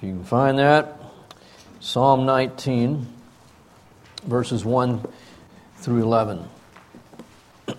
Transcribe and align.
You 0.00 0.12
can 0.12 0.24
find 0.24 0.60
that 0.60 0.96
Psalm 1.80 2.24
19, 2.24 3.04
verses 4.26 4.64
1 4.64 5.04
through 5.78 6.02
11. 6.02 6.48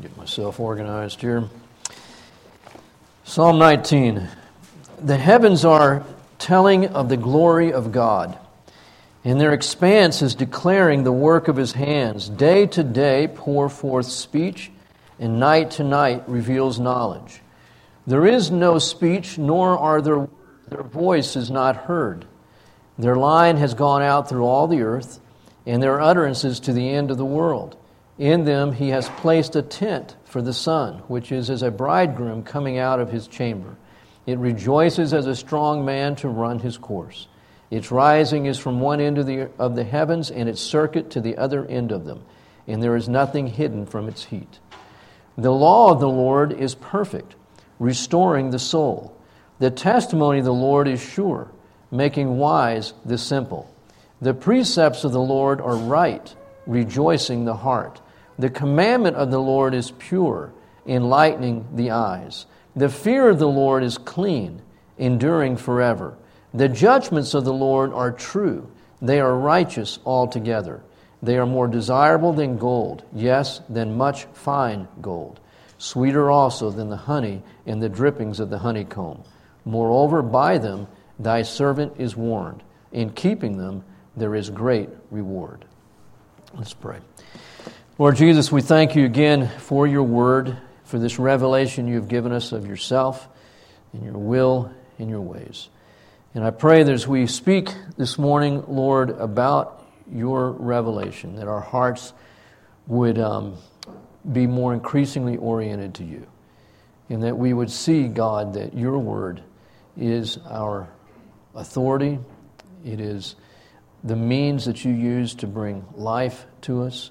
Get 0.00 0.16
myself 0.16 0.58
organized 0.58 1.20
here. 1.20 1.44
Psalm 3.24 3.58
19. 3.58 4.26
The 5.02 5.18
heavens 5.18 5.66
are 5.66 6.02
telling 6.38 6.86
of 6.86 7.10
the 7.10 7.18
glory 7.18 7.70
of 7.70 7.92
God, 7.92 8.38
and 9.24 9.38
their 9.38 9.52
expanse 9.52 10.22
is 10.22 10.34
declaring 10.34 11.04
the 11.04 11.12
work 11.12 11.48
of 11.48 11.56
his 11.56 11.72
hands. 11.72 12.30
Day 12.30 12.66
to 12.68 12.82
day 12.82 13.28
pour 13.28 13.68
forth 13.68 14.06
speech, 14.06 14.70
and 15.18 15.38
night 15.38 15.72
to 15.72 15.84
night 15.84 16.26
reveals 16.26 16.80
knowledge. 16.80 17.42
There 18.06 18.26
is 18.26 18.50
no 18.50 18.78
speech, 18.78 19.38
nor 19.38 19.78
are 19.78 20.00
there 20.00 20.28
their 20.70 20.82
voice 20.84 21.34
is 21.36 21.50
not 21.50 21.76
heard. 21.76 22.24
Their 22.96 23.16
line 23.16 23.56
has 23.56 23.74
gone 23.74 24.02
out 24.02 24.28
through 24.28 24.44
all 24.44 24.68
the 24.68 24.82
earth, 24.82 25.20
and 25.66 25.82
their 25.82 26.00
utterances 26.00 26.60
to 26.60 26.72
the 26.72 26.88
end 26.88 27.10
of 27.10 27.18
the 27.18 27.24
world. 27.24 27.76
In 28.18 28.44
them 28.44 28.72
he 28.72 28.90
has 28.90 29.08
placed 29.08 29.56
a 29.56 29.62
tent 29.62 30.16
for 30.24 30.40
the 30.40 30.52
sun, 30.52 30.98
which 31.08 31.32
is 31.32 31.50
as 31.50 31.62
a 31.62 31.70
bridegroom 31.70 32.44
coming 32.44 32.78
out 32.78 33.00
of 33.00 33.10
his 33.10 33.26
chamber. 33.26 33.76
It 34.26 34.38
rejoices 34.38 35.12
as 35.12 35.26
a 35.26 35.34
strong 35.34 35.84
man 35.84 36.14
to 36.16 36.28
run 36.28 36.60
his 36.60 36.78
course. 36.78 37.26
Its 37.70 37.90
rising 37.90 38.46
is 38.46 38.58
from 38.58 38.80
one 38.80 39.00
end 39.00 39.18
of 39.18 39.26
the, 39.26 39.48
of 39.58 39.74
the 39.74 39.84
heavens, 39.84 40.30
and 40.30 40.48
its 40.48 40.60
circuit 40.60 41.10
to 41.10 41.20
the 41.20 41.36
other 41.36 41.66
end 41.66 41.90
of 41.90 42.04
them, 42.04 42.22
and 42.66 42.82
there 42.82 42.96
is 42.96 43.08
nothing 43.08 43.46
hidden 43.46 43.86
from 43.86 44.08
its 44.08 44.24
heat. 44.24 44.60
The 45.36 45.52
law 45.52 45.90
of 45.90 46.00
the 46.00 46.08
Lord 46.08 46.52
is 46.52 46.74
perfect, 46.74 47.34
restoring 47.80 48.50
the 48.50 48.58
soul. 48.60 49.16
The 49.58 49.70
testimony 49.70 50.38
of 50.38 50.44
the 50.44 50.52
Lord 50.52 50.86
is 50.86 51.02
sure, 51.02 51.50
making 51.90 52.38
wise 52.38 52.94
the 53.04 53.18
simple. 53.18 53.68
The 54.20 54.34
precepts 54.34 55.02
of 55.02 55.10
the 55.10 55.20
Lord 55.20 55.60
are 55.60 55.74
right, 55.74 56.32
rejoicing 56.66 57.44
the 57.44 57.56
heart. 57.56 58.00
The 58.38 58.50
commandment 58.50 59.16
of 59.16 59.32
the 59.32 59.40
Lord 59.40 59.74
is 59.74 59.90
pure, 59.90 60.52
enlightening 60.86 61.66
the 61.74 61.90
eyes. 61.90 62.46
The 62.76 62.88
fear 62.88 63.28
of 63.28 63.38
the 63.38 63.48
Lord 63.48 63.82
is 63.82 63.98
clean, 63.98 64.62
enduring 64.98 65.56
forever. 65.56 66.16
The 66.54 66.68
judgments 66.68 67.34
of 67.34 67.44
the 67.44 67.52
Lord 67.52 67.92
are 67.92 68.12
true, 68.12 68.70
they 69.02 69.20
are 69.20 69.34
righteous 69.34 69.98
altogether. 70.04 70.82
They 71.22 71.36
are 71.36 71.46
more 71.46 71.68
desirable 71.68 72.32
than 72.32 72.56
gold, 72.56 73.04
yes, 73.14 73.60
than 73.68 73.96
much 73.96 74.24
fine 74.32 74.88
gold. 75.02 75.39
Sweeter 75.80 76.30
also 76.30 76.70
than 76.70 76.90
the 76.90 76.96
honey 76.96 77.42
and 77.64 77.82
the 77.82 77.88
drippings 77.88 78.38
of 78.38 78.50
the 78.50 78.58
honeycomb. 78.58 79.24
Moreover, 79.64 80.20
by 80.20 80.58
them 80.58 80.86
thy 81.18 81.40
servant 81.40 81.94
is 81.96 82.14
warned. 82.14 82.62
In 82.92 83.10
keeping 83.10 83.56
them, 83.56 83.82
there 84.14 84.34
is 84.34 84.50
great 84.50 84.90
reward. 85.10 85.64
Let's 86.52 86.74
pray. 86.74 86.98
Lord 87.96 88.16
Jesus, 88.16 88.52
we 88.52 88.60
thank 88.60 88.94
you 88.94 89.06
again 89.06 89.48
for 89.58 89.86
your 89.86 90.02
word, 90.02 90.58
for 90.84 90.98
this 90.98 91.18
revelation 91.18 91.88
you've 91.88 92.08
given 92.08 92.30
us 92.30 92.52
of 92.52 92.66
yourself 92.66 93.26
and 93.94 94.04
your 94.04 94.18
will 94.18 94.70
and 94.98 95.08
your 95.08 95.22
ways. 95.22 95.70
And 96.34 96.44
I 96.44 96.50
pray 96.50 96.82
that 96.82 96.92
as 96.92 97.08
we 97.08 97.26
speak 97.26 97.70
this 97.96 98.18
morning, 98.18 98.64
Lord, 98.68 99.08
about 99.08 99.82
your 100.12 100.50
revelation, 100.50 101.36
that 101.36 101.48
our 101.48 101.62
hearts 101.62 102.12
would 102.86 103.18
um, 103.18 103.56
be 104.32 104.46
more 104.46 104.74
increasingly 104.74 105.36
oriented 105.36 105.94
to 105.94 106.04
you. 106.04 106.26
And 107.08 107.22
that 107.22 107.36
we 107.36 107.52
would 107.52 107.70
see, 107.70 108.08
God, 108.08 108.54
that 108.54 108.74
your 108.74 108.98
word 108.98 109.42
is 109.96 110.38
our 110.48 110.88
authority, 111.54 112.18
it 112.84 113.00
is 113.00 113.34
the 114.04 114.16
means 114.16 114.64
that 114.64 114.84
you 114.84 114.92
use 114.92 115.34
to 115.34 115.46
bring 115.46 115.84
life 115.96 116.46
to 116.62 116.82
us 116.82 117.10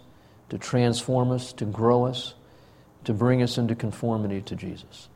to 0.49 0.57
transform 0.57 1.31
us, 1.31 1.53
to 1.53 1.65
grow 1.65 2.05
us, 2.05 2.33
to 3.05 3.13
bring 3.13 3.41
us 3.41 3.57
into 3.57 3.75
conformity 3.75 4.41
to 4.41 4.55
Jesus. 4.55 5.09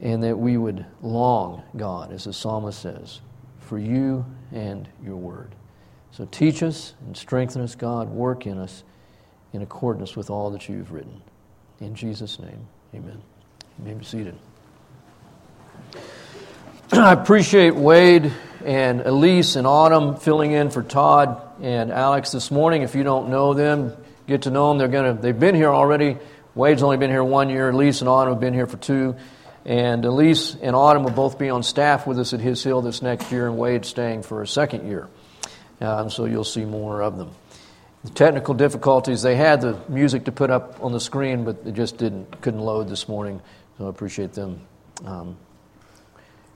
And 0.00 0.22
that 0.22 0.38
we 0.38 0.56
would 0.56 0.86
long, 1.02 1.62
God, 1.76 2.12
as 2.12 2.24
the 2.24 2.32
psalmist 2.32 2.80
says, 2.80 3.20
for 3.60 3.78
you 3.78 4.24
and 4.52 4.88
your 5.04 5.16
word. 5.16 5.54
So 6.10 6.26
teach 6.30 6.62
us 6.62 6.94
and 7.06 7.16
strengthen 7.16 7.62
us, 7.62 7.74
God. 7.74 8.08
Work 8.08 8.46
in 8.46 8.58
us 8.58 8.84
in 9.52 9.62
accordance 9.62 10.16
with 10.16 10.30
all 10.30 10.50
that 10.50 10.68
you've 10.68 10.92
written. 10.92 11.22
In 11.80 11.94
Jesus' 11.94 12.38
name, 12.38 12.66
amen. 12.94 13.22
You 13.78 13.84
may 13.84 13.94
be 13.94 14.04
seated. 14.04 14.36
I 16.92 17.12
appreciate 17.12 17.74
Wade 17.74 18.32
and 18.64 19.00
Elise 19.02 19.56
and 19.56 19.66
Autumn 19.66 20.16
filling 20.16 20.52
in 20.52 20.70
for 20.70 20.82
Todd 20.82 21.40
and 21.60 21.92
Alex 21.92 22.32
this 22.32 22.50
morning. 22.50 22.82
If 22.82 22.94
you 22.94 23.02
don't 23.02 23.28
know 23.28 23.54
them, 23.54 23.96
get 24.26 24.42
to 24.42 24.50
know 24.50 24.68
them. 24.68 24.78
They're 24.78 24.88
gonna, 24.88 25.14
they've 25.14 25.38
been 25.38 25.54
here 25.54 25.70
already. 25.70 26.16
Wade's 26.54 26.82
only 26.82 26.96
been 26.96 27.10
here 27.10 27.22
one 27.22 27.50
year. 27.50 27.70
Elise 27.70 28.00
and 28.00 28.08
Autumn 28.08 28.34
have 28.34 28.40
been 28.40 28.54
here 28.54 28.66
for 28.66 28.78
two. 28.78 29.16
And 29.64 30.04
Elise 30.04 30.56
and 30.60 30.74
Autumn 30.74 31.04
will 31.04 31.10
both 31.10 31.38
be 31.38 31.50
on 31.50 31.62
staff 31.62 32.06
with 32.06 32.18
us 32.18 32.32
at 32.32 32.40
His 32.40 32.62
Hill 32.62 32.80
this 32.80 33.02
next 33.02 33.30
year, 33.30 33.46
and 33.46 33.58
Wade's 33.58 33.88
staying 33.88 34.22
for 34.22 34.42
a 34.42 34.46
second 34.46 34.88
year. 34.88 35.08
Um, 35.80 36.10
so 36.10 36.24
you'll 36.24 36.44
see 36.44 36.64
more 36.64 37.02
of 37.02 37.18
them. 37.18 37.30
The 38.04 38.10
technical 38.10 38.54
difficulties, 38.54 39.22
they 39.22 39.34
had 39.34 39.60
the 39.60 39.78
music 39.88 40.24
to 40.26 40.32
put 40.32 40.50
up 40.50 40.82
on 40.82 40.92
the 40.92 41.00
screen, 41.00 41.44
but 41.44 41.58
it 41.66 41.74
just 41.74 41.96
didn't, 41.96 42.40
couldn't 42.40 42.60
load 42.60 42.88
this 42.88 43.08
morning. 43.08 43.40
So 43.76 43.86
I 43.86 43.90
appreciate 43.90 44.34
them 44.34 44.60
um, 45.04 45.36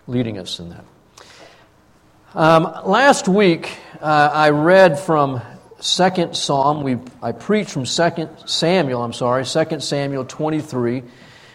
leading 0.06 0.38
us 0.38 0.60
in 0.60 0.70
that. 0.70 0.84
Um, 2.34 2.62
last 2.84 3.28
week, 3.28 3.76
uh, 4.00 4.30
I 4.32 4.50
read 4.50 4.98
from 4.98 5.42
second 5.80 6.36
psalm. 6.36 6.82
We, 6.82 6.98
I 7.20 7.32
preached 7.32 7.70
from 7.70 7.86
second 7.86 8.30
Samuel, 8.46 9.02
I'm 9.02 9.12
sorry, 9.12 9.44
second 9.44 9.82
Samuel 9.82 10.24
23, 10.24 11.02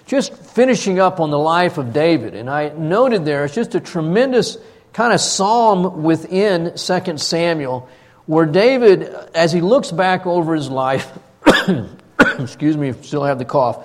just 0.05 0.35
finishing 0.35 0.99
up 0.99 1.19
on 1.19 1.31
the 1.31 1.39
life 1.39 1.77
of 1.77 1.93
David. 1.93 2.35
And 2.35 2.49
I 2.49 2.69
noted 2.69 3.25
there, 3.25 3.45
it's 3.45 3.55
just 3.55 3.73
a 3.73 3.79
tremendous 3.79 4.57
kind 4.93 5.13
of 5.13 5.21
psalm 5.21 6.03
within 6.03 6.77
second 6.77 7.21
Samuel 7.21 7.87
where 8.27 8.45
David, 8.45 9.03
as 9.33 9.51
he 9.51 9.61
looks 9.61 9.91
back 9.91 10.27
over 10.27 10.53
his 10.53 10.69
life, 10.69 11.11
excuse 12.39 12.77
me, 12.77 12.93
still 13.01 13.23
have 13.23 13.39
the 13.39 13.45
cough, 13.45 13.83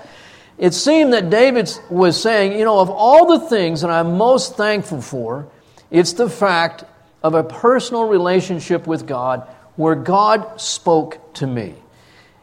it 0.58 0.74
seemed 0.74 1.12
that 1.14 1.30
David 1.30 1.70
was 1.88 2.20
saying, 2.20 2.58
you 2.58 2.64
know, 2.64 2.78
of 2.78 2.90
all 2.90 3.26
the 3.26 3.48
things 3.48 3.80
that 3.80 3.90
I'm 3.90 4.18
most 4.18 4.56
thankful 4.56 5.00
for, 5.00 5.48
it's 5.90 6.12
the 6.12 6.28
fact 6.28 6.84
of 7.22 7.34
a 7.34 7.42
personal 7.42 8.08
relationship 8.08 8.86
with 8.86 9.06
God 9.06 9.48
where 9.76 9.94
God 9.94 10.60
spoke 10.60 11.34
to 11.34 11.46
me. 11.46 11.74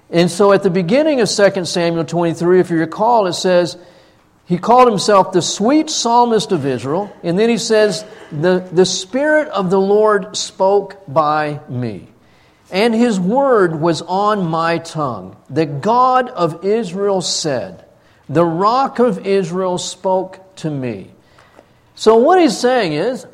And 0.09 0.31
so 0.31 0.51
at 0.53 0.63
the 0.63 0.69
beginning 0.69 1.21
of 1.21 1.29
2 1.29 1.65
Samuel 1.65 2.05
23, 2.05 2.59
if 2.59 2.69
you 2.71 2.77
recall, 2.77 3.27
it 3.27 3.33
says, 3.33 3.77
he 4.49 4.57
called 4.57 4.87
himself 4.87 5.31
the 5.31 5.43
sweet 5.43 5.91
psalmist 5.91 6.51
of 6.51 6.65
Israel. 6.65 7.15
And 7.21 7.37
then 7.37 7.49
he 7.49 7.59
says, 7.59 8.03
the, 8.31 8.67
the 8.71 8.83
Spirit 8.83 9.47
of 9.49 9.69
the 9.69 9.79
Lord 9.79 10.35
spoke 10.35 11.03
by 11.07 11.59
me. 11.69 12.07
And 12.71 12.95
his 12.95 13.19
word 13.19 13.79
was 13.79 14.01
on 14.01 14.47
my 14.47 14.79
tongue. 14.79 15.38
The 15.51 15.67
God 15.67 16.29
of 16.29 16.65
Israel 16.65 17.21
said, 17.21 17.85
The 18.27 18.43
rock 18.43 18.97
of 18.97 19.27
Israel 19.27 19.77
spoke 19.77 20.55
to 20.55 20.71
me. 20.71 21.11
So 21.93 22.15
what 22.15 22.41
he's 22.41 22.57
saying 22.57 22.93
is, 22.93 23.27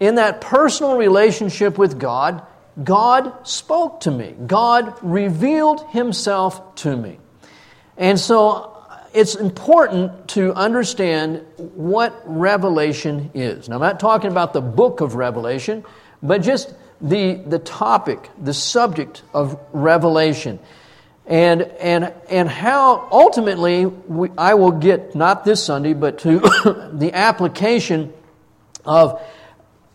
in 0.00 0.14
that 0.14 0.40
personal 0.40 0.96
relationship 0.96 1.76
with 1.76 1.98
God, 1.98 2.42
God 2.82 3.46
spoke 3.46 4.00
to 4.00 4.10
me. 4.10 4.34
God 4.46 4.96
revealed 5.02 5.86
himself 5.90 6.74
to 6.76 6.96
me. 6.96 7.18
And 7.98 8.18
so 8.18 8.73
it's 9.14 9.36
important 9.36 10.28
to 10.28 10.52
understand 10.54 11.44
what 11.56 12.20
revelation 12.26 13.30
is. 13.32 13.68
Now, 13.68 13.76
I'm 13.76 13.80
not 13.80 14.00
talking 14.00 14.30
about 14.30 14.52
the 14.52 14.60
book 14.60 15.00
of 15.00 15.14
Revelation, 15.14 15.84
but 16.20 16.42
just 16.42 16.74
the, 17.00 17.34
the 17.34 17.60
topic, 17.60 18.28
the 18.42 18.52
subject 18.52 19.22
of 19.32 19.58
revelation. 19.72 20.58
And, 21.26 21.62
and, 21.62 22.12
and 22.28 22.48
how 22.48 23.08
ultimately 23.10 23.86
we, 23.86 24.30
I 24.36 24.54
will 24.54 24.72
get, 24.72 25.14
not 25.14 25.44
this 25.44 25.64
Sunday, 25.64 25.94
but 25.94 26.18
to 26.20 26.40
the 26.92 27.12
application 27.14 28.12
of 28.84 29.22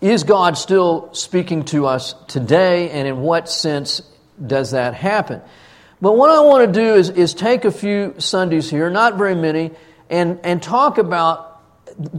is 0.01 0.23
God 0.23 0.57
still 0.57 1.13
speaking 1.13 1.65
to 1.65 1.85
us 1.85 2.15
today, 2.27 2.89
and 2.91 3.05
in 3.05 3.19
what 3.19 3.49
sense 3.49 4.01
does 4.43 4.71
that 4.71 4.93
happen? 4.93 5.41
But 6.01 6.13
what 6.13 6.29
I 6.29 6.39
want 6.39 6.73
to 6.73 6.79
do 6.79 6.95
is, 6.95 7.09
is 7.09 7.33
take 7.33 7.65
a 7.65 7.71
few 7.71 8.15
Sundays 8.19 8.69
here, 8.69 8.89
not 8.89 9.17
very 9.17 9.35
many, 9.35 9.71
and, 10.09 10.39
and 10.43 10.63
talk 10.63 10.97
about 10.97 11.61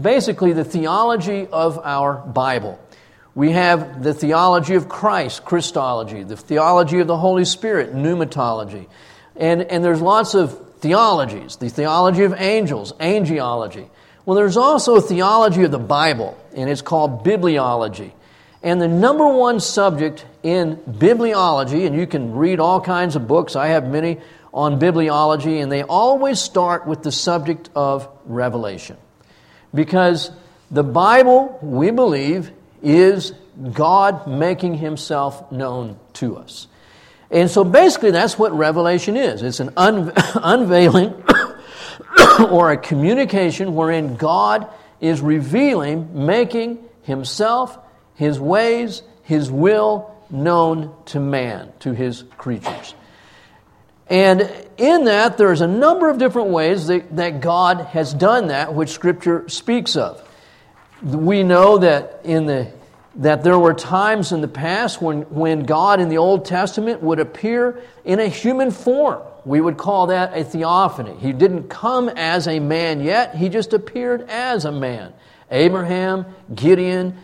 basically 0.00 0.52
the 0.52 0.64
theology 0.64 1.46
of 1.46 1.78
our 1.78 2.14
Bible. 2.14 2.78
We 3.34 3.52
have 3.52 4.02
the 4.02 4.12
theology 4.12 4.74
of 4.74 4.88
Christ, 4.88 5.44
Christology, 5.44 6.24
the 6.24 6.36
theology 6.36 6.98
of 6.98 7.06
the 7.06 7.16
Holy 7.16 7.44
Spirit, 7.44 7.94
pneumatology. 7.94 8.86
And, 9.36 9.62
and 9.62 9.82
there's 9.82 10.02
lots 10.02 10.34
of 10.34 10.76
theologies, 10.80 11.56
the 11.56 11.68
theology 11.70 12.24
of 12.24 12.34
angels, 12.36 12.92
angelology. 12.94 13.88
Well, 14.26 14.36
there's 14.36 14.56
also 14.56 14.96
a 14.96 15.00
theology 15.00 15.62
of 15.62 15.70
the 15.70 15.78
Bible, 15.78 16.38
and 16.54 16.68
it's 16.68 16.82
called 16.82 17.24
bibliology. 17.24 18.12
And 18.62 18.80
the 18.80 18.88
number 18.88 19.26
one 19.26 19.60
subject 19.60 20.26
in 20.42 20.76
bibliology, 20.76 21.86
and 21.86 21.96
you 21.96 22.06
can 22.06 22.34
read 22.34 22.60
all 22.60 22.80
kinds 22.80 23.16
of 23.16 23.26
books, 23.26 23.56
I 23.56 23.68
have 23.68 23.88
many 23.88 24.18
on 24.52 24.78
bibliology, 24.78 25.62
and 25.62 25.72
they 25.72 25.82
always 25.82 26.40
start 26.40 26.86
with 26.86 27.02
the 27.02 27.12
subject 27.12 27.70
of 27.74 28.08
revelation. 28.26 28.96
Because 29.72 30.30
the 30.70 30.82
Bible, 30.82 31.58
we 31.62 31.90
believe, 31.90 32.50
is 32.82 33.32
God 33.72 34.26
making 34.26 34.74
himself 34.74 35.50
known 35.50 35.98
to 36.14 36.36
us. 36.36 36.66
And 37.30 37.48
so 37.50 37.62
basically, 37.62 38.10
that's 38.10 38.38
what 38.38 38.52
revelation 38.52 39.16
is 39.16 39.42
it's 39.42 39.60
an 39.60 39.72
un- 39.76 40.12
unveiling 40.34 41.14
or 42.50 42.72
a 42.72 42.76
communication 42.76 43.74
wherein 43.74 44.16
God 44.16 44.68
is 45.00 45.20
revealing, 45.20 46.26
making 46.26 46.84
himself, 47.02 47.78
his 48.20 48.38
ways, 48.38 49.02
his 49.22 49.50
will 49.50 50.14
known 50.28 50.94
to 51.06 51.18
man, 51.18 51.72
to 51.78 51.94
his 51.94 52.22
creatures. 52.36 52.94
And 54.08 54.42
in 54.76 55.04
that, 55.04 55.38
there's 55.38 55.62
a 55.62 55.66
number 55.66 56.10
of 56.10 56.18
different 56.18 56.50
ways 56.50 56.88
that, 56.88 57.16
that 57.16 57.40
God 57.40 57.80
has 57.80 58.12
done 58.12 58.48
that, 58.48 58.74
which 58.74 58.90
Scripture 58.90 59.48
speaks 59.48 59.96
of. 59.96 60.22
We 61.02 61.42
know 61.44 61.78
that 61.78 62.20
in 62.24 62.44
the 62.44 62.70
that 63.16 63.42
there 63.42 63.58
were 63.58 63.74
times 63.74 64.32
in 64.32 64.42
the 64.42 64.48
past 64.48 65.00
when, 65.00 65.22
when 65.22 65.64
God 65.64 65.98
in 65.98 66.10
the 66.10 66.18
Old 66.18 66.44
Testament 66.44 67.02
would 67.02 67.18
appear 67.18 67.82
in 68.04 68.20
a 68.20 68.28
human 68.28 68.70
form. 68.70 69.20
We 69.44 69.60
would 69.60 69.78
call 69.78 70.08
that 70.08 70.36
a 70.36 70.44
theophany. 70.44 71.16
He 71.18 71.32
didn't 71.32 71.68
come 71.68 72.08
as 72.10 72.46
a 72.46 72.60
man 72.60 73.00
yet, 73.00 73.34
he 73.34 73.48
just 73.48 73.72
appeared 73.72 74.28
as 74.28 74.66
a 74.66 74.70
man. 74.70 75.14
Abraham, 75.50 76.26
Gideon, 76.54 77.16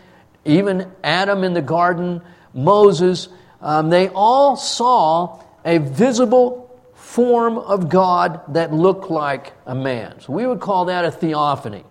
even 0.47 0.91
Adam 1.03 1.43
in 1.43 1.53
the 1.53 1.61
garden, 1.61 2.21
Moses, 2.53 3.29
um, 3.61 3.89
they 3.89 4.09
all 4.09 4.55
saw 4.55 5.43
a 5.65 5.77
visible 5.77 6.63
form 6.93 7.57
of 7.57 7.89
God 7.89 8.41
that 8.53 8.73
looked 8.73 9.09
like 9.09 9.53
a 9.65 9.75
man. 9.75 10.19
So 10.21 10.33
we 10.33 10.47
would 10.47 10.59
call 10.59 10.85
that 10.85 11.05
a 11.05 11.11
theophany. 11.11 11.83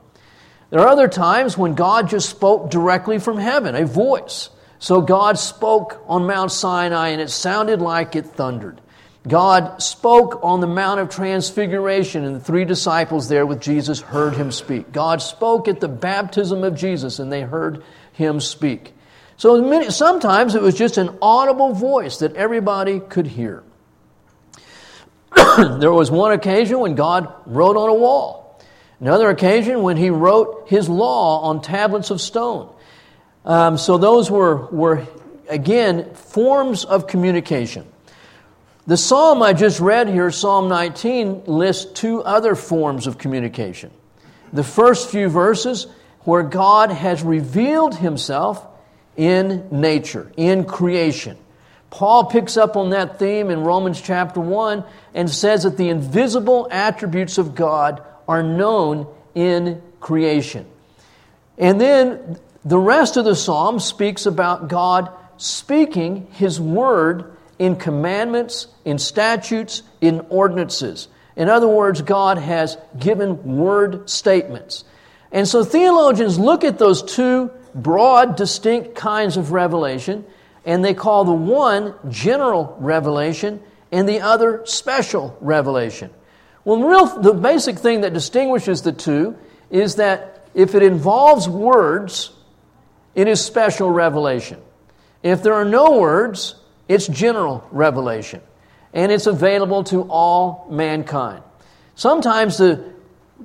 There 0.71 0.81
are 0.81 0.89
other 0.89 1.09
times 1.09 1.57
when 1.57 1.75
God 1.75 2.09
just 2.09 2.29
spoke 2.29 2.71
directly 2.71 3.19
from 3.19 3.39
heaven, 3.39 3.75
a 3.75 3.87
voice. 3.87 4.51
So 4.79 5.01
God 5.01 5.39
spoke 5.39 6.03
on 6.07 6.27
Mount 6.27 6.53
Sinai 6.53 7.09
and 7.09 7.21
it 7.21 7.31
sounded 7.31 7.81
like 7.81 8.17
it 8.17 8.27
thundered. 8.27 8.81
God 9.27 9.83
spoke 9.83 10.39
on 10.45 10.61
the 10.61 10.69
Mount 10.69 11.01
of 11.01 11.09
Transfiguration, 11.09 12.25
and 12.25 12.37
the 12.37 12.41
three 12.41 12.65
disciples 12.65 13.29
there 13.29 13.45
with 13.45 13.61
Jesus 13.61 14.01
heard 14.01 14.35
him 14.35 14.53
speak. 14.53 14.93
God 14.93 15.21
spoke 15.21 15.67
at 15.67 15.81
the 15.81 15.89
baptism 15.89 16.63
of 16.63 16.77
Jesus, 16.77 17.19
and 17.19 17.33
they 17.33 17.41
heard 17.41 17.83
him 18.17 18.41
speak. 18.41 18.93
So 19.37 19.61
many, 19.63 19.91
sometimes 19.91 20.55
it 20.55 20.63
was 20.63 20.75
just 20.75 20.97
an 20.97 21.19
audible 21.21 21.73
voice 21.73 22.19
that 22.19 22.35
everybody 22.35 23.01
could 23.01 23.27
hear. 23.27 23.63
there 25.59 25.93
was 25.93 26.11
one 26.11 26.33
occasion 26.33 26.81
when 26.81 26.95
God 26.95 27.33
wrote 27.45 27.77
on 27.77 27.91
a 27.91 27.95
wall. 27.95 28.59
Another 28.99 29.29
occasion 29.29 29.83
when 29.83 29.99
he 29.99 30.09
wrote 30.09 30.69
his 30.69 30.89
law 30.89 31.43
on 31.43 31.61
tablets 31.61 32.11
of 32.11 32.21
stone. 32.21 32.75
Um, 33.45 33.77
so 33.77 33.99
those 33.99 34.31
were, 34.31 34.67
were, 34.69 35.07
again, 35.51 36.15
forms 36.15 36.87
of 36.87 37.07
communication. 37.07 37.87
The 38.87 38.97
psalm 38.97 39.43
I 39.43 39.53
just 39.53 39.81
read 39.81 40.09
here, 40.09 40.31
Psalm 40.31 40.69
19, 40.69 41.45
lists 41.47 41.93
two 41.93 42.23
other 42.23 42.55
forms 42.55 43.07
of 43.07 43.19
communication. 43.19 43.91
The 44.53 44.65
first 44.65 45.11
few 45.11 45.29
verses, 45.29 45.89
where 46.27 46.43
God 46.43 46.91
has 46.91 47.23
revealed 47.23 47.95
himself 47.95 48.67
in 49.17 49.69
nature, 49.71 50.31
in 50.37 50.65
creation. 50.65 51.39
Paul 51.89 52.25
picks 52.25 52.57
up 52.57 52.77
on 52.77 52.91
that 52.91 53.19
theme 53.19 53.49
in 53.49 53.61
Romans 53.61 54.01
chapter 54.01 54.41
1 54.41 54.85
and 55.15 55.31
says 55.31 55.63
that 55.63 55.77
the 55.77 55.89
invisible 55.89 56.69
attributes 56.71 57.39
of 57.39 57.55
God 57.55 58.03
are 58.27 58.43
known 58.43 59.07
in 59.37 59.81
creation. 60.01 60.67
And 61.57 61.81
then 61.81 62.39
the 62.65 62.79
rest 62.79 63.17
of 63.17 63.25
the 63.25 63.37
psalm 63.37 63.79
speaks 63.79 64.27
about 64.27 64.69
God 64.69 65.11
speaking 65.37 66.27
His 66.33 66.61
word 66.61 67.37
in 67.59 67.77
commandments, 67.77 68.67
in 68.85 68.99
statutes, 68.99 69.85
in 70.01 70.27
ordinances. 70.29 71.07
In 71.37 71.49
other 71.49 71.69
words, 71.69 72.03
God 72.03 72.39
has 72.39 72.77
given 72.99 73.57
word 73.57 74.11
statements. 74.11 74.85
And 75.33 75.47
so 75.47 75.65
theologians 75.65 76.39
look 76.39 76.65
at 76.65 76.79
those 76.79 77.03
two 77.03 77.51
broad, 77.75 78.37
distinct 78.37 78.95
kinds 78.95 79.37
of 79.37 79.53
revelation, 79.53 80.25
and 80.65 80.85
they 80.85 80.95
call 80.95 81.25
the 81.25 81.33
one 81.33 81.95
general 82.09 82.77
revelation 82.81 83.61
and 83.93 84.09
the 84.09 84.21
other 84.21 84.63
special 84.65 85.37
revelation. 85.41 86.11
Well, 86.65 86.81
the, 86.81 86.87
real, 86.87 87.23
the 87.23 87.33
basic 87.35 87.79
thing 87.79 88.01
that 88.01 88.13
distinguishes 88.13 88.83
the 88.83 88.93
two 88.93 89.37
is 89.71 89.97
that 89.97 90.49
if 90.55 90.75
it 90.75 90.83
involves 90.83 91.49
words, 91.49 92.33
it 93.15 93.29
is 93.29 93.45
special 93.45 93.91
revelation. 93.91 94.61
If 95.23 95.43
there 95.43 95.55
are 95.55 95.65
no 95.65 95.99
words, 95.99 96.55
it's 96.89 97.07
general 97.07 97.67
revelation. 97.71 98.41
And 98.93 99.13
it's 99.13 99.27
available 99.27 99.85
to 99.85 100.03
all 100.03 100.67
mankind. 100.71 101.43
Sometimes 101.95 102.59
the 102.59 102.93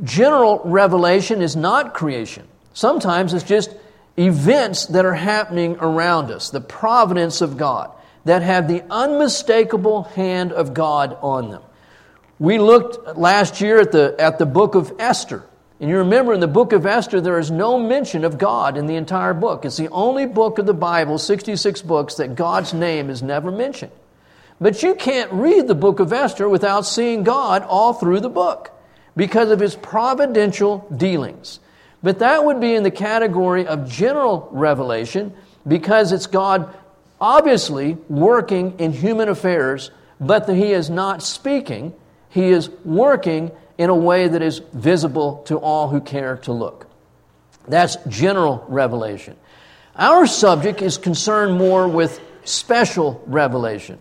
general 0.04 0.62
revelation 0.64 1.42
is 1.42 1.56
not 1.56 1.94
creation. 1.94 2.48
Sometimes 2.74 3.34
it's 3.34 3.44
just 3.44 3.76
events 4.18 4.88
that 4.88 5.06
are 5.06 5.14
happening 5.14 5.78
around 5.80 6.32
us, 6.32 6.50
the 6.50 6.62
providence 6.62 7.42
of 7.42 7.58
God, 7.58 7.92
that 8.26 8.42
have 8.42 8.68
the 8.68 8.84
unmistakable 8.90 10.04
hand 10.04 10.52
of 10.52 10.74
God 10.74 11.18
on 11.22 11.50
them. 11.50 11.62
We 12.40 12.58
looked 12.58 13.18
last 13.18 13.62
year 13.62 13.80
at 13.80 13.92
the, 13.92 14.16
at 14.18 14.40
the 14.40 14.46
book 14.46 14.76
of 14.76 14.94
Esther. 15.00 15.44
And 15.80 15.90
you 15.90 15.98
remember 15.98 16.34
in 16.34 16.40
the 16.40 16.48
book 16.48 16.74
of 16.74 16.86
Esther, 16.86 17.22
there 17.22 17.40
is 17.40 17.50
no 17.50 17.80
mention 17.80 18.24
of 18.24 18.38
God 18.38 18.78
in 18.78 18.86
the 18.86 18.96
entire 18.96 19.34
book. 19.34 19.66
It's 19.66 19.78
the 19.78 19.90
only 19.90 20.28
book 20.28 20.60
of 20.60 20.68
the 20.68 20.74
Bible, 20.74 21.18
66 21.18 21.82
books, 21.82 22.16
that 22.16 22.36
God's 22.36 22.74
name 22.74 23.10
is 23.10 23.24
never 23.24 23.52
mentioned. 23.52 23.92
But 24.60 24.84
you 24.84 24.94
can't 24.94 25.32
read 25.34 25.68
the 25.68 25.76
book 25.76 26.00
of 26.00 26.14
Esther 26.14 26.48
without 26.48 26.86
seeing 26.86 27.24
God 27.24 27.64
all 27.64 27.94
through 27.94 28.20
the 28.20 28.30
book 28.30 28.72
because 29.16 29.52
of 29.52 29.60
his 29.60 29.75
providential 29.75 30.88
dealings. 30.96 31.60
But 32.04 32.19
that 32.19 32.46
would 32.46 32.60
be 32.60 32.74
in 32.74 32.83
the 32.83 32.92
category 32.92 33.68
of 33.68 33.90
general 33.90 34.47
revelation 34.52 35.33
because 35.68 36.12
it's 36.12 36.28
God 36.28 36.74
obviously 37.19 37.94
working 38.09 38.80
in 38.80 38.92
human 38.92 39.30
affairs, 39.30 39.92
but 40.19 40.47
that 40.47 40.56
he 40.56 40.71
is 40.71 40.90
not 40.90 41.21
speaking 41.21 41.94
he 42.31 42.50
is 42.50 42.69
working 42.85 43.52
in 43.78 43.90
a 43.90 43.95
way 43.95 44.28
that 44.28 44.42
is 44.42 44.59
visible 44.74 45.44
to 45.44 45.57
all 45.57 45.90
who 45.90 46.00
care 46.00 46.38
to 46.38 46.54
look. 46.54 46.88
That's 47.68 47.97
general 48.07 48.66
revelation. 48.69 49.35
Our 49.95 50.26
subject 50.26 50.81
is 50.81 50.97
concerned 50.97 51.57
more 51.57 51.88
with 51.88 52.19
special 52.45 53.21
revelation. 53.28 54.00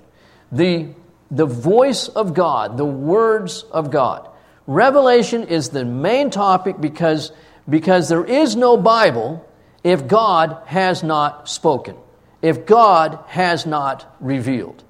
The, 0.53 0.89
the 1.31 1.45
voice 1.45 2.09
of 2.09 2.35
God, 2.35 2.77
the 2.77 2.85
words 2.85 3.65
of 3.65 3.91
God. 3.91 4.30
Revelation 4.71 5.49
is 5.49 5.71
the 5.71 5.85
main 5.85 6.31
topic 6.31 6.81
because, 6.81 7.33
because 7.69 8.09
there 8.09 8.25
is 8.25 8.55
no 8.55 8.77
Bible 8.77 9.45
if 9.83 10.07
God 10.07 10.63
has 10.67 11.03
not 11.03 11.49
spoken, 11.49 11.97
if 12.41 12.67
God 12.67 13.19
has 13.27 13.67
not 13.67 14.15
revealed. 14.21 14.85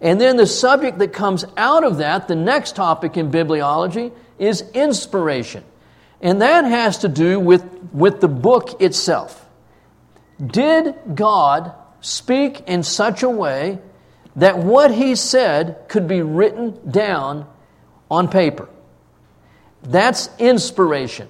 And 0.00 0.20
then 0.20 0.36
the 0.36 0.46
subject 0.46 0.98
that 0.98 1.12
comes 1.12 1.44
out 1.56 1.82
of 1.82 1.96
that, 1.96 2.28
the 2.28 2.36
next 2.36 2.76
topic 2.76 3.16
in 3.16 3.32
bibliology, 3.32 4.12
is 4.38 4.62
inspiration. 4.72 5.64
And 6.20 6.40
that 6.40 6.64
has 6.64 6.98
to 6.98 7.08
do 7.08 7.40
with, 7.40 7.64
with 7.92 8.20
the 8.20 8.28
book 8.28 8.80
itself. 8.80 9.48
Did 10.46 10.94
God 11.12 11.74
speak 12.00 12.68
in 12.68 12.84
such 12.84 13.24
a 13.24 13.28
way 13.28 13.80
that 14.36 14.58
what 14.58 14.94
he 14.94 15.16
said 15.16 15.88
could 15.88 16.06
be 16.06 16.22
written 16.22 16.88
down 16.88 17.48
on 18.08 18.28
paper? 18.28 18.68
That's 19.84 20.28
inspiration. 20.38 21.28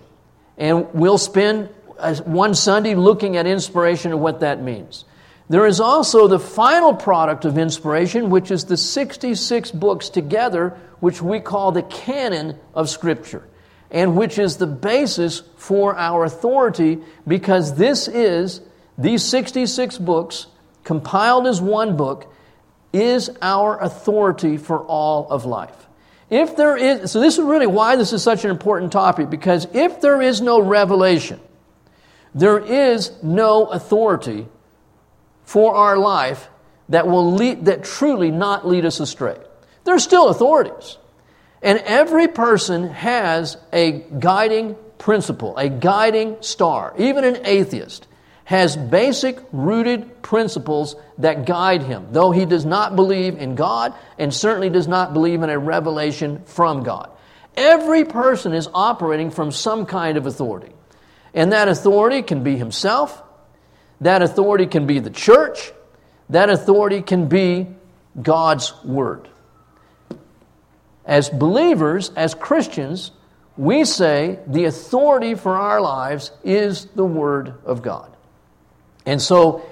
And 0.56 0.92
we'll 0.94 1.18
spend 1.18 1.68
uh, 1.98 2.14
one 2.16 2.54
Sunday 2.54 2.94
looking 2.94 3.36
at 3.36 3.46
inspiration 3.46 4.12
and 4.12 4.20
what 4.20 4.40
that 4.40 4.62
means. 4.62 5.04
There 5.48 5.66
is 5.66 5.80
also 5.80 6.26
the 6.26 6.38
final 6.38 6.94
product 6.94 7.44
of 7.44 7.58
inspiration, 7.58 8.30
which 8.30 8.50
is 8.50 8.64
the 8.64 8.76
66 8.76 9.70
books 9.72 10.08
together, 10.08 10.70
which 11.00 11.20
we 11.20 11.40
call 11.40 11.72
the 11.72 11.82
canon 11.82 12.58
of 12.72 12.88
Scripture, 12.88 13.46
and 13.90 14.16
which 14.16 14.38
is 14.38 14.56
the 14.56 14.66
basis 14.66 15.42
for 15.56 15.96
our 15.96 16.24
authority 16.24 17.00
because 17.28 17.76
this 17.76 18.08
is, 18.08 18.62
these 18.96 19.22
66 19.22 19.98
books, 19.98 20.46
compiled 20.82 21.46
as 21.46 21.60
one 21.60 21.96
book, 21.96 22.32
is 22.94 23.28
our 23.42 23.78
authority 23.82 24.56
for 24.56 24.78
all 24.78 25.28
of 25.28 25.44
life. 25.44 25.88
If 26.34 26.56
there 26.56 26.76
is, 26.76 27.12
so 27.12 27.20
this 27.20 27.38
is 27.38 27.44
really 27.44 27.68
why 27.68 27.94
this 27.94 28.12
is 28.12 28.20
such 28.20 28.44
an 28.44 28.50
important 28.50 28.90
topic, 28.90 29.30
because 29.30 29.68
if 29.72 30.00
there 30.00 30.20
is 30.20 30.40
no 30.40 30.60
revelation, 30.60 31.38
there 32.34 32.58
is 32.58 33.12
no 33.22 33.66
authority 33.66 34.48
for 35.44 35.76
our 35.76 35.96
life 35.96 36.48
that 36.88 37.06
will 37.06 37.34
lead, 37.34 37.66
that 37.66 37.84
truly 37.84 38.32
not 38.32 38.66
lead 38.66 38.84
us 38.84 38.98
astray. 38.98 39.38
There 39.84 39.94
are 39.94 40.00
still 40.00 40.28
authorities. 40.28 40.98
And 41.62 41.78
every 41.78 42.26
person 42.26 42.88
has 42.88 43.56
a 43.72 44.04
guiding 44.18 44.74
principle, 44.98 45.56
a 45.56 45.68
guiding 45.68 46.38
star. 46.40 46.94
Even 46.98 47.22
an 47.22 47.46
atheist 47.46 48.08
has 48.44 48.76
basic 48.76 49.38
rooted 49.52 50.22
principles 50.22 50.96
that 51.18 51.46
guide 51.46 51.82
him, 51.82 52.08
though 52.12 52.30
he 52.30 52.44
does 52.44 52.64
not 52.64 52.94
believe 52.94 53.36
in 53.36 53.54
God 53.54 53.94
and 54.18 54.32
certainly 54.32 54.68
does 54.68 54.86
not 54.86 55.14
believe 55.14 55.42
in 55.42 55.50
a 55.50 55.58
revelation 55.58 56.42
from 56.44 56.82
God. 56.82 57.10
Every 57.56 58.04
person 58.04 58.52
is 58.52 58.68
operating 58.74 59.30
from 59.30 59.50
some 59.50 59.86
kind 59.86 60.16
of 60.16 60.26
authority. 60.26 60.72
And 61.32 61.52
that 61.52 61.68
authority 61.68 62.22
can 62.22 62.42
be 62.42 62.56
himself, 62.56 63.22
that 64.00 64.22
authority 64.22 64.66
can 64.66 64.86
be 64.86 64.98
the 64.98 65.10
church, 65.10 65.72
that 66.28 66.50
authority 66.50 67.00
can 67.00 67.28
be 67.28 67.66
God's 68.20 68.72
Word. 68.84 69.28
As 71.04 71.28
believers, 71.28 72.10
as 72.16 72.34
Christians, 72.34 73.10
we 73.56 73.84
say 73.84 74.38
the 74.46 74.64
authority 74.64 75.34
for 75.34 75.56
our 75.56 75.80
lives 75.80 76.30
is 76.44 76.86
the 76.86 77.04
Word 77.04 77.54
of 77.64 77.82
God. 77.82 78.13
And 79.06 79.20
so 79.20 79.64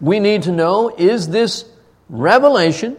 we 0.00 0.20
need 0.20 0.42
to 0.42 0.52
know 0.52 0.88
is 0.96 1.28
this 1.28 1.64
revelation, 2.08 2.96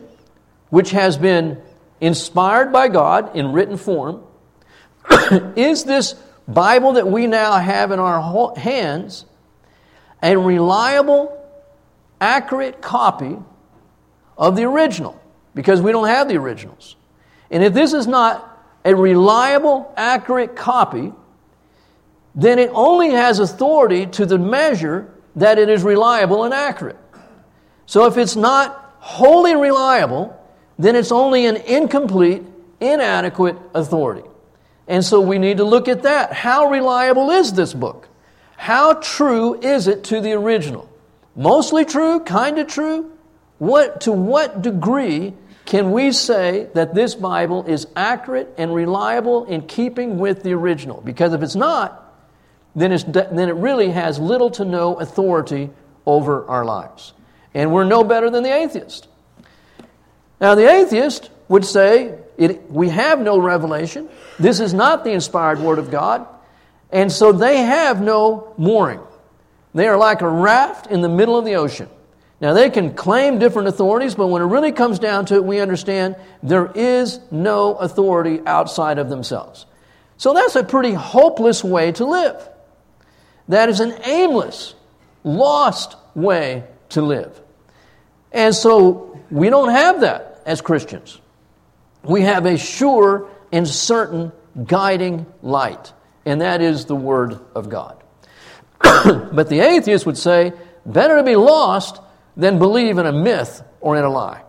which 0.70 0.92
has 0.92 1.18
been 1.18 1.62
inspired 2.00 2.72
by 2.72 2.88
God 2.88 3.36
in 3.36 3.52
written 3.52 3.78
form, 3.78 4.24
is 5.56 5.84
this 5.84 6.16
Bible 6.48 6.94
that 6.94 7.08
we 7.08 7.28
now 7.28 7.58
have 7.58 7.92
in 7.92 8.00
our 8.00 8.56
hands 8.56 9.26
a 10.24 10.38
reliable, 10.38 11.38
accurate 12.20 12.82
copy 12.82 13.38
of 14.38 14.56
the 14.56 14.64
original? 14.64 15.20
Because 15.54 15.82
we 15.82 15.92
don't 15.92 16.08
have 16.08 16.28
the 16.28 16.38
originals. 16.38 16.96
And 17.50 17.64
if 17.64 17.74
this 17.74 17.94
is 17.94 18.08
not 18.08 18.48
a 18.86 18.96
reliable, 18.96 19.94
accurate 19.98 20.56
copy, 20.56 21.12
then 22.34 22.60
it 22.60 22.70
only 22.74 23.10
has 23.12 23.40
authority 23.40 24.06
to 24.08 24.26
the 24.26 24.38
measure 24.38 25.14
that 25.36 25.58
it 25.58 25.70
is 25.70 25.84
reliable 25.84 26.44
and 26.44 26.54
accurate. 26.54 26.98
So 27.86 28.06
if 28.06 28.18
it's 28.18 28.36
not 28.36 28.96
wholly 29.00 29.56
reliable, 29.56 30.38
then 30.78 30.96
it's 30.96 31.12
only 31.12 31.46
an 31.46 31.58
incomplete, 31.58 32.44
inadequate 32.80 33.58
authority. 33.74 34.28
And 34.88 35.04
so 35.04 35.22
we 35.22 35.38
need 35.38 35.58
to 35.58 35.64
look 35.64 35.88
at 35.88 36.04
that. 36.04 36.34
How 36.34 36.70
reliable 36.70 37.30
is 37.30 37.54
this 37.54 37.74
book? 37.74 38.08
How 38.58 38.94
true 38.94 39.60
is 39.60 39.88
it 39.88 40.04
to 40.06 40.22
the 40.22 40.34
original? 40.34 40.90
Mostly 41.36 41.86
true, 41.86 42.20
kind 42.20 42.60
of 42.60 42.68
true? 42.68 43.12
What, 43.58 44.02
to 44.02 44.12
what 44.12 44.62
degree 44.62 45.34
can 45.66 45.92
we 45.92 46.12
say 46.12 46.68
that 46.74 46.94
this 46.94 47.16
Bible 47.16 47.66
is 47.66 47.88
accurate 47.96 48.54
and 48.58 48.74
reliable 48.74 49.46
in 49.46 49.68
keeping 49.68 50.18
with 50.18 50.44
the 50.44 50.54
original? 50.54 51.00
Because 51.02 51.34
if 51.34 51.42
it's 51.42 51.56
not, 51.56 52.11
then, 52.76 52.92
then 53.12 53.50
it 53.50 53.56
really 53.56 53.90
has 53.92 54.20
little 54.20 54.50
to 54.52 54.66
no 54.66 54.96
authority 54.96 55.70
over 56.06 56.46
our 56.46 56.64
lives. 56.64 57.14
And 57.54 57.74
we're 57.74 57.84
no 57.84 58.04
better 58.04 58.30
than 58.30 58.44
the 58.44 58.54
atheist. 58.54 59.08
Now, 60.40 60.56
the 60.56 60.70
atheist 60.70 61.30
would 61.50 61.66
say, 61.66 62.18
it, 62.38 62.72
We 62.72 62.90
have 62.90 63.20
no 63.20 63.40
revelation. 63.40 64.10
This 64.40 64.60
is 64.60 64.74
not 64.74 65.04
the 65.04 65.12
inspired 65.12 65.60
Word 65.60 65.80
of 65.80 65.92
God. 65.92 66.26
And 66.92 67.12
so 67.12 67.32
they 67.32 67.58
have 67.58 68.02
no 68.02 68.54
mooring. 68.58 69.02
They 69.74 69.88
are 69.88 69.98
like 69.98 70.22
a 70.22 70.30
raft 70.30 70.88
in 70.88 71.02
the 71.02 71.10
middle 71.10 71.38
of 71.38 71.46
the 71.46 71.56
ocean. 71.56 71.90
Now, 72.42 72.54
they 72.54 72.72
can 72.72 72.96
claim 72.96 73.38
different 73.38 73.68
authorities, 73.68 74.16
but 74.16 74.28
when 74.28 74.42
it 74.42 74.46
really 74.46 74.72
comes 74.72 74.98
down 74.98 75.26
to 75.28 75.36
it, 75.36 75.46
we 75.46 75.60
understand 75.60 76.16
there 76.42 76.72
is 76.74 77.20
no 77.30 77.76
authority 77.76 78.42
outside 78.48 78.98
of 78.98 79.10
themselves. 79.10 79.68
So 80.18 80.34
that's 80.34 80.56
a 80.56 80.64
pretty 80.64 80.94
hopeless 80.94 81.64
way 81.64 81.92
to 81.94 82.06
live. 82.06 82.50
That 83.52 83.68
is 83.68 83.82
an 83.82 83.94
aimless, 84.06 84.76
lost 85.26 85.98
way 86.16 86.64
to 86.90 87.02
live. 87.02 87.42
And 88.32 88.56
so 88.56 89.20
we 89.30 89.50
don't 89.50 89.72
have 89.72 90.00
that 90.02 90.42
as 90.46 90.62
Christians. 90.62 91.20
We 92.02 92.22
have 92.22 92.46
a 92.46 92.58
sure 92.58 93.28
and 93.52 93.68
certain 93.68 94.32
guiding 94.64 95.26
light, 95.42 95.92
and 96.26 96.40
that 96.40 96.62
is 96.62 96.86
the 96.86 96.96
Word 96.96 97.42
of 97.54 97.68
God. 97.68 98.02
but 98.82 99.50
the 99.50 99.60
atheist 99.60 100.06
would 100.06 100.18
say, 100.18 100.54
better 100.86 101.18
to 101.18 101.24
be 101.24 101.36
lost 101.36 102.00
than 102.38 102.58
believe 102.58 103.00
in 103.00 103.06
a 103.06 103.12
myth 103.12 103.64
or 103.82 103.98
in 103.98 104.06
a 104.06 104.10
lie. 104.10 104.44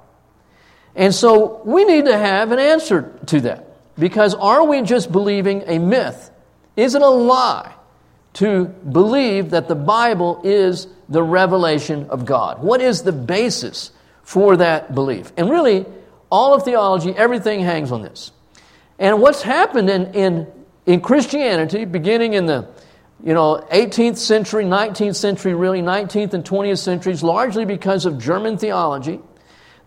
And 0.94 1.12
so 1.12 1.60
we 1.64 1.84
need 1.84 2.04
to 2.04 2.16
have 2.16 2.52
an 2.52 2.60
answer 2.60 3.18
to 3.26 3.40
that. 3.40 3.66
Because 3.98 4.36
are 4.36 4.64
we 4.64 4.82
just 4.82 5.10
believing 5.10 5.64
a 5.66 5.80
myth? 5.80 6.30
Is 6.76 6.94
it 6.94 7.02
a 7.02 7.08
lie? 7.10 7.74
To 8.34 8.64
believe 8.64 9.50
that 9.50 9.68
the 9.68 9.74
Bible 9.74 10.40
is 10.44 10.86
the 11.08 11.22
revelation 11.22 12.06
of 12.08 12.24
God? 12.24 12.62
What 12.62 12.80
is 12.80 13.02
the 13.02 13.12
basis 13.12 13.92
for 14.22 14.56
that 14.56 14.94
belief? 14.94 15.32
And 15.36 15.50
really, 15.50 15.86
all 16.30 16.54
of 16.54 16.64
theology, 16.64 17.10
everything 17.10 17.60
hangs 17.60 17.92
on 17.92 18.02
this. 18.02 18.32
And 18.98 19.20
what's 19.20 19.42
happened 19.42 19.90
in, 19.90 20.14
in, 20.14 20.46
in 20.86 21.00
Christianity, 21.00 21.84
beginning 21.84 22.34
in 22.34 22.46
the 22.46 22.68
you 23.22 23.34
know, 23.34 23.66
18th 23.70 24.16
century, 24.16 24.64
19th 24.64 25.16
century, 25.16 25.54
really, 25.54 25.80
19th 25.80 26.34
and 26.34 26.44
20th 26.44 26.78
centuries, 26.78 27.22
largely 27.22 27.64
because 27.64 28.06
of 28.06 28.18
German 28.18 28.58
theology, 28.58 29.20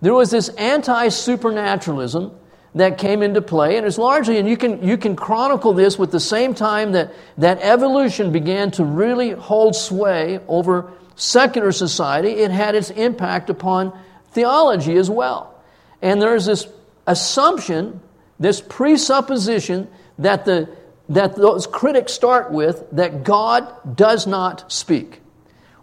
there 0.01 0.13
was 0.13 0.31
this 0.31 0.49
anti 0.49 1.09
supernaturalism 1.09 2.31
that 2.75 2.97
came 2.97 3.23
into 3.23 3.41
play. 3.41 3.77
And 3.77 3.87
it's 3.87 3.97
largely, 3.97 4.37
and 4.37 4.47
you 4.47 4.57
can, 4.57 4.85
you 4.85 4.97
can 4.97 5.15
chronicle 5.15 5.73
this 5.73 5.97
with 5.97 6.11
the 6.11 6.19
same 6.19 6.53
time 6.53 6.91
that, 6.91 7.13
that 7.37 7.59
evolution 7.61 8.31
began 8.31 8.69
to 8.71 8.83
really 8.83 9.31
hold 9.31 9.75
sway 9.75 10.39
over 10.47 10.91
secular 11.15 11.71
society, 11.71 12.31
it 12.31 12.51
had 12.51 12.75
its 12.75 12.89
impact 12.91 13.49
upon 13.49 13.97
theology 14.31 14.97
as 14.97 15.09
well. 15.09 15.55
And 16.01 16.21
there's 16.21 16.45
this 16.45 16.67
assumption, 17.07 18.01
this 18.37 18.59
presupposition 18.59 19.87
that, 20.19 20.43
the, 20.43 20.69
that 21.07 21.35
those 21.35 21.67
critics 21.67 22.11
start 22.11 22.51
with 22.51 22.85
that 22.91 23.23
God 23.23 23.95
does 23.95 24.27
not 24.27 24.69
speak. 24.71 25.21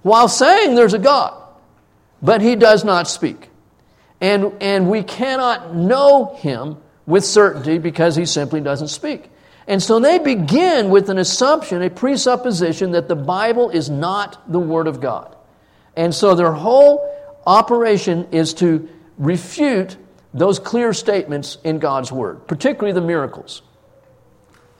While 0.03 0.29
saying 0.29 0.75
there's 0.75 0.95
a 0.95 0.99
God, 0.99 1.43
but 2.21 2.43
he 2.43 2.57
does 2.57 2.85
not 2.85 3.09
speak. 3.09 3.49
And, 4.23 4.53
and 4.63 4.89
we 4.89 5.03
cannot 5.03 5.75
know 5.75 6.37
him 6.37 6.77
with 7.07 7.25
certainty 7.25 7.79
because 7.79 8.15
he 8.15 8.25
simply 8.25 8.61
doesn't 8.61 8.89
speak. 8.89 9.29
And 9.67 9.83
so 9.83 9.99
they 9.99 10.21
begin 10.21 10.91
with 10.91 11.11
an 11.11 11.19
assumption, 11.19 11.83
a 11.83 11.91
presupposition 11.91 12.93
that 12.93 13.09
the 13.09 13.17
Bible 13.17 13.71
is 13.71 13.91
not 13.91 14.51
the 14.51 14.61
Word 14.61 14.87
of 14.87 15.01
God. 15.01 15.35
And 15.97 16.15
so 16.15 16.37
their 16.37 16.53
whole 16.53 17.05
operation 17.45 18.29
is 18.31 18.55
to 18.55 18.89
refute 19.19 19.97
those 20.33 20.61
clear 20.61 20.93
statements 20.93 21.59
in 21.65 21.81
God's 21.81 22.13
Word, 22.13 22.47
particularly 22.47 22.93
the 22.93 23.05
miracles. 23.05 23.63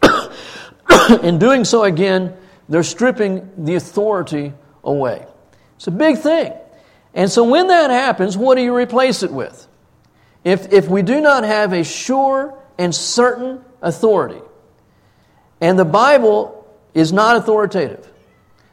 in 1.23 1.41
doing 1.41 1.65
so, 1.65 1.83
again, 1.83 2.33
they're 2.69 2.85
stripping 2.85 3.51
the 3.59 3.75
authority 3.75 4.53
away. 4.85 5.27
It's 5.77 5.89
a 5.89 5.91
big 5.91 6.19
thing. 6.19 6.53
And 7.15 7.31
so 7.31 7.45
when 7.45 7.69
that 7.69 7.91
happens, 7.91 8.37
what 8.37 8.57
do 8.57 8.63
you 8.63 8.75
replace 8.75 9.23
it 9.23 9.31
with? 9.31 9.67
If, 10.45 10.73
if 10.73 10.89
we 10.89 11.03
do 11.03 11.21
not 11.21 11.45
have 11.45 11.73
a 11.73 11.85
sure 11.85 12.59
and 12.79 12.95
certain 12.95 13.65
authority, 13.81 14.41
and 15.61 15.79
the 15.79 15.85
Bible 15.85 16.67
is 16.95 17.13
not 17.13 17.37
authoritative, 17.37 18.11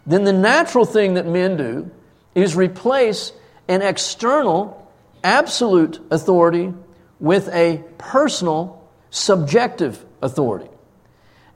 then 0.06 0.24
the 0.24 0.34
natural 0.34 0.86
thing 0.86 1.16
that 1.16 1.28
men 1.28 1.58
do 1.58 1.92
is 2.34 2.56
replace 2.56 3.32
an 3.68 3.82
external, 3.82 4.92
absolute 5.24 6.00
authority 6.10 6.74
with 7.20 7.48
a 7.50 7.84
personal, 7.98 8.90
subjective 9.12 10.04
authority. 10.22 10.70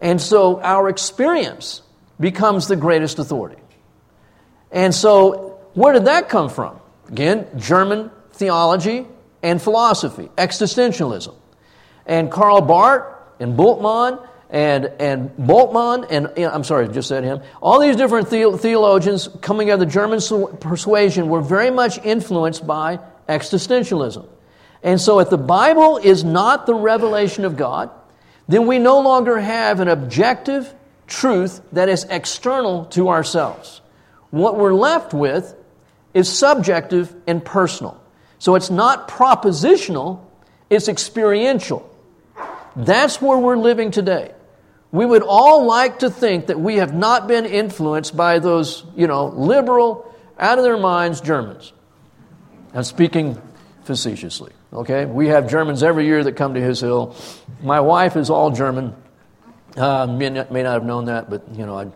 And 0.02 0.22
so 0.22 0.62
our 0.62 0.90
experience 0.90 1.82
becomes 2.20 2.68
the 2.68 2.76
greatest 2.76 3.20
authority. 3.20 3.62
And 4.72 4.94
so, 4.94 5.53
where 5.74 5.94
did 5.94 6.06
that 6.06 6.30
come 6.30 6.50
from? 6.50 6.80
Again, 7.10 7.48
German 7.58 8.12
theology 8.32 9.06
and 9.42 9.62
philosophy, 9.62 10.30
existentialism. 10.38 11.36
And 12.06 12.32
Karl 12.32 12.62
Barth 12.62 13.06
and 13.40 13.58
Bultmann 13.58 14.28
and, 14.50 14.86
and 15.00 15.36
Bultmann, 15.38 16.06
and 16.10 16.28
I'm 16.46 16.64
sorry, 16.64 16.86
I 16.86 16.92
just 16.92 17.08
said 17.08 17.24
him, 17.24 17.42
all 17.62 17.80
these 17.80 17.96
different 17.96 18.30
the- 18.30 18.58
theologians 18.58 19.28
coming 19.42 19.70
out 19.70 19.76
of 19.76 19.80
the 19.80 19.86
German 19.88 20.20
su- 20.20 20.56
persuasion 20.60 21.28
were 21.28 21.42
very 21.42 21.72
much 21.72 21.98
influenced 22.06 22.66
by 22.66 23.00
existentialism. 23.28 24.28
And 24.84 25.00
so, 25.00 25.20
if 25.20 25.30
the 25.30 25.38
Bible 25.38 25.98
is 25.98 26.24
not 26.24 26.66
the 26.66 26.76
revelation 26.76 27.46
of 27.46 27.56
God, 27.56 27.90
then 28.48 28.68
we 28.68 28.80
no 28.80 29.00
longer 29.00 29.40
have 29.40 29.80
an 29.80 29.88
objective 29.88 30.74
truth 31.08 31.62
that 31.72 31.90
is 31.90 32.04
external 32.10 32.86
to 32.86 33.10
ourselves. 33.10 33.82
What 34.30 34.58
we're 34.58 34.74
left 34.74 35.14
with 35.14 35.56
is 36.14 36.30
subjective 36.30 37.14
and 37.28 37.44
personal. 37.44 38.02
So 38.40 38.56
it's 38.56 38.70
not 38.70 39.08
propositional, 39.08 40.20
it's 40.70 40.88
experiential. 40.88 41.90
That's 42.76 43.22
where 43.22 43.38
we're 43.38 43.58
living 43.58 43.92
today. 43.92 44.34
We 44.92 45.06
would 45.06 45.24
all 45.24 45.66
like 45.66 46.00
to 46.00 46.10
think 46.10 46.48
that 46.48 46.60
we 46.60 46.76
have 46.76 46.94
not 46.94 47.28
been 47.28 47.46
influenced 47.46 48.16
by 48.16 48.40
those, 48.40 48.84
you 48.96 49.08
know, 49.08 49.28
liberal, 49.28 50.14
out 50.38 50.58
of 50.58 50.64
their 50.64 50.78
minds 50.78 51.22
Germans. 51.22 51.74
I'm 52.74 52.84
speaking 52.84 53.42
facetiously, 53.84 54.52
okay? 54.72 55.06
We 55.06 55.28
have 55.28 55.50
Germans 55.50 55.84
every 55.84 56.06
year 56.06 56.24
that 56.24 56.34
come 56.34 56.56
to 56.56 56.62
His 56.62 56.80
Hill. 56.80 57.16
My 57.62 57.80
wife 57.80 58.16
is 58.16 58.30
all 58.30 58.52
German. 58.52 58.96
Uh, 59.76 60.06
may, 60.08 60.30
not, 60.30 60.52
may 60.52 60.64
not 60.64 60.74
have 60.74 60.86
known 60.86 61.06
that, 61.06 61.30
but, 61.30 61.44
you 61.54 61.66
know, 61.66 61.78
I 61.78 61.88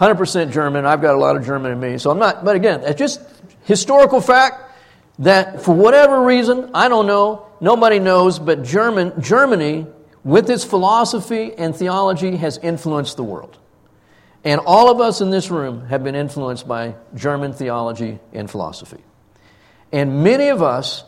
100% 0.00 0.52
German. 0.52 0.86
I've 0.86 1.02
got 1.02 1.14
a 1.14 1.18
lot 1.18 1.36
of 1.36 1.44
German 1.44 1.72
in 1.72 1.80
me. 1.80 1.98
So 1.98 2.10
I'm 2.10 2.18
not, 2.18 2.44
but 2.44 2.56
again, 2.56 2.82
it's 2.84 2.98
just 2.98 3.20
historical 3.64 4.20
fact 4.20 4.70
that 5.18 5.62
for 5.62 5.74
whatever 5.74 6.22
reason, 6.22 6.70
I 6.74 6.88
don't 6.88 7.06
know, 7.06 7.46
nobody 7.60 7.98
knows, 7.98 8.38
but 8.38 8.62
German, 8.62 9.20
Germany, 9.20 9.86
with 10.22 10.48
its 10.50 10.64
philosophy 10.64 11.52
and 11.56 11.74
theology, 11.74 12.36
has 12.36 12.58
influenced 12.58 13.16
the 13.16 13.24
world. 13.24 13.58
And 14.44 14.60
all 14.64 14.90
of 14.90 15.00
us 15.00 15.20
in 15.20 15.30
this 15.30 15.50
room 15.50 15.86
have 15.86 16.04
been 16.04 16.14
influenced 16.14 16.68
by 16.68 16.94
German 17.14 17.52
theology 17.52 18.20
and 18.32 18.48
philosophy. 18.48 19.02
And 19.90 20.22
many 20.22 20.48
of 20.48 20.62
us, 20.62 21.02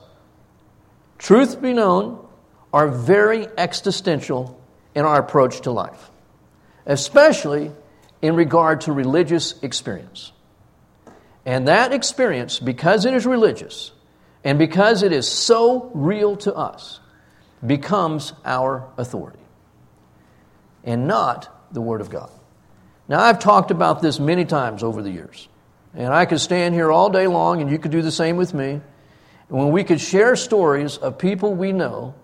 truth 1.19 1.63
be 1.63 1.73
known, 1.73 2.27
are 2.73 2.89
very 2.89 3.47
existential 3.57 4.61
in 4.95 5.05
our 5.05 5.21
approach 5.21 5.61
to 5.63 5.71
life, 5.71 6.11
especially 6.87 7.71
in 8.23 8.35
regard 8.35 8.83
to 8.83 8.93
religious 8.93 9.61
experience. 9.63 10.33
And 11.47 11.69
that 11.69 11.93
experience, 11.93 12.59
because 12.59 13.05
it 13.07 13.15
is 13.15 13.27
religious, 13.27 13.93
and 14.45 14.59
because 14.59 15.03
it 15.03 15.13
is 15.13 15.27
so 15.27 15.91
real 15.95 16.37
to 16.37 16.55
us, 16.55 17.01
becomes 17.67 18.33
our 18.45 18.89
authority 18.97 19.39
and 20.85 21.07
not 21.07 21.73
the 21.73 21.81
Word 21.81 22.01
of 22.01 22.11
God. 22.11 22.31
Now, 23.09 23.21
I've 23.21 23.39
talked 23.39 23.71
about 23.71 24.01
this 24.01 24.19
many 24.19 24.45
times 24.45 24.83
over 24.83 25.03
the 25.03 25.11
years, 25.11 25.49
and 25.95 26.13
I 26.13 26.25
could 26.27 26.41
stand 26.41 26.75
here 26.75 26.93
all 26.93 27.11
day 27.11 27.27
long, 27.27 27.61
and 27.61 27.71
you 27.71 27.79
could 27.79 27.91
do 27.91 28.03
the 28.03 28.13
same 28.13 28.37
with 28.37 28.55
me. 28.55 28.81
When 29.49 29.73
we 29.73 29.83
could 29.83 30.01
share 30.01 30.37
stories 30.37 30.97
of 30.97 31.19
people 31.19 31.55
we 31.55 31.73
know 31.73 32.15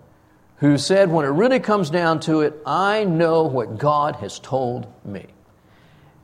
who 0.57 0.77
said, 0.77 1.11
when 1.11 1.25
it 1.25 1.29
really 1.29 1.59
comes 1.59 1.89
down 1.89 2.21
to 2.21 2.41
it, 2.41 2.55
I 2.65 3.03
know 3.03 3.43
what 3.43 3.77
God 3.77 4.15
has 4.17 4.39
told 4.39 4.87
me. 5.05 5.27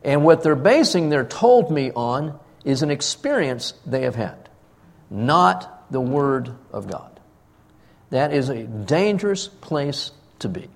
And 0.04 0.24
what 0.24 0.44
they're 0.44 0.56
basing 0.56 1.10
their 1.10 1.24
told 1.24 1.72
me 1.72 1.92
on 1.92 2.40
is 2.66 2.82
an 2.82 2.92
experience 2.92 3.74
they 3.86 4.02
have 4.02 4.16
had, 4.16 4.50
not 5.10 5.92
the 5.92 6.02
Word 6.02 6.54
of 6.72 6.90
God. 6.90 7.20
That 8.10 8.34
is 8.34 8.50
a 8.50 8.64
dangerous 8.64 9.48
place 9.48 10.12
to 10.40 10.50
be. 10.50 10.68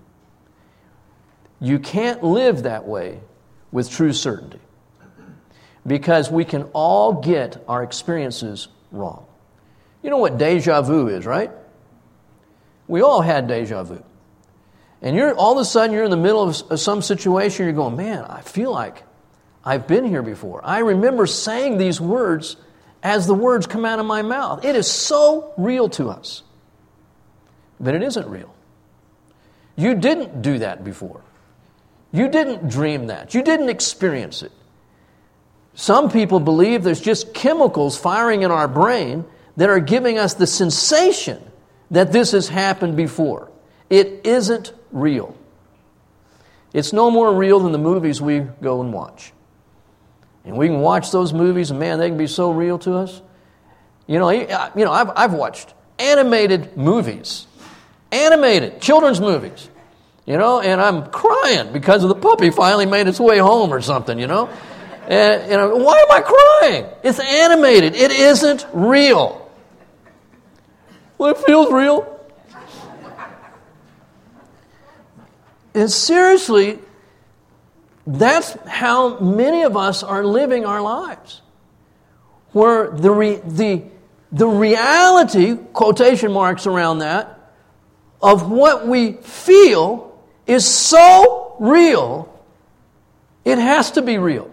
You 1.60 1.80
can't 1.80 2.24
live 2.24 2.64
that 2.64 2.88
way 2.88 3.20
with 3.72 3.90
true 3.90 4.14
certainty 4.14 4.60
because 5.86 6.30
we 6.30 6.46
can 6.46 6.64
all 6.74 7.14
get 7.14 7.64
our 7.68 7.84
experiences 7.84 8.68
wrong. 8.92 9.26
You 10.04 10.10
know 10.10 10.18
what 10.18 10.38
deja 10.38 10.82
vu 10.82 11.08
is, 11.08 11.26
right? 11.26 11.52
We 12.88 13.02
all 13.02 13.22
had 13.22 13.48
deja 13.48 13.84
vu. 13.84 14.04
And 15.02 15.16
you're 15.16 15.34
all 15.36 15.54
of 15.54 15.60
a 15.60 15.66
sudden 15.66 15.94
you're 15.94 16.04
in 16.04 16.12
the 16.12 16.18
middle 16.18 16.44
of 16.44 16.80
some 16.80 17.02
situation, 17.02 17.66
you're 17.66 17.74
going, 17.74 17.96
man, 17.96 18.24
I 18.24 18.42
feel 18.42 18.72
like 18.72 19.04
I've 19.68 19.86
been 19.86 20.06
here 20.06 20.22
before. 20.22 20.62
I 20.64 20.80
remember 20.80 21.28
saying 21.28 21.78
these 21.78 22.00
words 22.00 22.56
as 23.04 23.28
the 23.28 23.34
words 23.34 23.68
come 23.68 23.84
out 23.84 24.00
of 24.00 24.06
my 24.06 24.22
mouth. 24.22 24.64
It 24.64 24.78
is 24.78 24.90
so 24.90 25.54
real 25.58 25.90
to 25.90 26.10
us. 26.10 26.42
But 27.78 27.94
it 27.94 28.02
isn't 28.02 28.30
real. 28.30 28.56
You 29.76 29.94
didn't 29.94 30.42
do 30.42 30.60
that 30.60 30.86
before. 30.86 31.20
You 32.14 32.30
didn't 32.30 32.70
dream 32.70 33.08
that. 33.08 33.34
You 33.34 33.44
didn't 33.44 33.68
experience 33.68 34.42
it. 34.42 34.54
Some 35.74 36.10
people 36.10 36.40
believe 36.40 36.84
there's 36.84 37.02
just 37.02 37.34
chemicals 37.34 37.98
firing 37.98 38.44
in 38.44 38.52
our 38.52 38.70
brain 38.70 39.26
that 39.58 39.70
are 39.70 39.82
giving 39.82 40.18
us 40.18 40.36
the 40.36 40.48
sensation 40.48 41.44
that 41.92 42.14
this 42.14 42.32
has 42.32 42.48
happened 42.48 42.96
before. 42.96 43.52
It 43.90 44.22
isn't 44.26 44.72
real. 44.94 45.36
It's 46.72 46.94
no 46.94 47.12
more 47.12 47.36
real 47.36 47.60
than 47.60 47.74
the 47.74 47.78
movies 47.78 48.22
we 48.22 48.40
go 48.62 48.80
and 48.80 48.94
watch. 48.94 49.34
And 50.48 50.56
we 50.58 50.68
can 50.68 50.80
watch 50.80 51.12
those 51.12 51.34
movies, 51.34 51.72
and 51.72 51.80
man, 51.80 52.00
they 52.00 52.08
can 52.08 52.18
be 52.18 52.26
so 52.26 52.52
real 52.52 52.80
to 52.80 52.96
us. 52.96 53.22
You 54.08 54.18
know, 54.18 54.30
you 54.30 54.48
know 54.48 54.94
I've, 54.94 55.12
I've 55.16 55.34
watched 55.34 55.74
animated 56.00 56.78
movies, 56.78 57.46
animated 58.14 58.80
children's 58.80 59.20
movies, 59.20 59.70
you 60.26 60.38
know, 60.38 60.62
and 60.62 60.80
I'm 60.80 61.08
crying 61.08 61.74
because 61.74 62.04
of 62.04 62.10
the 62.10 62.16
puppy 62.16 62.50
finally 62.50 62.86
made 62.86 63.08
its 63.08 63.20
way 63.20 63.40
home 63.40 63.74
or 63.74 63.82
something, 63.82 64.18
you 64.18 64.28
know. 64.28 64.50
And, 65.10 65.52
you 65.52 65.58
know, 65.58 65.76
why 65.76 65.98
am 66.00 66.12
I 66.12 66.22
crying? 66.22 66.86
It's 67.04 67.20
animated. 67.20 67.96
It 67.96 68.12
isn't 68.12 68.66
real. 68.74 69.52
Well, 71.18 71.32
it 71.32 71.38
feels 71.40 71.72
real. 71.74 72.14
And 75.74 75.92
seriously, 75.92 76.80
that's 78.08 78.54
how 78.66 79.20
many 79.20 79.64
of 79.64 79.76
us 79.76 80.02
are 80.02 80.24
living 80.24 80.66
our 80.66 80.82
lives. 80.82 81.42
Where 82.54 82.90
the, 82.90 83.12
re, 83.12 83.36
the, 83.36 83.84
the 84.32 84.48
reality, 84.48 85.58
quotation 85.74 86.32
marks 86.32 86.66
around 86.66 87.00
that, 87.00 87.52
of 88.22 88.50
what 88.50 88.88
we 88.88 89.12
feel 89.12 90.24
is 90.48 90.66
so 90.66 91.58
real, 91.60 92.34
it 93.44 93.58
has 93.58 93.92
to 93.92 94.02
be 94.02 94.18
real. 94.18 94.50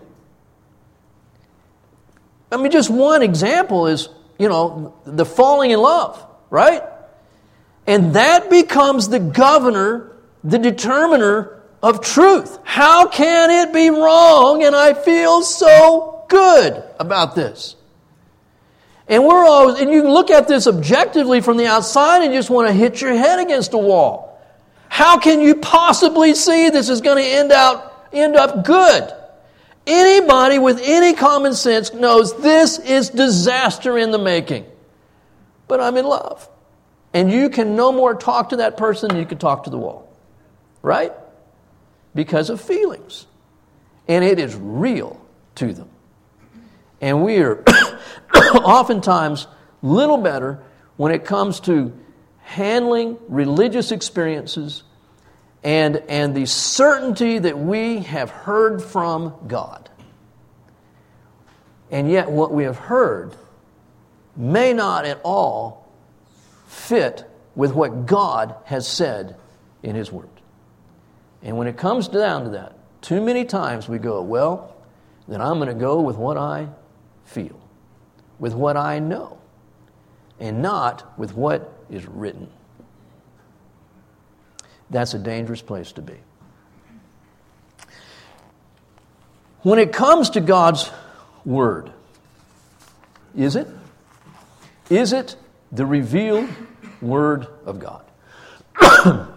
I 2.51 2.57
mean, 2.57 2.73
just 2.73 2.91
one 2.91 3.23
example 3.23 3.87
is, 3.87 4.09
you 4.37 4.49
know, 4.49 4.95
the 5.05 5.25
falling 5.25 5.71
in 5.71 5.81
love, 5.81 6.25
right? 6.51 6.83
And 7.87 8.15
that 8.15 8.51
becomes 8.51 9.09
the 9.09 9.21
governor, 9.21 10.17
the 10.43 10.59
determiner 10.59 11.63
of 11.85 12.01
truth. 12.01 12.59
How 12.65 13.07
can 13.07 13.51
it 13.51 13.75
be 13.75 13.91
wrong 13.91 14.65
and 14.65 14.75
I 14.75 14.95
feel 14.95 15.43
so 15.43 16.25
good 16.31 16.83
about 16.99 17.35
this? 17.35 17.77
And 19.07 19.23
we're 19.23 19.45
always, 19.45 19.79
and 19.79 19.91
you 19.91 20.11
look 20.11 20.31
at 20.31 20.49
this 20.49 20.67
objectively 20.67 21.43
from 21.43 21.59
the 21.59 21.67
outside 21.67 22.23
and 22.23 22.33
you 22.33 22.39
just 22.39 22.49
want 22.49 22.69
to 22.69 22.73
hit 22.73 23.03
your 23.03 23.13
head 23.13 23.39
against 23.39 23.75
a 23.75 23.79
wall. 23.79 24.41
How 24.89 25.19
can 25.19 25.43
you 25.43 25.57
possibly 25.57 26.35
see 26.35 26.71
this 26.71 26.89
is 26.89 27.03
going 27.03 27.23
to 27.23 27.31
end 27.31 27.53
out, 27.53 28.09
end 28.15 28.35
up 28.35 28.65
good? 28.65 29.13
Anybody 29.87 30.59
with 30.59 30.81
any 30.83 31.13
common 31.13 31.53
sense 31.53 31.93
knows 31.93 32.41
this 32.41 32.79
is 32.79 33.11
disaster 33.11 33.99
in 33.99 34.11
the 34.11 34.19
making. 34.19 34.65
But 35.69 35.81
I'm 35.81 35.99
in 35.99 36.07
love. 36.07 36.49
And 37.13 37.31
you 37.31 37.51
can 37.51 37.77
no 37.77 37.93
more 37.93 38.15
talk 38.15 38.49
to 38.49 38.57
that 38.57 38.79
person 38.79 39.11
than 39.11 39.19
you 39.19 39.27
can 39.27 39.37
talk 39.37 39.65
to 39.65 39.71
the 39.71 39.77
wall. 39.77 40.11
Right? 40.81 41.13
Because 42.15 42.51
of 42.51 42.61
feelings. 42.61 43.27
And 44.07 44.25
it 44.25 44.39
is 44.39 44.55
real 44.55 45.21
to 45.57 45.73
them. 45.73 45.89
And 47.01 47.25
we 47.25 47.39
are 47.39 47.63
oftentimes 48.35 49.47
little 49.83 50.19
better 50.19 50.63
when 50.97 51.13
it 51.13 51.25
comes 51.25 51.61
to 51.61 51.93
handling 52.43 53.19
religious 53.29 53.93
experiences 53.93 54.83
and, 55.63 55.97
and 56.09 56.35
the 56.35 56.47
certainty 56.47 57.39
that 57.39 57.59
we 57.59 58.01
have 58.01 58.31
heard 58.31 58.83
from 58.83 59.35
God. 59.47 59.89
And 61.91 62.11
yet, 62.11 62.31
what 62.31 62.53
we 62.53 62.65
have 62.65 62.77
heard 62.77 63.35
may 64.37 64.73
not 64.73 65.05
at 65.05 65.21
all 65.23 65.89
fit 66.67 67.25
with 67.55 67.73
what 67.73 68.07
God 68.07 68.55
has 68.65 68.87
said 68.87 69.37
in 69.83 69.95
His 69.95 70.11
Word. 70.11 70.29
And 71.45 71.57
when 71.57 71.69
it 71.69 71.77
comes 71.77 72.09
down 72.09 72.45
to 72.45 72.51
that, 72.51 72.77
too 73.01 73.21
many 73.21 73.45
times 73.45 73.89
we 73.89 73.99
go, 73.99 74.23
well, 74.23 74.75
then 75.29 75.41
I'm 75.41 75.59
going 75.59 75.69
to 75.69 75.75
go 75.75 76.01
with 76.01 76.17
what 76.17 76.37
I 76.37 76.69
feel, 77.25 77.61
with 78.41 78.55
what 78.55 78.77
I 78.77 78.99
know, 78.99 79.39
and 80.41 80.61
not 80.61 81.17
with 81.17 81.35
what 81.35 81.73
is 81.89 82.05
written. 82.07 82.51
That's 84.91 85.15
a 85.15 85.19
dangerous 85.19 85.63
place 85.63 85.93
to 85.93 86.03
be. 86.03 86.17
When 89.63 89.79
it 89.79 89.93
comes 89.93 90.31
to 90.31 90.41
God's 90.41 90.91
Word, 91.45 91.93
is 93.37 93.55
it? 93.55 93.69
Is 94.91 95.13
it 95.13 95.37
the 95.71 95.85
revealed 95.85 96.49
Word 97.03 97.47
of 97.67 97.79
God. 97.79 98.05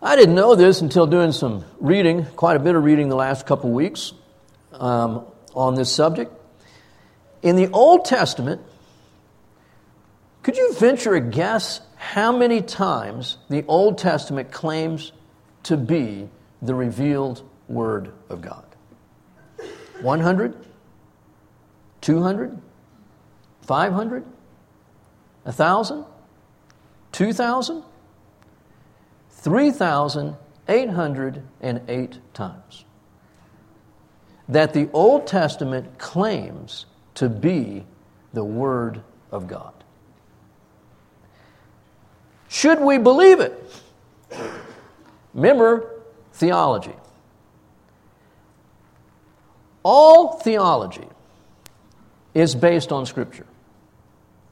I 0.00 0.14
didn't 0.14 0.36
know 0.36 0.54
this 0.54 0.80
until 0.80 1.08
doing 1.08 1.32
some 1.32 1.64
reading, 1.80 2.24
quite 2.36 2.54
a 2.54 2.60
bit 2.60 2.76
of 2.76 2.84
reading 2.84 3.08
the 3.08 3.16
last 3.16 3.46
couple 3.46 3.70
weeks 3.70 4.12
um, 4.72 5.24
on 5.54 5.74
this 5.74 5.92
subject. 5.92 6.32
In 7.42 7.56
the 7.56 7.68
Old 7.68 8.04
Testament, 8.04 8.60
could 10.44 10.56
you 10.56 10.72
venture 10.74 11.14
a 11.14 11.20
guess 11.20 11.80
how 11.96 12.30
many 12.30 12.62
times 12.62 13.38
the 13.50 13.64
Old 13.66 13.98
Testament 13.98 14.52
claims 14.52 15.10
to 15.64 15.76
be 15.76 16.28
the 16.62 16.74
revealed 16.76 17.42
Word 17.66 18.12
of 18.28 18.40
God? 18.40 18.64
100? 20.00 20.54
200? 22.02 22.58
500? 23.62 24.24
1,000? 25.42 26.04
2,000? 27.10 27.82
3,808 29.38 32.18
times. 32.34 32.84
That 34.48 34.74
the 34.74 34.88
Old 34.92 35.26
Testament 35.26 35.98
claims 35.98 36.86
to 37.14 37.28
be 37.28 37.84
the 38.32 38.44
Word 38.44 39.02
of 39.30 39.46
God. 39.46 39.72
Should 42.48 42.80
we 42.80 42.98
believe 42.98 43.38
it? 43.40 43.54
Remember 45.34 46.00
theology. 46.32 46.94
All 49.82 50.38
theology 50.40 51.06
is 52.34 52.54
based 52.54 52.92
on 52.92 53.06
Scripture. 53.06 53.46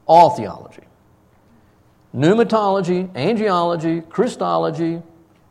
All 0.05 0.31
theology. 0.31 0.86
Pneumatology, 2.17 3.07
angelology, 3.13 4.07
Christology, 4.09 5.03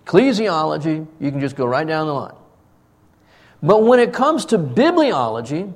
ecclesiology, 0.05 1.07
you 1.21 1.31
can 1.31 1.41
just 1.41 1.55
go 1.55 1.65
right 1.65 1.87
down 1.87 2.09
the 2.09 2.13
line. 2.13 2.35
But 3.63 3.85
when 3.85 4.01
it 4.01 4.13
comes 4.13 4.47
to 4.47 4.59
bibliology, 4.59 5.73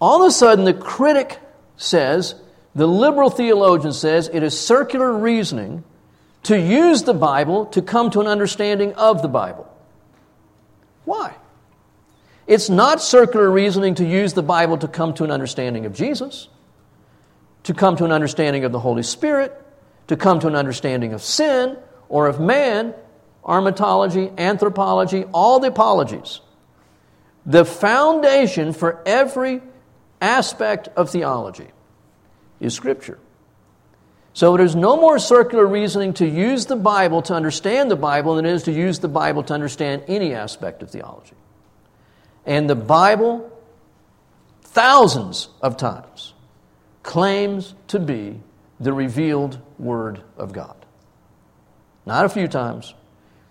all 0.00 0.22
of 0.22 0.28
a 0.28 0.32
sudden 0.32 0.64
the 0.64 0.74
critic 0.74 1.38
says, 1.76 2.34
the 2.74 2.88
liberal 2.88 3.30
theologian 3.30 3.92
says, 3.92 4.28
it 4.32 4.42
is 4.42 4.58
circular 4.58 5.12
reasoning 5.12 5.84
to 6.42 6.58
use 6.58 7.04
the 7.04 7.14
Bible 7.14 7.66
to 7.66 7.82
come 7.82 8.10
to 8.10 8.20
an 8.20 8.26
understanding 8.26 8.92
of 8.94 9.22
the 9.22 9.28
Bible. 9.28 9.72
Why? 11.04 11.36
It's 12.48 12.68
not 12.68 13.00
circular 13.00 13.48
reasoning 13.48 13.94
to 13.96 14.04
use 14.04 14.32
the 14.32 14.42
Bible 14.42 14.76
to 14.78 14.88
come 14.88 15.14
to 15.14 15.24
an 15.24 15.30
understanding 15.30 15.86
of 15.86 15.94
Jesus, 15.94 16.48
to 17.64 17.74
come 17.74 17.96
to 17.96 18.04
an 18.04 18.12
understanding 18.12 18.64
of 18.64 18.72
the 18.72 18.78
Holy 18.78 19.02
Spirit, 19.02 19.58
to 20.08 20.16
come 20.16 20.40
to 20.40 20.48
an 20.48 20.56
understanding 20.56 21.12
of 21.12 21.22
sin 21.22 21.76
or 22.08 22.26
of 22.26 22.40
man, 22.40 22.94
hamartiology, 23.44 24.36
anthropology, 24.38 25.24
all 25.32 25.60
the 25.60 25.68
apologies. 25.68 26.40
The 27.46 27.64
foundation 27.64 28.72
for 28.72 29.02
every 29.06 29.62
aspect 30.20 30.88
of 30.96 31.10
theology 31.10 31.68
is 32.60 32.74
Scripture. 32.74 33.18
So 34.34 34.56
is 34.56 34.74
no 34.74 34.96
more 34.96 35.18
circular 35.18 35.66
reasoning 35.66 36.14
to 36.14 36.26
use 36.26 36.66
the 36.66 36.76
Bible 36.76 37.20
to 37.22 37.34
understand 37.34 37.90
the 37.90 37.96
Bible 37.96 38.36
than 38.36 38.46
it 38.46 38.52
is 38.52 38.62
to 38.62 38.72
use 38.72 38.98
the 39.00 39.08
Bible 39.08 39.42
to 39.44 39.54
understand 39.54 40.04
any 40.08 40.34
aspect 40.34 40.82
of 40.82 40.90
theology. 40.90 41.34
And 42.46 42.68
the 42.70 42.74
Bible, 42.74 43.50
thousands 44.62 45.48
of 45.60 45.76
times, 45.76 46.31
claims 47.02 47.74
to 47.88 47.98
be 47.98 48.40
the 48.80 48.92
revealed 48.92 49.60
Word 49.78 50.22
of 50.36 50.52
God. 50.52 50.76
Not 52.04 52.24
a 52.24 52.28
few 52.28 52.48
times, 52.48 52.94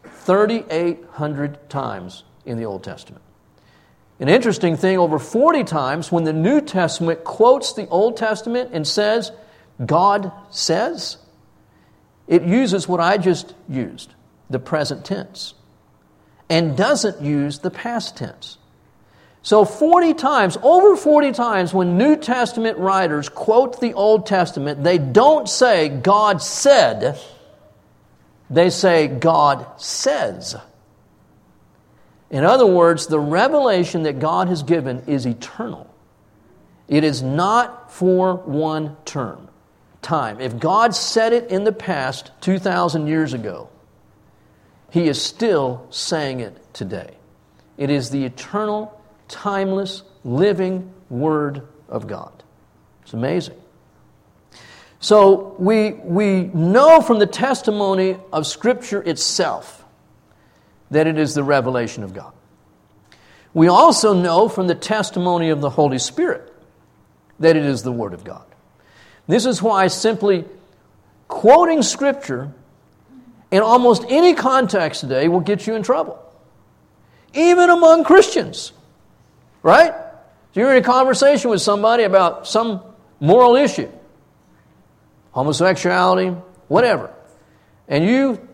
3,800 0.04 1.70
times 1.70 2.24
in 2.46 2.58
the 2.58 2.66
Old 2.66 2.84
Testament. 2.84 3.24
An 4.20 4.30
interesting 4.30 4.78
thing, 4.78 5.00
over 5.00 5.18
40 5.18 5.64
times 5.64 6.12
when 6.12 6.26
the 6.26 6.34
New 6.34 6.62
Testament 6.62 7.24
quotes 7.24 7.74
the 7.74 7.88
Old 7.88 8.18
Testament 8.18 8.70
and 8.72 8.88
says, 8.88 9.32
God 9.84 10.32
says, 10.52 11.18
it 12.28 12.44
uses 12.44 12.88
what 12.88 13.00
I 13.00 13.18
just 13.18 13.56
used, 13.68 14.14
the 14.50 14.60
present 14.60 15.06
tense, 15.06 15.56
and 16.50 16.78
doesn't 16.78 17.22
use 17.22 17.60
the 17.60 17.72
past 17.72 18.16
tense. 18.16 18.58
So, 19.44 19.66
40 19.66 20.14
times, 20.14 20.58
over 20.62 20.96
40 20.96 21.32
times, 21.32 21.74
when 21.74 21.98
New 21.98 22.16
Testament 22.16 22.78
writers 22.78 23.28
quote 23.28 23.80
the 23.80 23.94
Old 23.94 24.28
Testament, 24.28 24.84
they 24.84 25.00
don't 25.00 25.50
say 25.50 25.90
God 25.90 26.42
said, 26.42 27.20
they 28.50 28.70
say 28.70 29.08
God 29.08 29.66
says. 29.82 30.56
In 32.30 32.46
other 32.46 32.68
words, 32.68 33.08
the 33.08 33.20
revelation 33.20 34.04
that 34.04 34.20
God 34.20 34.48
has 34.48 34.62
given 34.62 35.04
is 35.08 35.26
eternal. 35.26 35.92
It 36.88 37.04
is 37.04 37.24
not 37.24 37.92
for 37.92 38.36
one 38.36 38.96
term, 39.06 39.50
time. 40.02 40.40
If 40.40 40.60
God 40.60 40.94
said 40.94 41.34
it 41.34 41.50
in 41.50 41.64
the 41.64 41.72
past 41.72 42.32
2,000 42.42 43.08
years 43.08 43.34
ago, 43.34 43.70
He 44.92 45.08
is 45.08 45.20
still 45.22 45.88
saying 45.90 46.42
it 46.42 46.74
today. 46.74 47.16
It 47.78 47.90
is 47.90 48.12
the 48.12 48.24
eternal 48.24 49.01
timeless, 49.32 50.04
living 50.24 50.94
Word 51.10 51.68
of 51.90 52.08
God. 52.08 52.44
It's 53.02 53.14
amazing. 53.14 53.56
So 55.00 55.56
we, 55.58 55.94
we 55.94 56.44
know 56.44 57.02
from 57.02 57.18
the 57.18 57.26
testimony 57.26 58.18
of 58.32 58.46
Scripture 58.46 59.02
itself 59.02 59.84
that 60.92 61.08
it 61.08 61.18
is 61.18 61.34
the 61.34 61.44
revelation 61.44 62.04
of 62.04 62.14
God. 62.14 62.34
We 63.54 63.68
also 63.68 64.14
know 64.14 64.48
from 64.48 64.68
the 64.68 64.76
testimony 64.76 65.50
of 65.50 65.60
the 65.60 65.72
Holy 65.72 65.98
Spirit 65.98 66.54
that 67.40 67.56
it 67.56 67.66
is 67.66 67.82
the 67.82 67.92
Word 67.92 68.14
of 68.14 68.24
God. 68.24 68.46
This 69.28 69.46
is 69.46 69.62
why 69.62 69.88
simply 69.88 70.46
quoting 71.28 71.82
Scripture 71.82 72.54
in 73.50 73.62
almost 73.62 74.06
any 74.08 74.34
context 74.34 75.02
today 75.02 75.28
will 75.28 75.42
get 75.42 75.66
you 75.68 75.76
in 75.76 75.84
trouble, 75.84 76.20
even 77.34 77.70
among 77.70 78.04
Christians. 78.04 78.72
Right? 79.64 79.94
You're 80.54 80.72
in 80.72 80.78
a 80.78 80.86
conversation 80.86 81.50
with 81.50 81.62
somebody 81.62 82.04
about 82.04 82.48
some 82.48 82.82
moral 83.20 83.56
issue, 83.56 83.90
homosexuality, 85.32 86.36
whatever, 86.68 87.12
and 87.88 88.04
you 88.04 88.48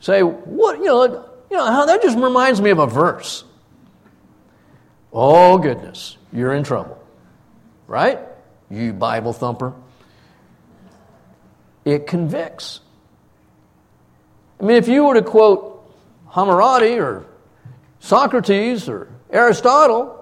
say, 0.00 0.22
"What? 0.22 0.78
You 0.78 0.84
know, 0.84 1.04
you 1.50 1.56
know 1.56 1.66
how 1.66 1.86
that 1.86 2.02
just 2.02 2.16
reminds 2.16 2.60
me 2.60 2.70
of 2.70 2.78
a 2.78 2.86
verse." 2.86 3.44
Oh 5.12 5.58
goodness, 5.58 6.16
you're 6.32 6.52
in 6.52 6.64
trouble, 6.64 6.98
right? 7.86 8.20
You 8.70 8.92
Bible 8.92 9.32
thumper. 9.32 9.72
It 11.84 12.06
convicts. 12.06 12.80
I 14.60 14.64
mean, 14.64 14.76
if 14.76 14.86
you 14.86 15.04
were 15.04 15.14
to 15.14 15.22
quote 15.22 15.92
Hammurabi 16.30 17.00
or 17.00 17.24
Socrates 17.98 18.88
or 18.88 19.08
Aristotle, 19.30 20.21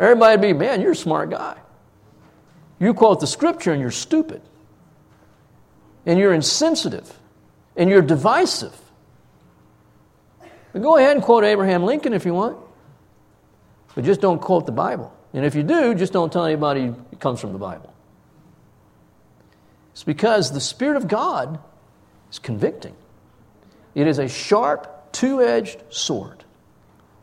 Everybody 0.00 0.40
be, 0.40 0.52
man, 0.54 0.80
you're 0.80 0.92
a 0.92 0.96
smart 0.96 1.28
guy. 1.28 1.58
You 2.78 2.94
quote 2.94 3.20
the 3.20 3.26
scripture 3.26 3.70
and 3.70 3.80
you're 3.80 3.90
stupid. 3.90 4.40
And 6.06 6.18
you're 6.18 6.32
insensitive. 6.32 7.12
And 7.76 7.90
you're 7.90 8.00
divisive. 8.00 8.74
But 10.72 10.80
go 10.80 10.96
ahead 10.96 11.16
and 11.16 11.22
quote 11.22 11.44
Abraham 11.44 11.82
Lincoln 11.82 12.14
if 12.14 12.24
you 12.24 12.32
want. 12.32 12.56
But 13.94 14.04
just 14.04 14.22
don't 14.22 14.40
quote 14.40 14.64
the 14.64 14.72
Bible. 14.72 15.14
And 15.34 15.44
if 15.44 15.54
you 15.54 15.62
do, 15.62 15.94
just 15.94 16.14
don't 16.14 16.32
tell 16.32 16.46
anybody 16.46 16.94
it 17.12 17.20
comes 17.20 17.38
from 17.38 17.52
the 17.52 17.58
Bible. 17.58 17.92
It's 19.92 20.04
because 20.04 20.50
the 20.52 20.60
Spirit 20.60 20.96
of 20.96 21.08
God 21.08 21.58
is 22.30 22.38
convicting. 22.38 22.96
It 23.94 24.06
is 24.06 24.18
a 24.18 24.28
sharp, 24.28 25.12
two 25.12 25.42
edged 25.42 25.82
sword, 25.90 26.44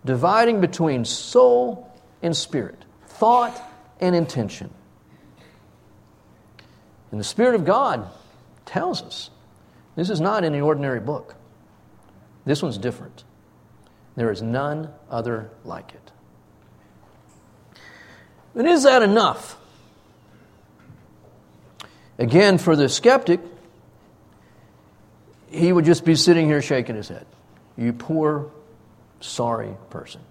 dividing 0.05 0.61
between 0.61 1.05
soul 1.05 1.91
and 2.21 2.36
spirit, 2.36 2.84
thought 3.08 3.62
and 3.99 4.15
intention. 4.15 4.69
And 7.12 7.19
the 7.19 7.25
Spirit 7.25 7.56
of 7.56 7.65
God 7.65 8.08
tells 8.65 9.01
us 9.01 9.30
this 9.95 10.10
is 10.10 10.21
not 10.21 10.43
any 10.43 10.60
ordinary 10.60 10.99
book. 10.99 11.36
This 12.45 12.62
one's 12.62 12.77
different. 12.77 13.23
There 14.15 14.32
is 14.32 14.41
none 14.41 14.89
other 15.10 15.49
like 15.63 15.93
it. 15.93 16.12
But 18.53 18.65
is 18.65 18.84
that 18.84 19.01
enough? 19.03 19.58
Again, 22.17 22.58
for 22.58 22.75
the 22.75 22.89
skeptic, 22.89 23.39
he 25.49 25.71
would 25.71 25.86
just 25.86 26.03
be 26.03 26.15
sitting 26.15 26.47
here 26.47 26.62
shaking 26.62 26.95
his 26.95 27.08
head. 27.08 27.25
You 27.77 27.93
poor, 27.93 28.51
sorry 29.19 29.75
person. 29.89 30.21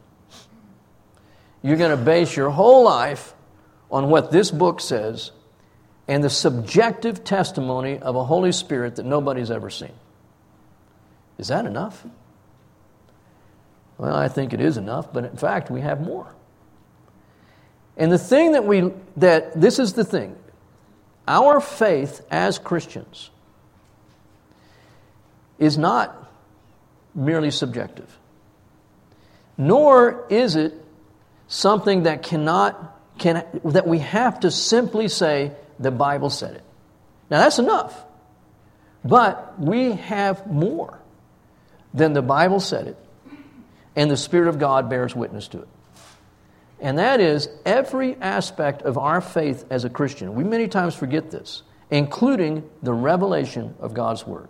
You're 1.67 1.77
going 1.77 1.91
to 1.91 1.97
base 1.97 2.37
your 2.37 2.51
whole 2.51 2.85
life 2.85 3.35
on 3.91 4.09
what 4.09 4.31
this 4.31 4.53
book 4.53 4.81
says, 4.81 5.33
and 6.07 6.23
the 6.23 6.31
subjective 6.31 7.25
testimony 7.25 7.99
of 7.99 8.15
a 8.15 8.23
Holy 8.23 8.53
Spirit 8.53 8.95
that 8.97 9.05
nobody's 9.05 9.51
ever 9.51 9.69
seen. 9.69 9.93
Is 11.39 11.49
that 11.49 11.67
enough? 11.67 12.07
Well, 13.99 14.15
I 14.15 14.29
think 14.29 14.53
it 14.53 14.61
is 14.61 14.77
enough, 14.77 15.13
but 15.13 15.25
in 15.25 15.37
fact, 15.37 15.69
we 15.69 15.81
have 15.81 16.01
more. 16.01 16.33
And 17.97 18.13
the 18.13 18.19
thing 18.19 18.53
that 18.53 18.65
we, 18.65 18.93
that 19.17 19.61
this 19.61 19.81
is 19.81 19.95
the 19.95 20.05
thing, 20.05 20.37
our 21.27 21.61
faith 21.61 22.25
as 22.31 22.61
Christians 22.61 23.31
is 25.59 25.77
not 25.77 26.31
merely 27.13 27.51
subjective, 27.51 28.17
nor 29.59 30.25
is 30.31 30.55
it 30.55 30.86
something 31.49 32.05
that 32.05 32.23
cannot, 32.23 33.01
can, 33.19 33.45
that 33.65 33.87
we 33.87 33.99
have 34.01 34.41
to 34.41 34.51
simply 34.51 35.09
say, 35.09 35.53
the 35.79 35.91
Bible 35.91 36.31
said 36.31 36.55
it. 36.57 36.65
Now 37.31 37.39
that's 37.39 37.59
enough. 37.59 38.05
But 39.05 39.61
we 39.61 39.93
have 39.93 40.47
more 40.47 40.99
than 41.95 42.13
the 42.13 42.23
Bible 42.23 42.61
said 42.61 42.89
it, 42.89 42.97
and 43.95 44.11
the 44.11 44.17
Spirit 44.17 44.49
of 44.49 44.59
God 44.59 44.91
bears 44.91 45.15
witness 45.15 45.49
to 45.49 45.63
it. 45.63 45.69
And 46.81 46.99
that 46.99 47.21
is 47.21 47.49
every 47.65 48.17
aspect 48.17 48.83
of 48.83 48.99
our 48.99 49.21
faith 49.21 49.65
as 49.71 49.85
a 49.85 49.91
Christian. 49.91 50.35
We 50.35 50.45
many 50.45 50.69
times 50.69 50.95
forget 50.95 51.31
this, 51.31 51.63
including 51.91 52.69
the 52.83 52.93
revelation 52.93 53.75
of 53.81 53.95
God's 53.95 54.27
Word, 54.27 54.49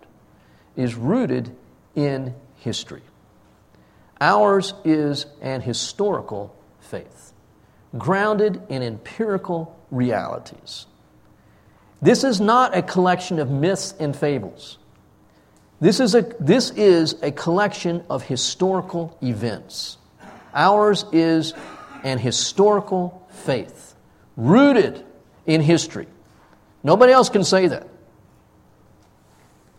is 0.75 0.95
rooted 0.95 1.55
in 1.95 2.33
history. 2.57 3.03
Ours 4.19 4.73
is 4.83 5.25
an 5.41 5.61
historical 5.61 6.56
faith, 6.87 7.33
grounded 7.97 8.61
in 8.69 8.81
empirical 8.81 9.77
realities. 9.91 10.87
This 12.01 12.23
is 12.23 12.39
not 12.39 12.75
a 12.75 12.81
collection 12.81 13.39
of 13.39 13.49
myths 13.49 13.93
and 13.99 14.15
fables. 14.15 14.77
This 15.79 15.99
is 15.99 16.15
a, 16.15 16.21
this 16.39 16.71
is 16.71 17.21
a 17.21 17.31
collection 17.31 18.03
of 18.09 18.23
historical 18.23 19.17
events. 19.21 19.97
Ours 20.53 21.05
is 21.11 21.53
an 22.03 22.17
historical 22.17 23.27
faith, 23.29 23.95
rooted 24.35 25.05
in 25.45 25.61
history. 25.61 26.07
Nobody 26.83 27.13
else 27.13 27.29
can 27.29 27.43
say 27.43 27.67
that. 27.67 27.87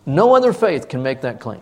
No 0.06 0.34
other 0.34 0.52
faith 0.52 0.88
can 0.88 1.02
make 1.02 1.22
that 1.22 1.40
claim. 1.40 1.60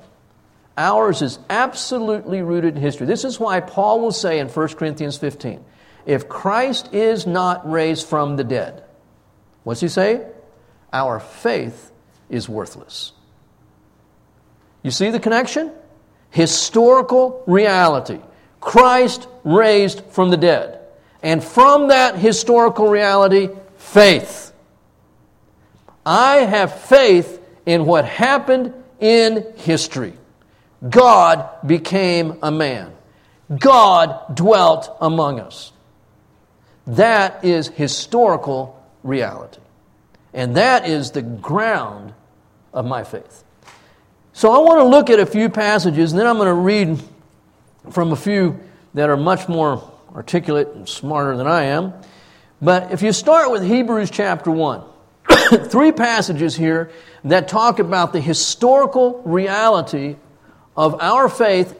Ours 0.79 1.23
is 1.23 1.39
absolutely 1.49 2.43
rooted 2.43 2.77
in 2.77 2.83
history. 2.83 3.07
This 3.07 3.25
is 3.25 3.41
why 3.41 3.61
Paul 3.61 4.01
will 4.01 4.13
say 4.13 4.39
in 4.39 4.49
1 4.49 4.69
Corinthians 4.69 5.17
15 5.17 5.65
if 6.05 6.29
Christ 6.29 6.95
is 6.95 7.27
not 7.27 7.69
raised 7.71 8.07
from 8.07 8.37
the 8.37 8.45
dead, 8.45 8.85
what's 9.65 9.81
he 9.81 9.89
say? 9.89 10.25
Our 10.93 11.19
faith 11.19 11.91
is 12.31 12.49
worthless. 12.49 13.13
You 14.83 14.93
see 14.93 15.11
the 15.11 15.19
connection? 15.19 15.73
Historical 16.31 17.43
reality. 17.47 18.21
Christ 18.61 19.27
raised 19.43 20.05
from 20.11 20.31
the 20.31 20.37
dead. 20.37 20.81
And 21.23 21.43
from 21.43 21.89
that 21.89 22.17
historical 22.17 22.89
reality, 22.89 23.49
faith. 23.79 24.53
I 26.05 26.37
have 26.37 26.83
faith 26.83 27.43
in 27.65 27.85
what 27.85 28.05
happened 28.05 28.73
in 29.01 29.45
history. 29.57 30.13
God 30.91 31.49
became 31.67 32.39
a 32.43 32.51
man. 32.51 32.93
God 33.59 34.35
dwelt 34.35 34.97
among 35.01 35.41
us. 35.41 35.73
That 36.87 37.45
is 37.45 37.69
historical 37.69 38.83
reality. 39.03 39.61
And 40.35 40.57
that 40.57 40.87
is 40.87 41.13
the 41.13 41.23
ground 41.23 42.13
of 42.73 42.85
my 42.85 43.05
faith. 43.05 43.45
So 44.33 44.53
I 44.53 44.59
want 44.59 44.81
to 44.81 44.85
look 44.85 45.09
at 45.09 45.19
a 45.19 45.27
few 45.27 45.49
passages, 45.49 46.13
and 46.13 46.21
then 46.21 46.27
I'm 46.27 46.37
going 46.37 46.47
to 46.47 46.53
read 46.53 47.03
from 47.91 48.13
a 48.13 48.17
few 48.17 48.61
that 48.95 49.09
are 49.09 49.17
much 49.17 49.49
more 49.49 49.91
articulate 50.15 50.69
and 50.69 50.89
smarter 50.89 51.37
than 51.37 51.47
I 51.47 51.65
am. 51.65 51.95
But 52.61 52.93
if 52.93 53.03
you 53.03 53.13
start 53.13 53.51
with 53.51 53.63
Hebrews 53.63 54.11
chapter 54.11 54.51
1, 54.51 54.83
three 55.69 55.93
passages 55.93 56.57
here 56.57 56.91
that 57.25 57.49
talk 57.49 57.79
about 57.79 58.13
the 58.13 58.21
historical 58.21 59.23
reality 59.23 60.17
of 60.77 61.01
our 61.01 61.29
faith 61.29 61.79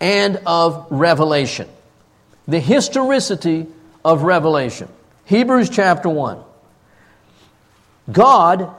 and 0.00 0.40
of 0.46 0.86
revelation. 0.90 1.68
The 2.48 2.60
historicity 2.60 3.66
of 4.04 4.22
revelation. 4.22 4.88
Hebrews 5.26 5.70
chapter 5.70 6.08
1. 6.08 6.42
God, 8.10 8.74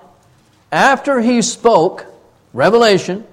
after 0.71 1.21
He 1.21 1.41
spoke 1.41 2.05
revelation 2.51 3.25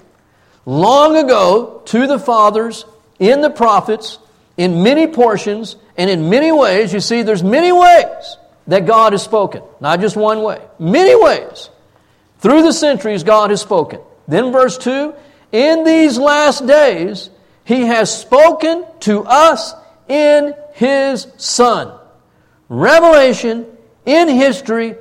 long 0.65 1.17
ago 1.17 1.83
to 1.87 2.07
the 2.07 2.19
fathers 2.19 2.85
in 3.19 3.41
the 3.41 3.51
prophets 3.51 4.19
in 4.57 4.83
many 4.83 5.07
portions 5.07 5.77
and 5.97 6.09
in 6.09 6.31
many 6.31 6.53
ways, 6.53 6.93
you 6.93 7.01
see, 7.01 7.23
there's 7.23 7.43
many 7.43 7.73
ways 7.73 8.37
that 8.67 8.87
God 8.87 9.13
has 9.13 9.23
spoken, 9.23 9.63
not 9.81 10.01
just 10.01 10.17
one 10.17 10.43
way. 10.43 10.61
Many 10.79 11.21
ways. 11.21 11.71
Through 12.39 12.63
the 12.63 12.73
centuries, 12.73 13.25
God 13.25 13.51
has 13.51 13.61
spoken. 13.61 14.01
Then, 14.29 14.53
verse 14.53 14.79
2 14.79 15.13
In 15.53 15.85
these 15.85 16.19
last 16.19 16.67
days, 16.67 17.31
He 17.65 17.83
has 17.83 18.17
spoken 18.17 18.85
to 19.01 19.25
us 19.25 19.75
in 20.09 20.55
His 20.75 21.27
Son. 21.37 21.97
Revelation 22.69 23.67
in 24.07 24.29
history 24.29 24.97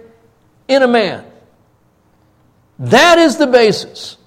in 0.68 0.84
a 0.84 0.88
man. 0.88 1.26
That 2.80 3.20
is 3.20 3.38
the 3.38 3.48
basis 3.48 4.18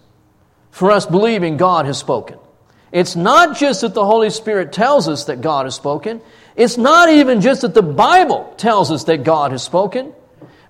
for 0.70 0.90
us 0.90 1.06
believing 1.06 1.56
God 1.56 1.86
has 1.86 1.98
spoken. 1.98 2.38
It's 2.90 3.16
not 3.16 3.56
just 3.56 3.80
that 3.80 3.94
the 3.94 4.04
Holy 4.04 4.28
Spirit 4.28 4.72
tells 4.72 5.08
us 5.08 5.24
that 5.24 5.40
God 5.40 5.64
has 5.64 5.74
spoken. 5.74 6.20
It's 6.56 6.76
not 6.76 7.08
even 7.08 7.40
just 7.40 7.62
that 7.62 7.72
the 7.72 7.82
Bible 7.82 8.52
tells 8.58 8.90
us 8.90 9.04
that 9.04 9.24
God 9.24 9.52
has 9.52 9.62
spoken, 9.62 10.12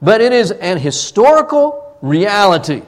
but 0.00 0.20
it 0.20 0.32
is 0.32 0.52
an 0.52 0.78
historical 0.78 1.96
reality. 2.00 2.82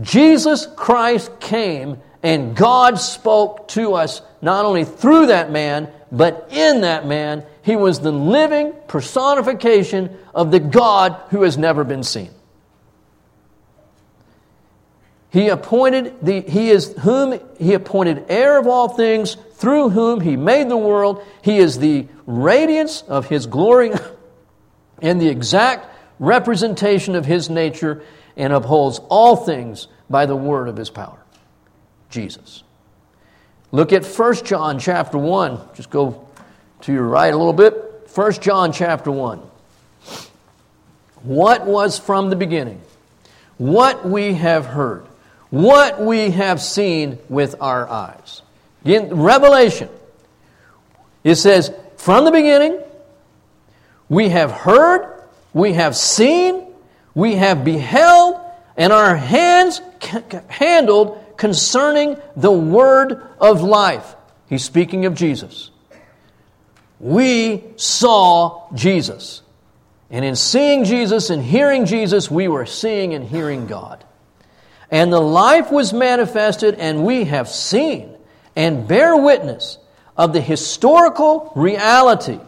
Jesus 0.00 0.66
Christ 0.76 1.38
came 1.40 1.98
and 2.22 2.56
God 2.56 2.98
spoke 2.98 3.68
to 3.68 3.94
us 3.94 4.22
not 4.40 4.64
only 4.64 4.84
through 4.84 5.26
that 5.26 5.50
man, 5.50 5.88
but 6.10 6.48
in 6.50 6.82
that 6.82 7.06
man. 7.06 7.44
He 7.62 7.76
was 7.76 8.00
the 8.00 8.12
living 8.12 8.72
personification 8.88 10.16
of 10.34 10.50
the 10.50 10.60
God 10.60 11.20
who 11.30 11.42
has 11.42 11.58
never 11.58 11.84
been 11.84 12.02
seen. 12.02 12.30
He 15.30 15.48
appointed 15.48 16.14
the, 16.20 16.42
he 16.42 16.70
is 16.70 16.94
whom 17.00 17.40
he 17.58 17.72
appointed 17.72 18.26
heir 18.28 18.58
of 18.58 18.66
all 18.66 18.88
things, 18.88 19.36
through 19.54 19.88
whom 19.88 20.20
he 20.20 20.36
made 20.36 20.68
the 20.68 20.76
world. 20.76 21.24
He 21.40 21.56
is 21.56 21.78
the 21.78 22.06
radiance 22.26 23.02
of 23.02 23.28
his 23.28 23.46
glory 23.46 23.92
and 25.02 25.20
the 25.20 25.28
exact 25.28 25.88
representation 26.18 27.14
of 27.14 27.24
his 27.24 27.48
nature 27.48 28.02
and 28.36 28.52
upholds 28.52 29.00
all 29.08 29.36
things 29.36 29.88
by 30.08 30.26
the 30.26 30.36
word 30.36 30.68
of 30.68 30.76
his 30.76 30.90
power. 30.90 31.18
Jesus. 32.10 32.62
Look 33.70 33.92
at 33.92 34.04
1 34.04 34.34
John 34.44 34.78
chapter 34.78 35.18
1. 35.18 35.58
Just 35.74 35.90
go 35.90 36.28
to 36.82 36.92
your 36.92 37.06
right 37.06 37.32
a 37.32 37.36
little 37.36 37.52
bit. 37.52 38.10
1 38.14 38.32
John 38.34 38.72
chapter 38.72 39.10
1. 39.10 39.38
What 41.22 41.66
was 41.66 41.98
from 41.98 42.30
the 42.30 42.36
beginning? 42.36 42.82
What 43.56 44.06
we 44.06 44.34
have 44.34 44.66
heard 44.66 45.06
what 45.52 46.00
we 46.00 46.30
have 46.30 46.62
seen 46.62 47.18
with 47.28 47.56
our 47.60 47.86
eyes. 47.86 48.40
In 48.86 49.20
Revelation, 49.20 49.90
it 51.22 51.34
says, 51.34 51.70
from 51.98 52.24
the 52.24 52.30
beginning, 52.30 52.80
we 54.08 54.30
have 54.30 54.50
heard, 54.50 55.22
we 55.52 55.74
have 55.74 55.94
seen, 55.94 56.71
we 57.14 57.36
have 57.36 57.64
beheld, 57.64 58.40
and 58.76 58.92
our 58.92 59.16
hands 59.16 59.80
handled 60.48 61.18
concerning 61.36 62.16
the 62.36 62.50
word 62.50 63.22
of 63.40 63.62
life. 63.62 64.14
He's 64.48 64.64
speaking 64.64 65.06
of 65.06 65.14
Jesus. 65.14 65.70
We 67.00 67.64
saw 67.76 68.68
Jesus. 68.74 69.42
And 70.10 70.24
in 70.24 70.36
seeing 70.36 70.84
Jesus 70.84 71.30
and 71.30 71.42
hearing 71.42 71.86
Jesus, 71.86 72.30
we 72.30 72.48
were 72.48 72.66
seeing 72.66 73.14
and 73.14 73.24
hearing 73.24 73.66
God. 73.66 74.04
And 74.90 75.12
the 75.12 75.20
life 75.20 75.72
was 75.72 75.92
manifested, 75.92 76.74
and 76.74 77.04
we 77.04 77.24
have 77.24 77.48
seen 77.48 78.14
and 78.54 78.86
bear 78.86 79.16
witness 79.16 79.78
of 80.16 80.32
the 80.32 80.40
historical 80.40 81.50
reality 81.56 82.38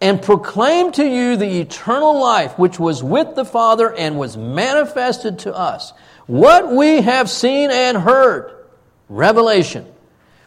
and 0.00 0.20
proclaim 0.20 0.92
to 0.92 1.06
you 1.06 1.36
the 1.36 1.60
eternal 1.60 2.20
life 2.20 2.58
which 2.58 2.78
was 2.78 3.02
with 3.02 3.34
the 3.34 3.44
Father 3.44 3.92
and 3.92 4.18
was 4.18 4.36
manifested 4.36 5.38
to 5.40 5.54
us. 5.54 5.92
What 6.26 6.72
we 6.72 7.00
have 7.00 7.30
seen 7.30 7.70
and 7.70 7.96
heard, 7.96 8.66
revelation, 9.08 9.86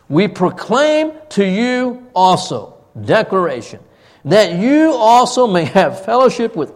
we 0.08 0.28
proclaim 0.28 1.14
to 1.30 1.46
you 1.46 2.08
also, 2.14 2.78
declaration, 3.00 3.80
that 4.26 4.60
you 4.60 4.92
also 4.94 5.48
may 5.48 5.66
have 5.66 6.04
fellowship 6.04 6.56
with, 6.56 6.76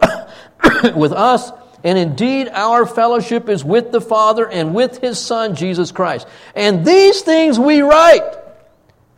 with 0.96 1.12
us, 1.12 1.52
and 1.84 1.98
indeed 1.98 2.48
our 2.48 2.86
fellowship 2.86 3.48
is 3.48 3.62
with 3.62 3.92
the 3.92 4.00
Father 4.00 4.48
and 4.48 4.74
with 4.74 4.98
his 5.00 5.18
Son, 5.18 5.54
Jesus 5.54 5.92
Christ. 5.92 6.26
And 6.56 6.84
these 6.84 7.20
things 7.20 7.58
we 7.58 7.82
write, 7.82 8.38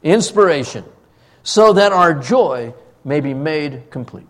inspiration, 0.03 0.85
so 1.43 1.75
that 1.75 1.93
our 1.93 2.13
joy 2.13 2.75
may 3.07 3.21
be 3.21 3.33
made 3.33 3.91
complete. 3.91 4.27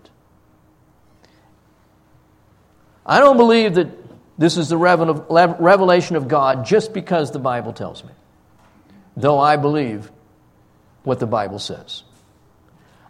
I 3.05 3.19
don't 3.19 3.37
believe 3.37 3.75
that 3.75 3.89
this 4.39 4.57
is 4.57 4.69
the 4.69 4.77
revelation 4.77 6.17
of 6.17 6.29
God 6.29 6.67
just 6.67 6.93
because 6.93 7.31
the 7.33 7.39
Bible 7.39 7.73
tells 7.73 8.05
me, 8.05 8.11
though 9.17 9.39
I 9.39 9.57
believe 9.57 10.11
what 11.03 11.19
the 11.19 11.27
Bible 11.27 11.59
says. 11.59 12.03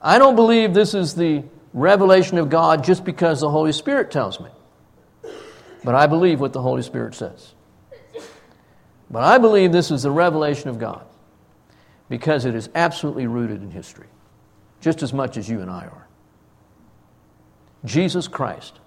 I 0.01 0.19
don't 0.19 0.37
believe 0.37 0.73
this 0.73 0.95
is 0.95 1.15
the 1.15 1.43
revelation 1.73 2.39
of 2.39 2.49
God 2.49 2.85
just 2.85 3.05
because 3.05 3.41
the 3.41 3.51
Holy 3.51 3.73
Spirit 3.73 4.11
tells 4.11 4.39
me, 4.39 4.51
but 5.83 5.95
I 5.95 6.07
believe 6.07 6.41
what 6.41 6.53
the 6.53 6.63
Holy 6.63 6.83
Spirit 6.83 7.15
says. 7.15 7.55
But 9.11 9.25
I 9.25 9.39
believe 9.39 9.73
this 9.73 9.91
is 9.91 10.03
the 10.03 10.11
revelation 10.11 10.69
of 10.69 10.79
God 10.79 11.05
because 12.09 12.45
it 12.45 12.55
is 12.55 12.69
absolutely 12.75 13.27
rooted 13.27 13.63
in 13.63 13.71
history, 13.71 14.07
just 14.87 15.03
as 15.03 15.13
much 15.13 15.37
as 15.37 15.49
you 15.49 15.61
and 15.61 15.69
I 15.69 15.81
are. 15.87 16.07
Jesus 17.85 18.29
Christ 18.29 18.79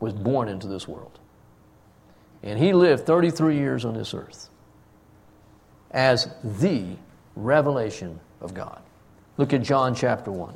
was 0.00 0.12
born 0.12 0.48
into 0.48 0.66
this 0.66 0.88
world. 0.88 1.20
And 2.42 2.58
he 2.58 2.72
lived 2.72 3.06
33 3.06 3.56
years 3.56 3.84
on 3.84 3.94
this 3.94 4.12
earth 4.12 4.48
as 5.92 6.28
the 6.42 6.96
revelation 7.36 8.18
of 8.40 8.54
God. 8.54 8.82
Look 9.36 9.52
at 9.52 9.62
John 9.62 9.94
chapter 9.94 10.32
1. 10.32 10.52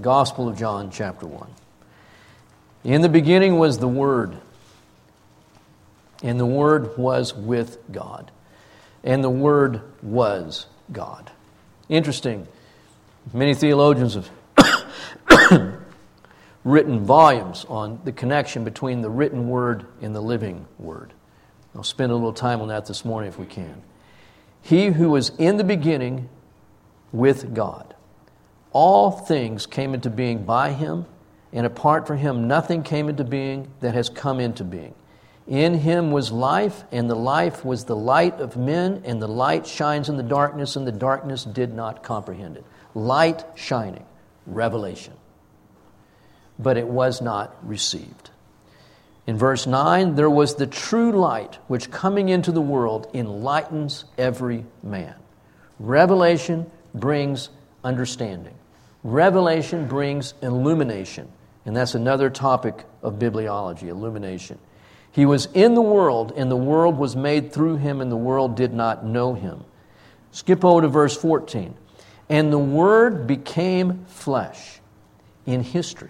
Gospel 0.00 0.48
of 0.48 0.56
John 0.56 0.88
chapter 0.92 1.26
1. 1.26 1.50
In 2.84 3.00
the 3.00 3.08
beginning 3.08 3.58
was 3.58 3.78
the 3.78 3.88
Word, 3.88 4.36
and 6.22 6.38
the 6.38 6.46
Word 6.46 6.96
was 6.96 7.34
with 7.34 7.78
God, 7.90 8.30
and 9.02 9.24
the 9.24 9.28
Word 9.28 9.80
was 10.00 10.66
God. 10.90 11.30
Interesting. 11.88 12.46
Many 13.32 13.54
theologians 13.54 14.14
have 14.14 14.30
written 16.64 17.04
volumes 17.04 17.64
on 17.68 18.00
the 18.04 18.12
connection 18.12 18.64
between 18.64 19.02
the 19.02 19.10
written 19.10 19.48
word 19.48 19.86
and 20.00 20.14
the 20.14 20.20
living 20.20 20.66
word. 20.78 21.12
I'll 21.74 21.82
spend 21.82 22.12
a 22.12 22.14
little 22.14 22.32
time 22.32 22.60
on 22.60 22.68
that 22.68 22.86
this 22.86 23.04
morning 23.04 23.28
if 23.28 23.38
we 23.38 23.46
can. 23.46 23.82
He 24.60 24.86
who 24.86 25.10
was 25.10 25.30
in 25.38 25.56
the 25.56 25.64
beginning 25.64 26.28
with 27.10 27.54
God. 27.54 27.94
All 28.72 29.10
things 29.10 29.66
came 29.66 29.94
into 29.94 30.08
being 30.08 30.44
by 30.44 30.72
him, 30.72 31.06
and 31.52 31.66
apart 31.66 32.06
from 32.06 32.18
him, 32.18 32.48
nothing 32.48 32.82
came 32.82 33.08
into 33.08 33.24
being 33.24 33.68
that 33.80 33.94
has 33.94 34.08
come 34.08 34.40
into 34.40 34.64
being. 34.64 34.94
In 35.46 35.74
him 35.74 36.12
was 36.12 36.30
life, 36.30 36.84
and 36.92 37.10
the 37.10 37.16
life 37.16 37.64
was 37.64 37.84
the 37.84 37.96
light 37.96 38.40
of 38.40 38.56
men, 38.56 39.02
and 39.04 39.20
the 39.20 39.28
light 39.28 39.66
shines 39.66 40.08
in 40.08 40.16
the 40.16 40.22
darkness, 40.22 40.76
and 40.76 40.86
the 40.86 40.92
darkness 40.92 41.44
did 41.44 41.74
not 41.74 42.02
comprehend 42.02 42.56
it. 42.56 42.64
Light 42.94 43.44
shining, 43.56 44.04
revelation 44.46 45.14
but 46.58 46.76
it 46.76 46.86
was 46.86 47.20
not 47.20 47.56
received. 47.62 48.30
In 49.26 49.36
verse 49.36 49.66
9, 49.66 50.14
there 50.14 50.30
was 50.30 50.56
the 50.56 50.66
true 50.66 51.12
light 51.12 51.58
which 51.68 51.90
coming 51.90 52.28
into 52.28 52.52
the 52.52 52.60
world 52.60 53.08
enlightens 53.14 54.04
every 54.18 54.64
man. 54.82 55.14
Revelation 55.78 56.70
brings 56.94 57.50
understanding, 57.84 58.54
revelation 59.02 59.86
brings 59.86 60.34
illumination. 60.42 61.30
And 61.64 61.76
that's 61.76 61.94
another 61.94 62.28
topic 62.28 62.84
of 63.04 63.20
bibliology 63.20 63.84
illumination. 63.84 64.58
He 65.12 65.26
was 65.26 65.46
in 65.54 65.74
the 65.74 65.82
world, 65.82 66.32
and 66.36 66.50
the 66.50 66.56
world 66.56 66.98
was 66.98 67.14
made 67.14 67.52
through 67.52 67.76
him, 67.76 68.00
and 68.00 68.10
the 68.10 68.16
world 68.16 68.56
did 68.56 68.72
not 68.72 69.04
know 69.04 69.34
him. 69.34 69.64
Skip 70.30 70.64
over 70.64 70.82
to 70.82 70.88
verse 70.88 71.16
14. 71.16 71.74
And 72.28 72.52
the 72.52 72.58
Word 72.58 73.26
became 73.26 74.06
flesh 74.06 74.80
in 75.44 75.62
history 75.62 76.08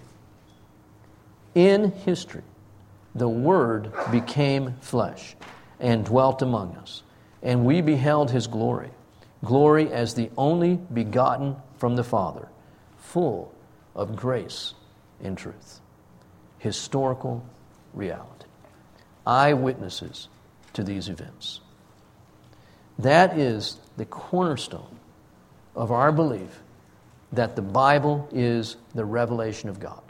in 1.55 1.93
history, 1.93 2.43
the 3.15 3.29
Word 3.29 3.93
became 4.11 4.75
flesh 4.81 5.37
and 5.79 6.05
dwelt 6.05 6.43
among 6.43 6.77
us, 6.77 7.03
and 7.43 7.65
we 7.65 7.81
beheld 7.81 8.31
his 8.31 8.47
glory 8.47 8.91
glory 9.45 9.91
as 9.93 10.15
the 10.15 10.31
only 10.37 10.77
begotten 10.77 11.57
from 11.77 11.97
the 11.97 12.05
Father, 12.05 12.47
full 12.97 13.53
of 13.93 14.15
grace 14.15 14.75
and 15.21 15.37
truth. 15.37 15.81
Historical 16.61 17.45
reality. 17.93 18.32
Eyewitnesses 19.27 20.29
to 20.75 20.83
these 20.83 21.09
events. 21.09 21.61
That 22.99 23.39
is 23.39 23.79
the 23.97 24.05
cornerstone 24.05 24.99
of 25.75 25.91
our 25.91 26.13
belief 26.13 26.61
that 27.33 27.57
the 27.57 27.63
Bible 27.63 28.29
is 28.33 28.77
the 28.95 29.05
revelation 29.05 29.69
of 29.69 29.81
God 29.81 30.03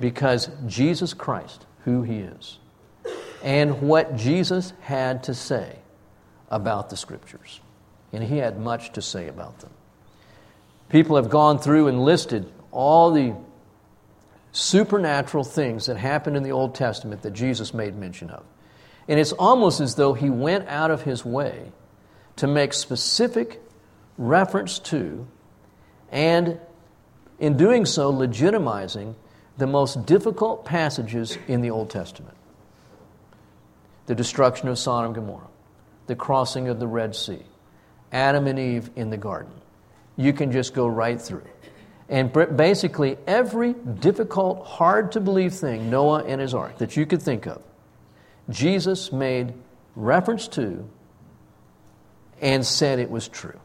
because 0.00 0.50
Jesus 0.66 1.14
Christ, 1.14 1.66
who 1.84 2.02
He 2.02 2.18
is, 2.18 2.58
and 3.42 3.82
what 3.82 4.16
Jesus 4.16 4.72
had 4.80 5.22
to 5.24 5.34
say 5.34 5.78
about 6.50 6.90
the 6.90 6.96
Scriptures. 6.96 7.60
And 8.12 8.22
He 8.22 8.38
had 8.38 8.58
much 8.58 8.92
to 8.92 9.02
say 9.02 9.28
about 9.28 9.58
them. 9.60 9.70
People 10.88 11.16
have 11.16 11.30
gone 11.30 11.58
through 11.58 11.88
and 11.88 12.04
listed 12.04 12.50
all 12.70 13.10
the 13.12 13.34
supernatural 14.54 15.42
things 15.42 15.86
that 15.86 15.96
happened 15.96 16.36
in 16.36 16.44
the 16.44 16.52
Old 16.52 16.76
Testament 16.76 17.22
that 17.22 17.32
Jesus 17.32 17.74
made 17.74 17.96
mention 17.96 18.30
of. 18.30 18.44
And 19.08 19.18
it's 19.18 19.32
almost 19.32 19.80
as 19.80 19.96
though 19.96 20.14
He 20.14 20.30
went 20.30 20.68
out 20.68 20.92
of 20.92 21.02
His 21.02 21.24
way 21.24 21.72
to 22.36 22.46
make 22.46 22.72
specific 22.72 23.60
reference 24.16 24.78
to, 24.78 25.26
and 26.10 26.60
in 27.40 27.56
doing 27.56 27.84
so, 27.84 28.12
legitimizing 28.12 29.16
the 29.58 29.66
most 29.66 30.06
difficult 30.06 30.64
passages 30.64 31.36
in 31.48 31.60
the 31.60 31.70
Old 31.70 31.90
Testament 31.90 32.36
the 34.06 34.14
destruction 34.14 34.68
of 34.68 34.78
Sodom 34.78 35.06
and 35.06 35.14
Gomorrah, 35.14 35.48
the 36.06 36.14
crossing 36.14 36.68
of 36.68 36.78
the 36.78 36.86
Red 36.86 37.16
Sea, 37.16 37.42
Adam 38.12 38.46
and 38.46 38.58
Eve 38.58 38.90
in 38.96 39.08
the 39.08 39.16
garden. 39.16 39.52
You 40.16 40.34
can 40.34 40.52
just 40.52 40.74
go 40.74 40.86
right 40.86 41.20
through. 41.20 41.48
And 42.08 42.32
basically, 42.56 43.16
every 43.26 43.72
difficult, 43.72 44.66
hard 44.66 45.12
to 45.12 45.20
believe 45.20 45.54
thing, 45.54 45.90
Noah 45.90 46.24
and 46.24 46.40
his 46.40 46.52
ark, 46.52 46.78
that 46.78 46.96
you 46.96 47.06
could 47.06 47.22
think 47.22 47.46
of, 47.46 47.62
Jesus 48.50 49.10
made 49.10 49.54
reference 49.96 50.48
to 50.48 50.86
and 52.42 52.66
said 52.66 52.98
it 52.98 53.10
was 53.10 53.28
true. 53.28 53.58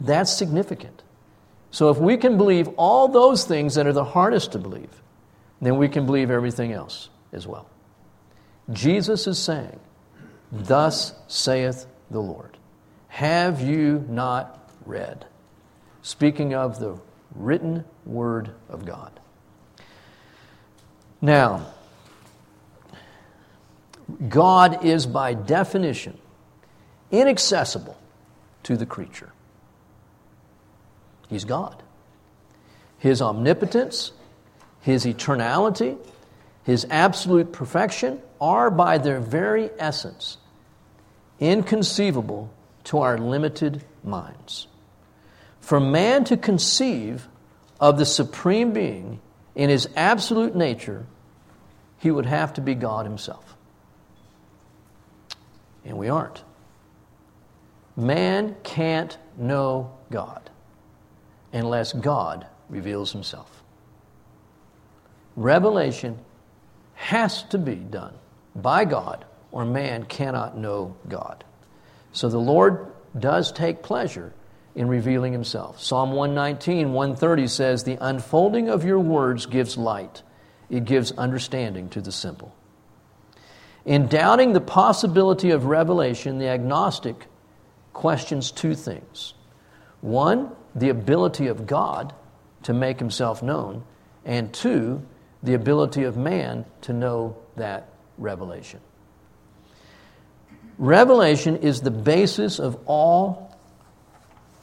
That's 0.00 0.30
significant. 0.30 1.02
So 1.70 1.88
if 1.90 1.96
we 1.96 2.18
can 2.18 2.36
believe 2.36 2.68
all 2.76 3.08
those 3.08 3.44
things 3.44 3.74
that 3.76 3.86
are 3.86 3.92
the 3.92 4.04
hardest 4.04 4.52
to 4.52 4.58
believe, 4.58 5.02
then 5.60 5.78
we 5.78 5.88
can 5.88 6.04
believe 6.04 6.30
everything 6.30 6.72
else 6.72 7.08
as 7.32 7.46
well. 7.46 7.68
Jesus 8.70 9.26
is 9.26 9.38
saying, 9.38 9.80
Thus 10.52 11.14
saith 11.26 11.86
the 12.10 12.20
Lord. 12.20 12.56
Have 13.08 13.60
you 13.60 14.04
not 14.08 14.70
read? 14.84 15.26
Speaking 16.04 16.52
of 16.52 16.80
the 16.80 16.98
written 17.34 17.82
word 18.04 18.50
of 18.68 18.84
God. 18.84 19.10
Now, 21.22 21.72
God 24.28 24.84
is 24.84 25.06
by 25.06 25.32
definition 25.32 26.18
inaccessible 27.10 27.96
to 28.64 28.76
the 28.76 28.84
creature. 28.84 29.32
He's 31.30 31.46
God. 31.46 31.82
His 32.98 33.22
omnipotence, 33.22 34.12
His 34.82 35.06
eternality, 35.06 35.96
His 36.64 36.86
absolute 36.90 37.50
perfection 37.50 38.20
are 38.42 38.70
by 38.70 38.98
their 38.98 39.20
very 39.20 39.70
essence 39.78 40.36
inconceivable 41.40 42.52
to 42.84 42.98
our 42.98 43.16
limited 43.16 43.82
minds. 44.04 44.66
For 45.64 45.80
man 45.80 46.24
to 46.24 46.36
conceive 46.36 47.26
of 47.80 47.96
the 47.96 48.04
Supreme 48.04 48.74
Being 48.74 49.18
in 49.54 49.70
His 49.70 49.88
absolute 49.96 50.54
nature, 50.54 51.06
he 51.98 52.10
would 52.10 52.26
have 52.26 52.52
to 52.54 52.60
be 52.60 52.74
God 52.74 53.06
Himself. 53.06 53.56
And 55.86 55.96
we 55.96 56.10
aren't. 56.10 56.44
Man 57.96 58.56
can't 58.62 59.16
know 59.38 59.90
God 60.10 60.50
unless 61.50 61.94
God 61.94 62.46
reveals 62.68 63.12
himself. 63.12 63.62
Revelation 65.34 66.18
has 66.94 67.42
to 67.44 67.56
be 67.56 67.76
done 67.76 68.12
by 68.54 68.84
God, 68.84 69.24
or 69.50 69.64
man 69.64 70.04
cannot 70.04 70.58
know 70.58 70.94
God. 71.08 71.42
So 72.12 72.28
the 72.28 72.38
Lord 72.38 72.92
does 73.18 73.50
take 73.50 73.82
pleasure 73.82 74.34
in 74.74 74.88
revealing 74.88 75.32
himself. 75.32 75.80
Psalm 75.80 76.12
119, 76.12 76.92
130 76.92 77.46
says, 77.46 77.84
The 77.84 77.98
unfolding 78.00 78.68
of 78.68 78.84
your 78.84 78.98
words 78.98 79.46
gives 79.46 79.76
light, 79.76 80.22
it 80.68 80.84
gives 80.84 81.12
understanding 81.12 81.88
to 81.90 82.00
the 82.00 82.12
simple. 82.12 82.54
In 83.84 84.06
doubting 84.06 84.52
the 84.52 84.60
possibility 84.60 85.50
of 85.50 85.66
revelation, 85.66 86.38
the 86.38 86.48
agnostic 86.48 87.26
questions 87.92 88.50
two 88.50 88.74
things. 88.74 89.34
One, 90.00 90.50
the 90.74 90.88
ability 90.88 91.46
of 91.46 91.66
God 91.66 92.14
to 92.64 92.72
make 92.72 92.98
himself 92.98 93.42
known, 93.42 93.84
and 94.24 94.52
two, 94.52 95.02
the 95.42 95.54
ability 95.54 96.04
of 96.04 96.16
man 96.16 96.64
to 96.82 96.92
know 96.92 97.36
that 97.56 97.88
revelation. 98.18 98.80
Revelation 100.78 101.56
is 101.58 101.82
the 101.82 101.90
basis 101.90 102.58
of 102.58 102.76
all 102.86 103.43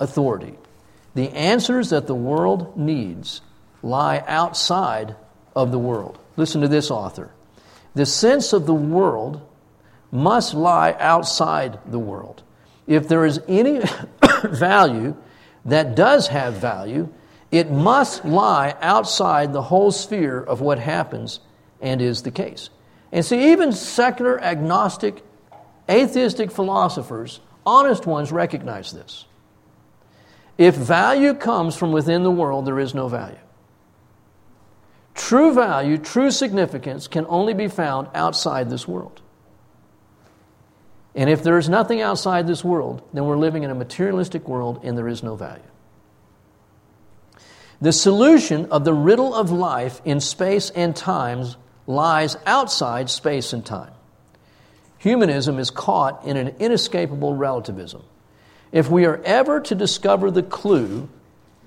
authority. 0.01 0.55
The 1.13 1.29
answers 1.29 1.91
that 1.91 2.07
the 2.07 2.15
world 2.15 2.75
needs 2.77 3.41
lie 3.83 4.23
outside 4.27 5.15
of 5.55 5.71
the 5.71 5.79
world. 5.79 6.17
Listen 6.35 6.61
to 6.61 6.67
this 6.67 6.91
author. 6.91 7.31
The 7.93 8.05
sense 8.05 8.53
of 8.53 8.65
the 8.65 8.73
world 8.73 9.41
must 10.11 10.53
lie 10.53 10.95
outside 10.99 11.79
the 11.85 11.99
world. 11.99 12.43
If 12.87 13.07
there 13.07 13.25
is 13.25 13.39
any 13.47 13.81
value 14.43 15.15
that 15.65 15.95
does 15.95 16.27
have 16.27 16.55
value, 16.55 17.13
it 17.51 17.69
must 17.69 18.25
lie 18.25 18.75
outside 18.81 19.53
the 19.53 19.61
whole 19.61 19.91
sphere 19.91 20.41
of 20.41 20.61
what 20.61 20.79
happens 20.79 21.39
and 21.81 22.01
is 22.01 22.23
the 22.23 22.31
case. 22.31 22.69
And 23.11 23.25
see, 23.25 23.51
even 23.51 23.73
secular, 23.73 24.41
agnostic, 24.41 25.21
atheistic 25.89 26.51
philosophers, 26.51 27.41
honest 27.65 28.05
ones, 28.05 28.31
recognize 28.31 28.91
this. 28.91 29.25
If 30.57 30.75
value 30.75 31.33
comes 31.33 31.75
from 31.75 31.91
within 31.91 32.23
the 32.23 32.31
world, 32.31 32.65
there 32.65 32.79
is 32.79 32.93
no 32.93 33.07
value. 33.07 33.37
True 35.13 35.53
value, 35.53 35.97
true 35.97 36.31
significance 36.31 37.07
can 37.07 37.25
only 37.27 37.53
be 37.53 37.67
found 37.67 38.07
outside 38.13 38.69
this 38.69 38.87
world. 38.87 39.21
And 41.13 41.29
if 41.29 41.43
there 41.43 41.57
is 41.57 41.67
nothing 41.67 42.01
outside 42.01 42.47
this 42.47 42.63
world, 42.63 43.01
then 43.13 43.25
we're 43.25 43.37
living 43.37 43.63
in 43.63 43.71
a 43.71 43.75
materialistic 43.75 44.47
world 44.47 44.81
and 44.83 44.97
there 44.97 45.07
is 45.07 45.23
no 45.23 45.35
value. 45.35 45.63
The 47.81 47.91
solution 47.91 48.67
of 48.71 48.85
the 48.85 48.93
riddle 48.93 49.33
of 49.33 49.51
life 49.51 50.01
in 50.05 50.19
space 50.19 50.69
and 50.69 50.95
times 50.95 51.57
lies 51.87 52.37
outside 52.45 53.09
space 53.09 53.53
and 53.53 53.65
time. 53.65 53.91
Humanism 54.99 55.57
is 55.57 55.71
caught 55.71 56.25
in 56.25 56.37
an 56.37 56.49
inescapable 56.59 57.33
relativism. 57.33 58.03
If 58.71 58.89
we 58.89 59.05
are 59.05 59.21
ever 59.25 59.59
to 59.61 59.75
discover 59.75 60.31
the 60.31 60.43
clue 60.43 61.09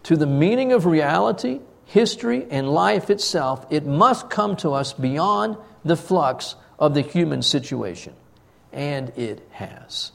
to 0.04 0.16
the 0.16 0.26
meaning 0.26 0.72
of 0.72 0.86
reality, 0.86 1.60
history, 1.84 2.46
and 2.50 2.68
life 2.68 3.10
itself, 3.10 3.66
it 3.70 3.86
must 3.86 4.30
come 4.30 4.56
to 4.56 4.72
us 4.72 4.92
beyond 4.92 5.56
the 5.84 5.96
flux 5.96 6.56
of 6.78 6.94
the 6.94 7.02
human 7.02 7.42
situation. 7.42 8.14
And 8.72 9.10
it 9.16 9.46
has. 9.52 10.12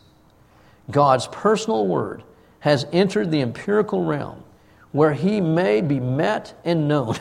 God's 0.89 1.27
personal 1.27 1.85
word 1.85 2.23
has 2.59 2.85
entered 2.91 3.31
the 3.31 3.41
empirical 3.41 4.03
realm 4.03 4.43
where 4.91 5.13
he 5.13 5.39
may 5.39 5.81
be 5.81 5.99
met 5.99 6.59
and 6.65 6.87
known, 6.87 7.15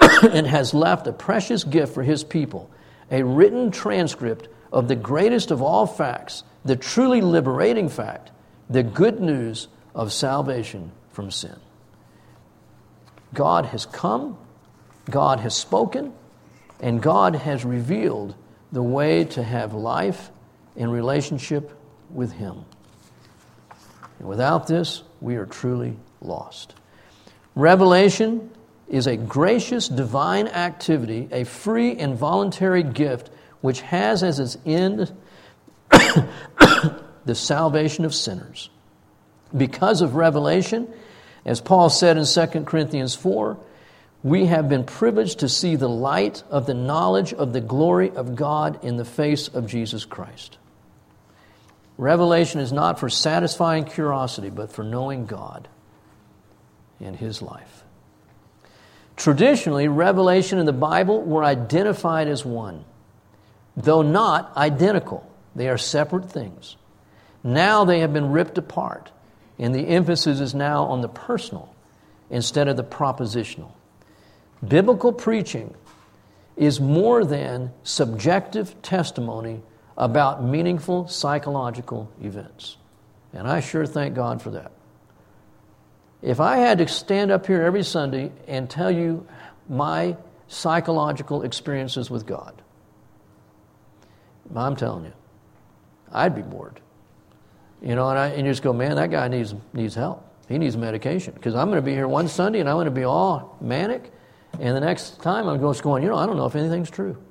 and 0.22 0.46
has 0.46 0.72
left 0.72 1.06
a 1.06 1.12
precious 1.12 1.64
gift 1.64 1.92
for 1.92 2.02
his 2.02 2.24
people 2.24 2.70
a 3.10 3.22
written 3.22 3.70
transcript 3.70 4.48
of 4.72 4.88
the 4.88 4.96
greatest 4.96 5.50
of 5.50 5.62
all 5.62 5.86
facts, 5.86 6.42
the 6.64 6.74
truly 6.74 7.20
liberating 7.20 7.88
fact, 7.88 8.30
the 8.68 8.82
good 8.82 9.20
news 9.20 9.68
of 9.94 10.12
salvation 10.12 10.90
from 11.12 11.30
sin. 11.30 11.56
God 13.32 13.66
has 13.66 13.86
come, 13.86 14.36
God 15.10 15.40
has 15.40 15.54
spoken, 15.54 16.12
and 16.80 17.02
God 17.02 17.34
has 17.34 17.64
revealed 17.64 18.34
the 18.72 18.82
way 18.82 19.24
to 19.24 19.42
have 19.42 19.74
life 19.74 20.30
in 20.76 20.90
relationship 20.90 21.70
with 22.10 22.32
Him. 22.32 22.64
And 24.18 24.28
without 24.28 24.66
this, 24.66 25.02
we 25.20 25.36
are 25.36 25.46
truly 25.46 25.96
lost. 26.20 26.74
Revelation 27.54 28.50
is 28.88 29.06
a 29.06 29.16
gracious 29.16 29.88
divine 29.88 30.48
activity, 30.48 31.28
a 31.32 31.44
free 31.44 31.96
and 31.96 32.16
voluntary 32.16 32.82
gift 32.82 33.30
which 33.60 33.80
has 33.80 34.22
as 34.22 34.40
its 34.40 34.58
end 34.66 35.12
the 37.24 37.34
salvation 37.34 38.04
of 38.04 38.14
sinners. 38.14 38.70
Because 39.56 40.02
of 40.02 40.14
revelation, 40.14 40.88
as 41.44 41.60
Paul 41.60 41.90
said 41.90 42.16
in 42.16 42.24
2 42.24 42.64
Corinthians 42.64 43.14
4, 43.14 43.58
we 44.22 44.46
have 44.46 44.68
been 44.68 44.84
privileged 44.84 45.40
to 45.40 45.48
see 45.48 45.76
the 45.76 45.88
light 45.88 46.42
of 46.50 46.66
the 46.66 46.74
knowledge 46.74 47.34
of 47.34 47.52
the 47.52 47.60
glory 47.60 48.10
of 48.10 48.34
God 48.34 48.82
in 48.82 48.96
the 48.96 49.04
face 49.04 49.48
of 49.48 49.66
Jesus 49.66 50.04
Christ. 50.04 50.58
Revelation 51.98 52.60
is 52.60 52.72
not 52.72 52.98
for 52.98 53.08
satisfying 53.08 53.84
curiosity, 53.84 54.50
but 54.50 54.72
for 54.72 54.82
knowing 54.82 55.26
God 55.26 55.68
and 57.00 57.14
his 57.14 57.42
life. 57.42 57.84
Traditionally, 59.16 59.86
revelation 59.86 60.58
and 60.58 60.66
the 60.66 60.72
Bible 60.72 61.22
were 61.22 61.44
identified 61.44 62.26
as 62.26 62.44
one, 62.44 62.84
though 63.76 64.02
not 64.02 64.56
identical. 64.56 65.30
They 65.54 65.68
are 65.68 65.78
separate 65.78 66.30
things. 66.30 66.76
Now 67.44 67.84
they 67.84 68.00
have 68.00 68.12
been 68.12 68.32
ripped 68.32 68.56
apart, 68.56 69.12
and 69.58 69.74
the 69.74 69.86
emphasis 69.86 70.40
is 70.40 70.54
now 70.54 70.84
on 70.84 71.02
the 71.02 71.08
personal 71.08 71.74
instead 72.30 72.66
of 72.66 72.76
the 72.76 72.82
propositional. 72.82 73.70
Biblical 74.66 75.12
preaching 75.12 75.74
is 76.56 76.80
more 76.80 77.24
than 77.24 77.70
subjective 77.82 78.80
testimony 78.80 79.60
about 79.96 80.42
meaningful 80.42 81.06
psychological 81.06 82.10
events. 82.22 82.78
And 83.32 83.46
I 83.46 83.60
sure 83.60 83.84
thank 83.84 84.14
God 84.14 84.40
for 84.40 84.50
that. 84.52 84.72
If 86.22 86.40
I 86.40 86.56
had 86.56 86.78
to 86.78 86.88
stand 86.88 87.30
up 87.30 87.46
here 87.46 87.62
every 87.62 87.82
Sunday 87.82 88.32
and 88.48 88.70
tell 88.70 88.90
you 88.90 89.26
my 89.68 90.16
psychological 90.48 91.42
experiences 91.42 92.10
with 92.10 92.26
God, 92.26 92.62
I'm 94.54 94.76
telling 94.76 95.04
you, 95.04 95.12
I'd 96.10 96.34
be 96.34 96.42
bored. 96.42 96.80
You 97.84 97.94
know, 97.94 98.08
and, 98.08 98.18
I, 98.18 98.28
and 98.28 98.46
you 98.46 98.52
just 98.52 98.62
go, 98.62 98.72
man, 98.72 98.96
that 98.96 99.10
guy 99.10 99.28
needs, 99.28 99.54
needs 99.74 99.94
help. 99.94 100.26
He 100.48 100.56
needs 100.56 100.74
medication. 100.74 101.34
Because 101.34 101.54
I'm 101.54 101.68
going 101.68 101.76
to 101.76 101.84
be 101.84 101.92
here 101.92 102.08
one 102.08 102.28
Sunday 102.28 102.60
and 102.60 102.68
I'm 102.68 102.76
going 102.76 102.86
to 102.86 102.90
be 102.90 103.04
all 103.04 103.58
manic. 103.60 104.10
And 104.58 104.74
the 104.74 104.80
next 104.80 105.20
time 105.20 105.46
I'm 105.48 105.60
just 105.60 105.82
going, 105.82 106.02
you 106.02 106.08
know, 106.08 106.16
I 106.16 106.24
don't 106.24 106.38
know 106.38 106.46
if 106.46 106.56
anything's 106.56 106.90
true. 106.90 107.22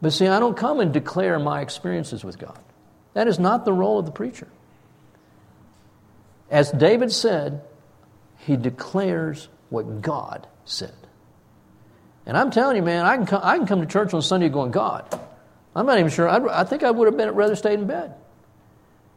But 0.00 0.12
see, 0.12 0.28
I 0.28 0.38
don't 0.38 0.56
come 0.56 0.78
and 0.78 0.92
declare 0.92 1.38
my 1.40 1.62
experiences 1.62 2.24
with 2.24 2.38
God. 2.38 2.58
That 3.14 3.26
is 3.26 3.40
not 3.40 3.64
the 3.64 3.72
role 3.72 3.98
of 3.98 4.06
the 4.06 4.12
preacher. 4.12 4.48
As 6.48 6.70
David 6.70 7.10
said, 7.10 7.62
he 8.38 8.56
declares 8.56 9.48
what 9.68 10.00
God 10.00 10.46
said. 10.64 10.94
And 12.24 12.36
I'm 12.36 12.52
telling 12.52 12.76
you, 12.76 12.82
man, 12.82 13.04
I 13.04 13.16
can 13.16 13.26
come, 13.26 13.40
I 13.42 13.56
can 13.56 13.66
come 13.66 13.80
to 13.80 13.86
church 13.86 14.14
on 14.14 14.22
Sunday 14.22 14.48
going, 14.48 14.70
God, 14.70 15.18
I'm 15.74 15.86
not 15.86 15.98
even 15.98 16.10
sure. 16.10 16.28
I'd, 16.28 16.46
i 16.46 16.62
think 16.62 16.84
I 16.84 16.90
would 16.90 17.06
have 17.06 17.16
been 17.16 17.30
rather 17.30 17.56
stayed 17.56 17.80
in 17.80 17.86
bed. 17.86 18.14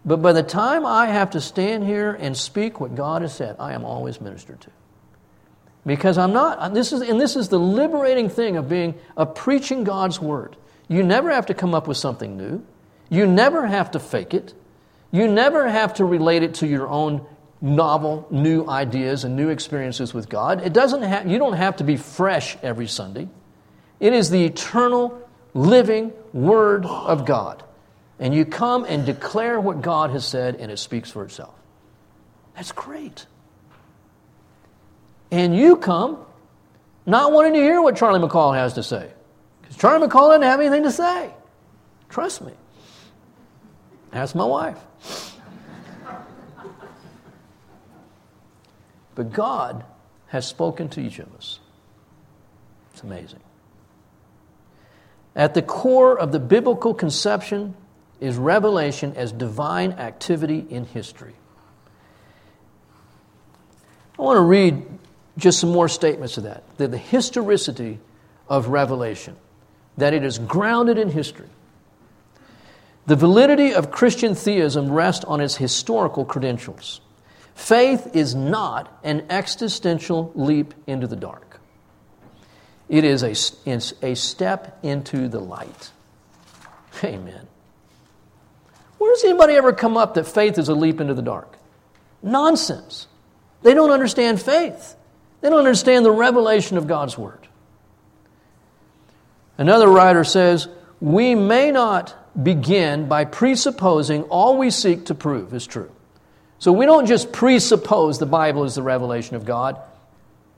But 0.06 0.22
by 0.22 0.34
the 0.34 0.44
time 0.44 0.86
I 0.86 1.08
have 1.08 1.32
to 1.32 1.42
stand 1.42 1.84
here 1.84 2.12
and 2.12 2.38
speak 2.38 2.80
what 2.80 2.96
God 2.96 3.24
has 3.24 3.34
said, 3.34 3.56
I 3.60 3.74
am 3.74 3.84
always 3.84 4.22
ministered 4.22 4.62
to. 4.62 4.70
Because 5.86 6.18
I'm 6.18 6.32
not, 6.34 6.74
this 6.74 6.94
is, 6.94 7.02
and 7.02 7.20
this 7.20 7.36
is 7.36 7.50
the 7.50 7.60
liberating 7.60 8.30
thing 8.30 8.58
of 8.58 8.70
being, 8.70 8.96
of 9.18 9.34
preaching 9.36 9.84
God's 9.84 10.20
word. 10.20 10.56
You 10.88 11.02
never 11.02 11.32
have 11.32 11.48
to 11.48 11.54
come 11.54 11.74
up 11.74 11.88
with 11.88 11.98
something 11.98 12.38
new. 12.38 12.64
You 13.10 13.26
never 13.26 13.66
have 13.66 13.92
to 13.92 14.00
fake 14.00 14.34
it. 14.34 14.54
You 15.12 15.28
never 15.28 15.68
have 15.68 15.96
to 15.96 16.06
relate 16.06 16.44
it 16.44 16.56
to 16.56 16.68
your 16.68 16.88
own 16.88 17.26
novel, 17.62 18.28
new 18.30 18.68
ideas 18.68 19.24
and 19.24 19.36
new 19.36 19.50
experiences 19.50 20.14
with 20.14 20.30
God. 20.30 20.62
It 20.64 20.74
doesn't 20.74 21.02
have, 21.02 21.28
you 21.28 21.40
don't 21.40 21.54
have 21.54 21.78
to 21.78 21.84
be 21.84 21.98
fresh 21.98 22.58
every 22.62 22.88
Sunday. 22.88 23.28
It 24.00 24.14
is 24.14 24.30
the 24.30 24.44
eternal, 24.44 25.20
living 25.54 26.14
Word 26.34 26.86
of 26.86 27.26
God. 27.26 27.64
And 28.20 28.34
you 28.34 28.46
come 28.46 28.86
and 28.86 29.06
declare 29.06 29.60
what 29.60 29.82
God 29.82 30.12
has 30.12 30.26
said, 30.26 30.56
and 30.56 30.72
it 30.72 30.78
speaks 30.78 31.12
for 31.12 31.24
itself. 31.24 31.54
That's 32.56 32.72
great. 32.72 33.26
And 35.32 35.56
you 35.56 35.76
come 35.76 36.26
not 37.06 37.34
wanting 37.34 37.54
to 37.54 37.60
hear 37.60 37.82
what 37.82 37.98
Charlie 37.98 38.26
McCall 38.26 38.56
has 38.56 38.74
to 38.74 38.84
say. 38.84 39.12
Because 39.62 39.78
Charlie 39.78 40.08
McCall 40.08 40.30
doesn't 40.30 40.44
have 40.44 40.60
anything 40.62 40.84
to 40.84 40.92
say. 40.92 41.32
Trust 42.10 42.42
me. 42.42 42.54
Ask 44.14 44.34
my 44.34 44.46
wife. 44.46 44.80
But 49.14 49.34
God 49.34 49.84
has 50.28 50.48
spoken 50.48 50.90
to 50.90 51.02
each 51.02 51.20
of 51.20 51.34
us. 51.36 51.60
It's 52.94 53.04
amazing. 53.04 53.42
At 55.36 55.54
the 55.54 55.62
core 55.62 56.18
of 56.18 56.32
the 56.32 56.40
biblical 56.40 56.94
conception 56.94 57.76
is 58.20 58.38
revelation 58.38 59.14
as 59.16 59.32
divine 59.32 59.94
activity 59.94 60.66
in 60.70 60.86
history. 60.86 61.34
I 64.18 64.22
want 64.22 64.38
to 64.38 64.42
read 64.42 64.86
just 65.38 65.60
some 65.60 65.72
more 65.72 65.90
statements 65.90 66.38
of 66.38 66.44
that. 66.44 66.64
That 66.78 66.92
the 66.92 66.98
historicity 66.98 68.00
of 68.48 68.68
Revelation, 68.68 69.36
that 69.98 70.14
it 70.14 70.24
is 70.24 70.40
grounded 70.40 70.98
in 70.98 71.10
history. 71.10 71.50
The 73.08 73.16
validity 73.16 73.74
of 73.74 73.92
Christian 73.92 74.34
theism 74.34 74.92
rests 74.92 75.26
on 75.26 75.42
its 75.42 75.56
historical 75.56 76.26
credentials. 76.26 77.02
Faith 77.54 78.16
is 78.16 78.36
not 78.36 79.00
an 79.04 79.26
existential 79.30 80.32
leap 80.36 80.74
into 80.88 81.08
the 81.08 81.16
dark, 81.16 81.60
it 82.88 83.04
is 83.04 83.24
a, 83.24 83.34
a 84.06 84.16
step 84.16 84.80
into 84.84 85.28
the 85.28 85.40
light. 85.40 85.92
Amen. 87.04 87.48
Does 89.14 89.24
anybody 89.24 89.54
ever 89.54 89.74
come 89.74 89.98
up 89.98 90.16
that 90.16 90.26
faith 90.26 90.58
is 90.58 90.70
a 90.70 90.76
leap 90.76 91.00
into 91.00 91.14
the 91.14 91.22
dark? 91.22 91.58
Nonsense. 92.22 93.08
They 93.62 93.74
don't 93.74 93.92
understand 93.92 94.42
faith. 94.42 94.96
They 95.42 95.50
don't 95.50 95.60
understand 95.60 96.06
the 96.06 96.12
revelation 96.12 96.78
of 96.78 96.88
God's 96.88 97.18
Word. 97.18 97.48
Another 99.58 99.88
writer 99.88 100.24
says, 100.24 100.68
We 101.00 101.36
may 101.36 101.72
not 101.72 102.16
begin 102.42 103.08
by 103.08 103.26
presupposing 103.26 104.24
all 104.24 104.58
we 104.58 104.70
seek 104.70 105.06
to 105.06 105.16
prove 105.16 105.54
is 105.54 105.66
true. 105.66 105.92
So 106.60 106.72
we 106.72 106.86
don't 106.86 107.06
just 107.06 107.32
presuppose 107.32 108.20
the 108.20 108.26
Bible 108.26 108.64
is 108.64 108.76
the 108.76 108.84
revelation 108.84 109.36
of 109.36 109.46
God, 109.46 109.80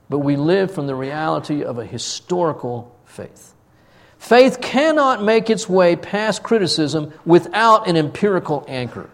but 0.08 0.18
we 0.18 0.36
live 0.36 0.72
from 0.72 0.86
the 0.86 0.94
reality 0.94 1.62
of 1.62 1.78
a 1.78 1.84
historical 1.84 2.96
faith. 3.04 3.54
Faith 4.18 4.60
cannot 4.60 5.22
make 5.22 5.48
its 5.48 5.68
way 5.68 5.96
past 5.96 6.42
criticism 6.42 7.12
without 7.24 7.88
an 7.88 7.96
empirical 7.96 8.64
anchor. 8.68 9.08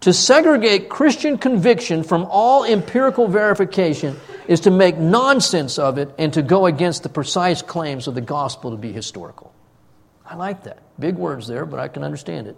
To 0.00 0.12
segregate 0.12 0.90
Christian 0.90 1.38
conviction 1.38 2.02
from 2.02 2.26
all 2.28 2.62
empirical 2.62 3.26
verification 3.26 4.20
is 4.46 4.60
to 4.60 4.70
make 4.70 4.98
nonsense 4.98 5.78
of 5.78 5.96
it 5.96 6.14
and 6.18 6.32
to 6.34 6.42
go 6.42 6.66
against 6.66 7.02
the 7.02 7.08
precise 7.08 7.62
claims 7.62 8.06
of 8.06 8.14
the 8.14 8.20
gospel 8.20 8.70
to 8.70 8.76
be 8.76 8.92
historical. 8.92 9.54
I 10.26 10.36
like 10.36 10.64
that. 10.64 10.82
Big 10.98 11.16
words 11.16 11.46
there, 11.46 11.64
but 11.64 11.80
I 11.80 11.88
can 11.88 12.04
understand 12.04 12.46
it 12.46 12.56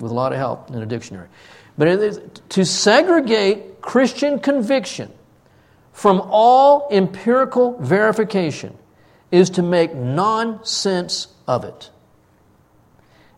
with 0.00 0.10
a 0.10 0.14
lot 0.14 0.32
of 0.32 0.38
help 0.38 0.70
in 0.70 0.82
a 0.82 0.86
dictionary. 0.86 1.28
But 1.78 2.50
to 2.50 2.64
segregate 2.64 3.80
Christian 3.80 4.40
conviction 4.40 5.12
from 5.92 6.20
all 6.24 6.88
empirical 6.90 7.78
verification 7.78 8.76
is 9.30 9.50
to 9.50 9.62
make 9.62 9.94
nonsense 9.94 11.28
of 11.46 11.64
it 11.64 11.90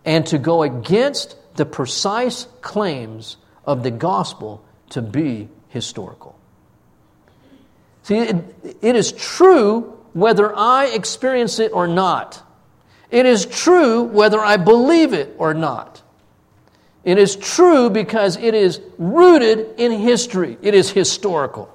and 0.04 0.26
to 0.26 0.38
go 0.38 0.62
against 0.62 1.36
the 1.56 1.66
precise 1.66 2.46
claims 2.60 3.36
of 3.64 3.82
the 3.82 3.90
gospel 3.90 4.64
to 4.90 5.02
be 5.02 5.48
historical. 5.68 6.38
See, 8.02 8.18
it, 8.18 8.36
it 8.80 8.96
is 8.96 9.12
true 9.12 9.98
whether 10.12 10.54
I 10.56 10.86
experience 10.86 11.58
it 11.58 11.72
or 11.72 11.86
not. 11.86 12.42
It 13.10 13.26
is 13.26 13.46
true 13.46 14.02
whether 14.02 14.40
I 14.40 14.56
believe 14.56 15.12
it 15.12 15.34
or 15.38 15.54
not. 15.54 16.02
It 17.04 17.18
is 17.18 17.36
true 17.36 17.90
because 17.90 18.36
it 18.36 18.54
is 18.54 18.80
rooted 18.96 19.78
in 19.78 19.92
history, 19.92 20.56
it 20.62 20.74
is 20.74 20.90
historical. 20.90 21.72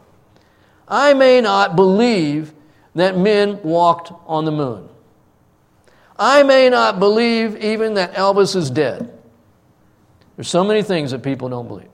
I 0.88 1.14
may 1.14 1.42
not 1.42 1.76
believe 1.76 2.54
that 2.98 3.16
men 3.16 3.62
walked 3.62 4.12
on 4.26 4.46
the 4.46 4.52
moon. 4.52 4.90
I 6.18 6.42
may 6.42 6.68
not 6.70 7.00
believe 7.00 7.64
even 7.64 7.94
that 7.94 8.16
Elvis 8.16 8.56
is 8.56 8.72
dead. 8.72 9.14
There's 10.36 10.48
so 10.48 10.64
many 10.64 10.82
things 10.82 11.12
that 11.12 11.22
people 11.22 11.48
don't 11.50 11.68
believe. 11.68 11.90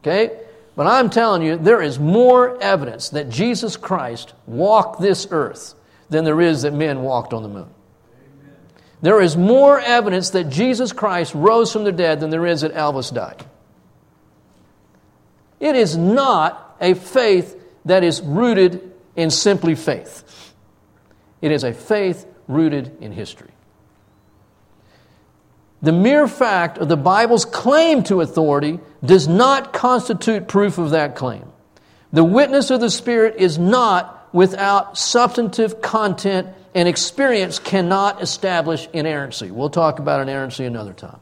Okay? 0.00 0.38
But 0.76 0.86
I'm 0.86 1.08
telling 1.08 1.42
you, 1.42 1.56
there 1.56 1.80
is 1.80 1.98
more 1.98 2.62
evidence 2.62 3.08
that 3.10 3.30
Jesus 3.30 3.78
Christ 3.78 4.34
walked 4.46 5.00
this 5.00 5.26
earth 5.30 5.74
than 6.10 6.24
there 6.24 6.40
is 6.40 6.62
that 6.62 6.74
men 6.74 7.00
walked 7.00 7.32
on 7.32 7.42
the 7.42 7.48
moon. 7.48 7.70
There 9.00 9.22
is 9.22 9.38
more 9.38 9.80
evidence 9.80 10.30
that 10.30 10.50
Jesus 10.50 10.92
Christ 10.92 11.34
rose 11.34 11.72
from 11.72 11.84
the 11.84 11.92
dead 11.92 12.20
than 12.20 12.28
there 12.28 12.44
is 12.44 12.60
that 12.60 12.74
Elvis 12.74 13.12
died. 13.12 13.42
It 15.58 15.76
is 15.76 15.96
not 15.96 16.76
a 16.78 16.92
faith 16.92 17.56
that 17.86 18.04
is 18.04 18.20
rooted 18.20 18.89
in 19.16 19.30
simply 19.30 19.74
faith. 19.74 20.54
It 21.40 21.50
is 21.52 21.64
a 21.64 21.72
faith 21.72 22.26
rooted 22.48 22.98
in 23.00 23.12
history. 23.12 23.50
The 25.82 25.92
mere 25.92 26.28
fact 26.28 26.78
of 26.78 26.88
the 26.88 26.96
Bible's 26.96 27.44
claim 27.46 28.02
to 28.04 28.20
authority 28.20 28.80
does 29.02 29.26
not 29.26 29.72
constitute 29.72 30.46
proof 30.46 30.76
of 30.76 30.90
that 30.90 31.16
claim. 31.16 31.50
The 32.12 32.24
witness 32.24 32.70
of 32.70 32.80
the 32.80 32.90
Spirit 32.90 33.36
is 33.38 33.58
not 33.58 34.28
without 34.32 34.98
substantive 34.98 35.80
content, 35.80 36.48
and 36.74 36.86
experience 36.86 37.58
cannot 37.58 38.22
establish 38.22 38.88
inerrancy. 38.92 39.50
We'll 39.50 39.70
talk 39.70 39.98
about 39.98 40.20
inerrancy 40.20 40.64
another 40.64 40.92
time. 40.92 41.20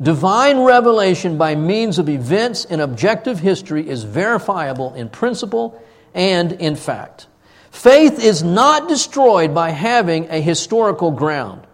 Divine 0.00 0.60
revelation 0.60 1.38
by 1.38 1.56
means 1.56 1.98
of 1.98 2.08
events 2.08 2.64
in 2.64 2.80
objective 2.80 3.40
history 3.40 3.88
is 3.88 4.04
verifiable 4.04 4.94
in 4.94 5.08
principle 5.08 5.82
and 6.14 6.52
in 6.52 6.76
fact. 6.76 7.26
Faith 7.70 8.22
is 8.22 8.42
not 8.42 8.88
destroyed 8.88 9.54
by 9.54 9.70
having 9.70 10.28
a 10.28 10.40
historical 10.40 11.10
ground, 11.10 11.66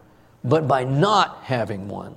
but 0.44 0.68
by 0.68 0.84
not 0.84 1.40
having 1.44 1.88
one. 1.88 2.14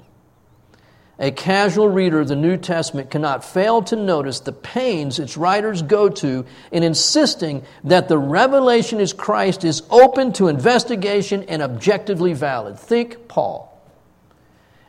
A 1.21 1.31
casual 1.31 1.89
reader 1.89 2.21
of 2.21 2.29
the 2.29 2.35
New 2.35 2.55
Testament 2.55 3.11
cannot 3.11 3.43
fail 3.43 3.81
to 3.83 3.97
notice 3.97 4.39
the 4.39 4.53
pains 4.53 5.19
its 5.19 5.35
writers 5.35 5.81
go 5.81 6.07
to 6.07 6.45
in 6.71 6.81
insisting 6.81 7.63
that 7.83 8.07
the 8.07 8.17
revelation 8.17 9.01
is 9.01 9.11
Christ 9.11 9.65
is 9.65 9.83
open 9.89 10.31
to 10.33 10.47
investigation 10.47 11.43
and 11.43 11.61
objectively 11.61 12.31
valid. 12.31 12.79
Think 12.79 13.27
Paul. 13.27 13.65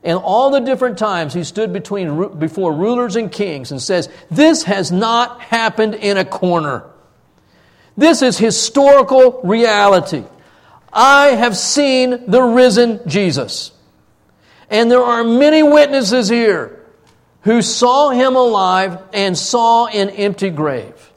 And 0.04 0.18
all 0.18 0.50
the 0.50 0.60
different 0.60 0.98
times 0.98 1.34
he 1.34 1.42
stood 1.42 1.72
between, 1.72 2.38
before 2.38 2.72
rulers 2.72 3.16
and 3.16 3.30
kings 3.30 3.72
and 3.72 3.82
says, 3.82 4.08
This 4.30 4.62
has 4.64 4.92
not 4.92 5.40
happened 5.40 5.96
in 5.96 6.16
a 6.16 6.24
corner. 6.24 6.84
This 8.00 8.22
is 8.22 8.38
historical 8.38 9.42
reality. 9.44 10.24
I 10.90 11.32
have 11.32 11.54
seen 11.54 12.30
the 12.30 12.40
risen 12.40 13.06
Jesus. 13.06 13.72
And 14.70 14.90
there 14.90 15.02
are 15.02 15.22
many 15.22 15.62
witnesses 15.62 16.30
here 16.30 16.82
who 17.42 17.60
saw 17.60 18.08
him 18.08 18.36
alive 18.36 19.02
and 19.12 19.36
saw 19.36 19.86
an 19.88 20.08
empty 20.08 20.48
grave. 20.48 21.12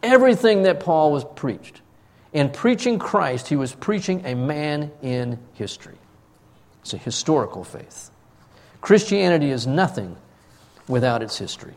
Everything 0.00 0.62
that 0.62 0.78
Paul 0.78 1.10
was 1.10 1.24
preached. 1.24 1.80
In 2.32 2.48
preaching 2.48 3.00
Christ, 3.00 3.48
he 3.48 3.56
was 3.56 3.74
preaching 3.74 4.24
a 4.24 4.36
man 4.36 4.92
in 5.02 5.40
history. 5.54 5.98
It's 6.82 6.94
a 6.94 6.98
historical 6.98 7.64
faith. 7.64 8.12
Christianity 8.80 9.50
is 9.50 9.66
nothing 9.66 10.16
without 10.86 11.20
its 11.20 11.36
history. 11.36 11.74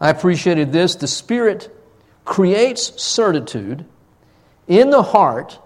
I 0.00 0.10
appreciated 0.10 0.72
this. 0.72 0.94
The 0.94 1.06
Spirit 1.06 1.74
creates 2.24 3.02
certitude 3.02 3.84
in 4.66 4.90
the 4.90 5.02
heart 5.02 5.58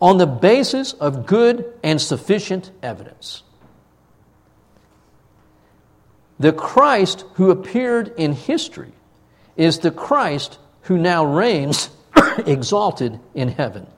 on 0.00 0.18
the 0.18 0.26
basis 0.26 0.92
of 0.94 1.26
good 1.26 1.72
and 1.82 2.00
sufficient 2.00 2.70
evidence. 2.82 3.42
The 6.38 6.52
Christ 6.52 7.24
who 7.34 7.50
appeared 7.50 8.14
in 8.16 8.32
history 8.32 8.92
is 9.56 9.80
the 9.80 9.90
Christ 9.90 10.58
who 10.82 10.96
now 10.96 11.24
reigns 11.24 11.90
exalted 12.46 13.18
in 13.34 13.48
heaven. 13.48 13.88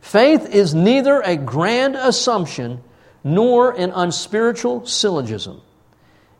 Faith 0.00 0.52
is 0.52 0.74
neither 0.74 1.20
a 1.20 1.36
grand 1.36 1.94
assumption 1.94 2.82
nor 3.22 3.70
an 3.70 3.92
unspiritual 3.94 4.86
syllogism. 4.86 5.62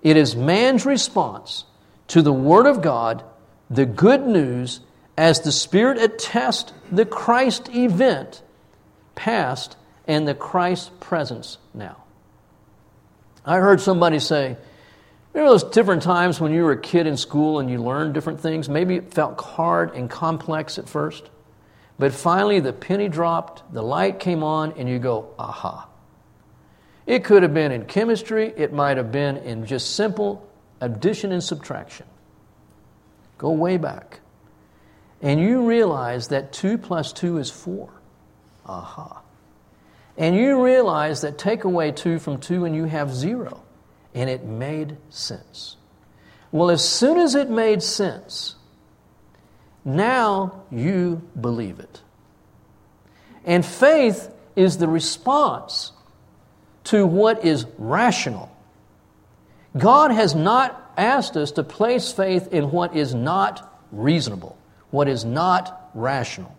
It 0.02 0.16
is 0.16 0.36
man's 0.36 0.84
response 0.84 1.64
to 2.08 2.22
the 2.22 2.32
Word 2.32 2.66
of 2.66 2.82
God, 2.82 3.24
the 3.70 3.86
good 3.86 4.26
news, 4.26 4.80
as 5.16 5.40
the 5.40 5.52
Spirit 5.52 5.98
attests 5.98 6.72
the 6.92 7.06
Christ 7.06 7.68
event 7.74 8.42
past 9.14 9.76
and 10.06 10.26
the 10.26 10.34
Christ 10.34 10.98
presence 11.00 11.58
now. 11.74 12.04
I 13.44 13.56
heard 13.56 13.80
somebody 13.80 14.18
say, 14.18 14.56
Remember 15.32 15.50
those 15.50 15.64
different 15.64 16.02
times 16.02 16.40
when 16.40 16.54
you 16.54 16.64
were 16.64 16.72
a 16.72 16.80
kid 16.80 17.06
in 17.06 17.18
school 17.18 17.58
and 17.58 17.68
you 17.68 17.76
learned 17.76 18.14
different 18.14 18.40
things? 18.40 18.70
Maybe 18.70 18.96
it 18.96 19.12
felt 19.12 19.38
hard 19.38 19.94
and 19.94 20.08
complex 20.08 20.78
at 20.78 20.88
first, 20.88 21.28
but 21.98 22.14
finally 22.14 22.60
the 22.60 22.72
penny 22.72 23.10
dropped, 23.10 23.62
the 23.70 23.82
light 23.82 24.18
came 24.18 24.42
on, 24.42 24.72
and 24.78 24.88
you 24.88 24.98
go, 24.98 25.34
aha. 25.38 25.90
It 27.04 27.22
could 27.22 27.42
have 27.42 27.52
been 27.52 27.70
in 27.70 27.84
chemistry, 27.84 28.50
it 28.56 28.72
might 28.72 28.96
have 28.96 29.12
been 29.12 29.36
in 29.36 29.66
just 29.66 29.94
simple 29.94 30.48
addition 30.80 31.32
and 31.32 31.42
subtraction. 31.42 32.06
Go 33.38 33.50
way 33.50 33.76
back. 33.76 34.20
And 35.22 35.40
you 35.40 35.66
realize 35.66 36.28
that 36.28 36.52
2 36.52 36.78
plus 36.78 37.12
2 37.12 37.38
is 37.38 37.50
4. 37.50 37.88
Aha. 38.66 39.22
And 40.16 40.34
you 40.36 40.62
realize 40.64 41.20
that 41.22 41.38
take 41.38 41.64
away 41.64 41.92
2 41.92 42.18
from 42.18 42.38
2 42.38 42.64
and 42.64 42.74
you 42.74 42.84
have 42.84 43.14
0. 43.14 43.62
And 44.14 44.30
it 44.30 44.44
made 44.44 44.96
sense. 45.10 45.76
Well, 46.52 46.70
as 46.70 46.86
soon 46.86 47.18
as 47.18 47.34
it 47.34 47.50
made 47.50 47.82
sense, 47.82 48.54
now 49.84 50.62
you 50.70 51.22
believe 51.38 51.80
it. 51.80 52.00
And 53.44 53.64
faith 53.64 54.30
is 54.56 54.78
the 54.78 54.88
response 54.88 55.92
to 56.84 57.06
what 57.06 57.44
is 57.44 57.66
rational. 57.78 58.55
God 59.76 60.10
has 60.10 60.34
not 60.34 60.92
asked 60.96 61.36
us 61.36 61.52
to 61.52 61.62
place 61.62 62.12
faith 62.12 62.52
in 62.52 62.70
what 62.70 62.96
is 62.96 63.14
not 63.14 63.80
reasonable, 63.92 64.56
what 64.90 65.08
is 65.08 65.24
not 65.24 65.90
rational. 65.94 66.54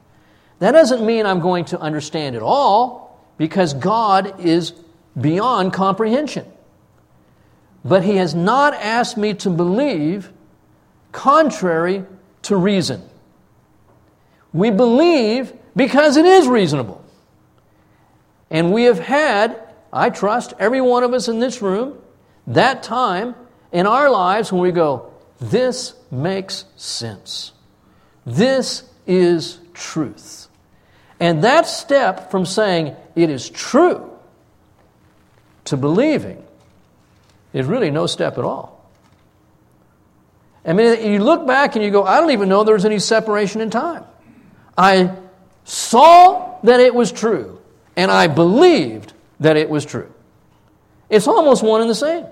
That 0.60 0.72
doesn't 0.72 1.06
mean 1.06 1.26
I'm 1.26 1.40
going 1.40 1.66
to 1.66 1.80
understand 1.80 2.36
it 2.36 2.42
all, 2.42 3.08
because 3.38 3.74
God 3.74 4.40
is 4.40 4.74
beyond 5.20 5.74
comprehension. 5.74 6.46
But 7.86 8.04
He 8.04 8.16
has 8.18 8.36
not 8.36 8.74
asked 8.74 9.18
me 9.18 9.34
to 9.36 9.50
believe 9.50 10.32
contrary 11.12 12.04
to 12.44 12.56
reason. 12.56 13.02
We 14.54 14.72
believe 14.72 15.54
because 15.76 16.18
it 16.18 16.26
is 16.26 16.48
reasonable. 16.48 17.04
And 18.50 18.74
we 18.74 18.84
have 18.86 19.00
had, 19.00 19.62
I 19.94 20.10
trust, 20.10 20.54
every 20.58 20.82
one 20.82 21.04
of 21.04 21.14
us 21.14 21.28
in 21.28 21.40
this 21.40 21.62
room, 21.62 22.00
that 22.48 22.84
time 22.84 23.36
in 23.72 23.86
our 23.86 24.10
lives 24.10 24.52
when 24.52 24.62
we 24.62 24.72
go, 24.72 25.14
this 25.40 25.94
makes 26.10 26.66
sense. 26.76 27.52
This 28.26 28.84
is 29.06 29.60
truth. 29.74 30.48
And 31.20 31.44
that 31.44 31.68
step 31.68 32.32
from 32.32 32.46
saying 32.46 32.96
it 33.16 33.30
is 33.30 33.50
true 33.50 34.12
to 35.66 35.78
believing 35.78 36.44
is 37.54 37.66
really 37.66 37.92
no 37.92 38.08
step 38.08 38.38
at 38.38 38.44
all. 38.44 38.90
I 40.66 40.74
mean, 40.74 41.12
you 41.12 41.24
look 41.24 41.48
back 41.48 41.76
and 41.76 41.84
you 41.84 41.92
go, 41.92 42.04
I 42.04 42.20
don't 42.20 42.32
even 42.32 42.50
know 42.50 42.64
there's 42.64 42.86
any 42.86 43.00
separation 43.00 43.62
in 43.62 43.70
time. 43.70 44.04
I 44.78 45.16
saw 45.64 46.60
that 46.64 46.80
it 46.80 46.94
was 46.94 47.12
true, 47.12 47.62
and 47.96 48.12
I 48.12 48.28
believed 48.28 49.14
that 49.40 49.56
it 49.56 49.70
was 49.70 49.86
true. 49.86 50.14
It's 51.10 51.28
almost 51.28 51.64
one 51.64 51.82
and 51.82 51.90
the 51.90 51.96
same. 51.96 52.26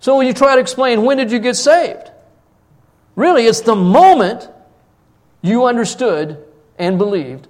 So 0.00 0.16
when 0.16 0.26
you 0.26 0.32
try 0.32 0.54
to 0.54 0.60
explain 0.60 1.04
when 1.04 1.18
did 1.18 1.30
you 1.30 1.38
get 1.38 1.56
saved, 1.56 2.10
really 3.16 3.46
it's 3.46 3.60
the 3.60 3.76
moment 3.76 4.48
you 5.42 5.66
understood 5.66 6.44
and 6.78 6.98
believed 6.98 7.46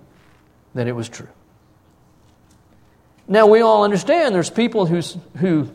that 0.74 0.86
it 0.86 0.92
was 0.92 1.08
true. 1.08 1.28
Now 3.26 3.46
we 3.46 3.60
all 3.60 3.84
understand 3.84 4.34
there's 4.34 4.50
people 4.50 4.86
who, 4.86 5.00
who, 5.36 5.70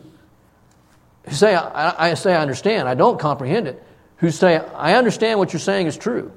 who 1.26 1.32
say, 1.32 1.56
I, 1.56 2.12
I 2.12 2.14
say 2.16 2.34
I 2.34 2.42
understand, 2.42 2.90
I 2.90 2.96
don't 2.96 3.20
comprehend 3.20 3.68
it, 3.68 3.82
who 4.18 4.30
say, 4.30 4.58
I 4.58 4.96
understand 4.96 5.40
what 5.40 5.54
you're 5.54 5.60
saying 5.62 5.88
is 5.88 5.98
true, 5.98 6.34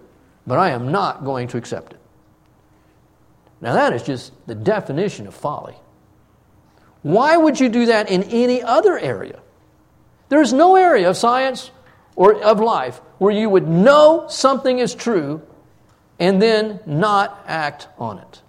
but 0.46 0.58
I 0.58 0.70
am 0.70 0.92
not 0.92 1.24
going 1.24 1.48
to 1.48 1.56
accept 1.56 1.92
it. 1.92 2.00
Now, 3.60 3.74
that 3.74 3.92
is 3.92 4.04
just 4.04 4.32
the 4.46 4.54
definition 4.54 5.26
of 5.26 5.34
folly. 5.34 5.74
Why 7.02 7.36
would 7.36 7.58
you 7.58 7.68
do 7.68 7.86
that 7.86 8.08
in 8.08 8.22
any 8.24 8.62
other 8.62 8.96
area? 8.96 9.40
There 10.28 10.42
is 10.42 10.52
no 10.52 10.76
area 10.76 11.08
of 11.08 11.16
science 11.16 11.70
or 12.16 12.42
of 12.42 12.60
life 12.60 13.00
where 13.18 13.32
you 13.32 13.48
would 13.48 13.66
know 13.66 14.26
something 14.28 14.78
is 14.78 14.94
true 14.94 15.42
and 16.18 16.42
then 16.42 16.80
not 16.84 17.44
act 17.46 17.88
on 17.98 18.18
it. 18.18 18.42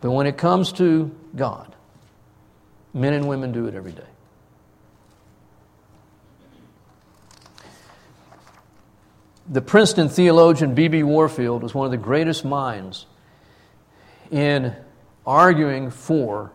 But 0.00 0.10
when 0.10 0.26
it 0.26 0.36
comes 0.36 0.72
to 0.74 1.14
God, 1.36 1.74
men 2.92 3.12
and 3.14 3.28
women 3.28 3.52
do 3.52 3.66
it 3.66 3.74
every 3.74 3.92
day. 3.92 4.02
The 9.48 9.60
Princeton 9.60 10.08
theologian 10.08 10.74
B.B. 10.74 11.02
Warfield 11.02 11.62
was 11.62 11.74
one 11.74 11.84
of 11.84 11.90
the 11.90 11.98
greatest 11.98 12.44
minds 12.44 13.06
in 14.30 14.74
arguing 15.26 15.90
for 15.90 16.52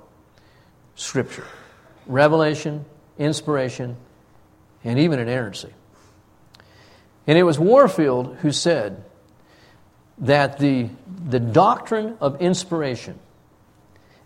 Scripture, 0.96 1.46
revelation, 2.08 2.86
inspiration, 3.18 3.98
and 4.84 5.00
even 5.00 5.20
inerrancy. 5.20 5.74
And 7.26 7.38
it 7.38 7.44
was 7.44 7.60
Warfield 7.60 8.38
who 8.38 8.52
said 8.52 9.04
that 10.20 10.60
the, 10.60 10.90
the 11.28 11.40
doctrine 11.40 12.18
of 12.22 12.42
inspiration 12.42 13.20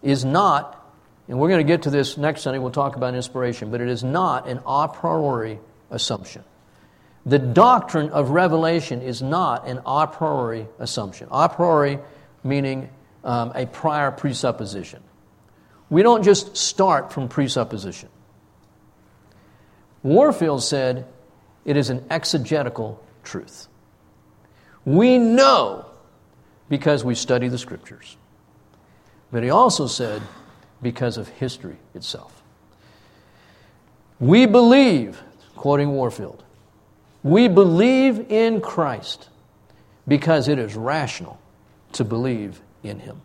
is 0.02 0.24
not, 0.24 0.78
and 1.28 1.39
we're 1.39 1.50
going 1.50 1.66
to 1.66 1.72
get 1.72 1.84
to 1.84 1.89
this 1.89 2.18
next 2.18 2.42
Sunday, 2.42 2.60
we'll 2.60 2.72
talk 2.72 2.96
about 2.96 3.16
inspiration, 3.16 3.72
but 3.72 3.82
it 3.82 3.89
is 3.89 4.04
not 4.04 4.48
an 4.48 4.62
a 4.66 4.88
priori 4.88 5.60
assumption. 5.89 6.44
The 7.26 7.39
doctrine 7.39 8.10
of 8.10 8.30
revelation 8.30 9.02
is 9.02 9.22
not 9.22 9.68
an 9.68 9.82
a 9.86 10.08
priori 10.08 10.68
assumption. 10.80 11.28
A 11.32 11.50
priori 11.50 12.00
meaning 12.44 12.89
um, 13.24 13.52
a 13.54 13.66
prior 13.68 14.12
presupposition. 14.12 15.04
We 15.89 16.04
don't 16.04 16.24
just 16.24 16.58
start 16.58 17.14
from 17.14 17.28
presupposition. 17.28 18.10
Warfield 20.04 20.64
said 20.64 21.06
it 21.66 21.78
is 21.78 21.89
an 21.89 22.06
exegetical 22.10 23.04
truth. 23.24 23.68
We 24.86 25.18
know 25.18 25.86
because 26.70 27.04
we 27.04 27.16
study 27.16 27.47
the 27.47 27.58
scriptures. 27.58 28.18
But 29.32 29.43
he 29.43 29.49
also 29.49 29.88
said 29.88 30.22
because 30.82 31.18
of 31.18 31.28
history 31.28 31.78
itself. 31.93 32.41
We 34.20 34.45
believe, 34.45 35.22
quoting 35.56 35.91
Warfield, 35.91 36.43
we 37.24 37.47
believe 37.47 38.32
in 38.32 38.62
Christ 38.62 39.30
because 40.08 40.47
it 40.47 40.58
is 40.58 40.76
rational 40.76 41.39
to 41.93 42.04
believe 42.04 42.62
in 42.84 42.99
him. 42.99 43.22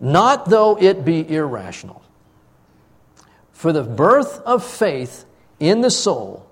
Not 0.00 0.48
though 0.48 0.76
it 0.78 1.04
be 1.04 1.28
irrational. 1.28 2.02
For 3.52 3.72
the 3.72 3.82
birth 3.82 4.40
of 4.40 4.64
faith 4.64 5.24
in 5.60 5.80
the 5.80 5.90
soul, 5.90 6.48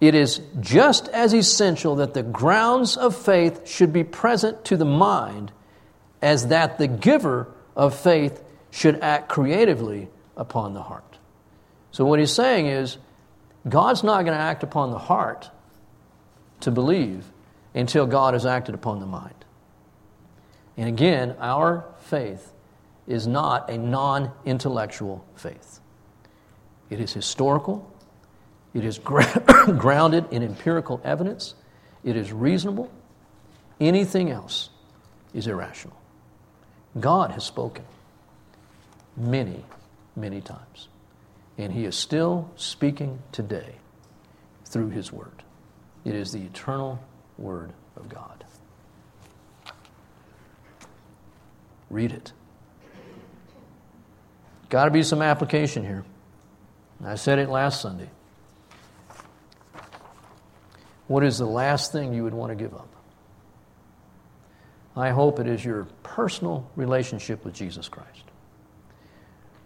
it 0.00 0.14
is 0.14 0.40
just 0.60 1.08
as 1.08 1.34
essential 1.34 1.96
that 1.96 2.14
the 2.14 2.22
grounds 2.22 2.96
of 2.96 3.14
faith 3.14 3.68
should 3.68 3.92
be 3.92 4.04
present 4.04 4.64
to 4.66 4.76
the 4.76 4.84
mind 4.84 5.52
as 6.22 6.48
that 6.48 6.78
the 6.78 6.88
giver 6.88 7.48
of 7.76 7.94
faith 7.94 8.42
should 8.70 9.00
act 9.00 9.28
creatively 9.28 10.08
upon 10.36 10.74
the 10.74 10.82
heart. 10.82 11.18
So, 11.92 12.04
what 12.04 12.18
he's 12.18 12.32
saying 12.32 12.66
is, 12.66 12.98
God's 13.68 14.02
not 14.02 14.24
going 14.24 14.36
to 14.36 14.42
act 14.42 14.62
upon 14.62 14.90
the 14.90 14.98
heart 14.98 15.50
to 16.60 16.70
believe 16.70 17.24
until 17.74 18.06
God 18.06 18.34
has 18.34 18.46
acted 18.46 18.74
upon 18.74 19.00
the 19.00 19.06
mind. 19.06 19.34
And 20.76 20.88
again, 20.88 21.36
our 21.40 21.84
faith 21.98 22.52
is 23.06 23.26
not 23.26 23.68
a 23.68 23.76
non 23.76 24.30
intellectual 24.44 25.24
faith, 25.34 25.80
it 26.88 27.00
is 27.00 27.12
historical, 27.12 27.89
it 28.74 28.84
is 28.84 28.98
grounded 29.78 30.26
in 30.30 30.42
empirical 30.42 31.00
evidence, 31.04 31.54
it 32.04 32.16
is 32.16 32.32
reasonable. 32.32 32.90
Anything 33.80 34.30
else 34.30 34.70
is 35.32 35.46
irrational. 35.46 35.96
God 36.98 37.30
has 37.30 37.44
spoken 37.44 37.84
many, 39.16 39.64
many 40.16 40.40
times. 40.40 40.88
And 41.56 41.72
He 41.72 41.84
is 41.84 41.96
still 41.96 42.50
speaking 42.56 43.20
today 43.32 43.76
through 44.64 44.90
His 44.90 45.12
Word. 45.12 45.42
It 46.04 46.14
is 46.14 46.32
the 46.32 46.42
eternal 46.42 47.02
Word 47.38 47.72
of 47.96 48.08
God. 48.08 48.44
Read 51.90 52.12
it. 52.12 52.32
Got 54.68 54.84
to 54.84 54.90
be 54.92 55.02
some 55.02 55.20
application 55.20 55.84
here. 55.84 56.04
I 57.04 57.16
said 57.16 57.38
it 57.38 57.48
last 57.48 57.80
Sunday. 57.80 58.08
What 61.10 61.24
is 61.24 61.38
the 61.38 61.44
last 61.44 61.90
thing 61.90 62.14
you 62.14 62.22
would 62.22 62.34
want 62.34 62.50
to 62.50 62.54
give 62.54 62.72
up? 62.72 62.86
I 64.94 65.10
hope 65.10 65.40
it 65.40 65.48
is 65.48 65.64
your 65.64 65.88
personal 66.04 66.70
relationship 66.76 67.44
with 67.44 67.52
Jesus 67.52 67.88
Christ. 67.88 68.22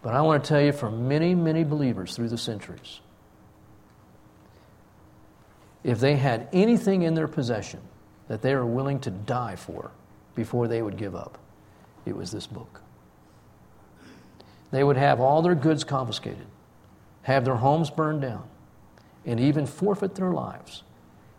But 0.00 0.14
I 0.14 0.22
want 0.22 0.42
to 0.42 0.48
tell 0.48 0.62
you 0.62 0.72
from 0.72 1.06
many, 1.06 1.34
many 1.34 1.62
believers 1.62 2.16
through 2.16 2.30
the 2.30 2.38
centuries, 2.38 2.98
if 5.82 6.00
they 6.00 6.16
had 6.16 6.48
anything 6.54 7.02
in 7.02 7.12
their 7.12 7.28
possession 7.28 7.80
that 8.28 8.40
they 8.40 8.54
were 8.54 8.64
willing 8.64 9.00
to 9.00 9.10
die 9.10 9.56
for 9.56 9.90
before 10.34 10.66
they 10.66 10.80
would 10.80 10.96
give 10.96 11.14
up, 11.14 11.36
it 12.06 12.16
was 12.16 12.30
this 12.30 12.46
book. 12.46 12.80
They 14.70 14.82
would 14.82 14.96
have 14.96 15.20
all 15.20 15.42
their 15.42 15.54
goods 15.54 15.84
confiscated, 15.84 16.46
have 17.20 17.44
their 17.44 17.56
homes 17.56 17.90
burned 17.90 18.22
down, 18.22 18.48
and 19.26 19.38
even 19.38 19.66
forfeit 19.66 20.14
their 20.14 20.30
lives 20.30 20.82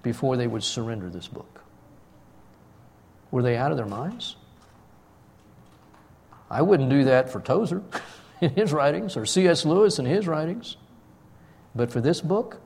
before 0.05 0.37
they 0.37 0.47
would 0.47 0.63
surrender 0.63 1.09
this 1.09 1.27
book. 1.27 1.61
Were 3.31 3.41
they 3.41 3.57
out 3.57 3.71
of 3.71 3.77
their 3.77 3.85
minds? 3.85 4.37
I 6.49 6.61
wouldn't 6.61 6.89
do 6.89 7.03
that 7.03 7.29
for 7.29 7.41
Tozer 7.41 7.83
in 8.41 8.51
his 8.51 8.71
writings 8.71 9.17
or 9.17 9.25
C.S. 9.25 9.65
Lewis 9.65 9.99
in 9.99 10.05
his 10.05 10.27
writings. 10.27 10.77
But 11.75 11.91
for 11.91 11.99
this 11.99 12.21
book, 12.21 12.61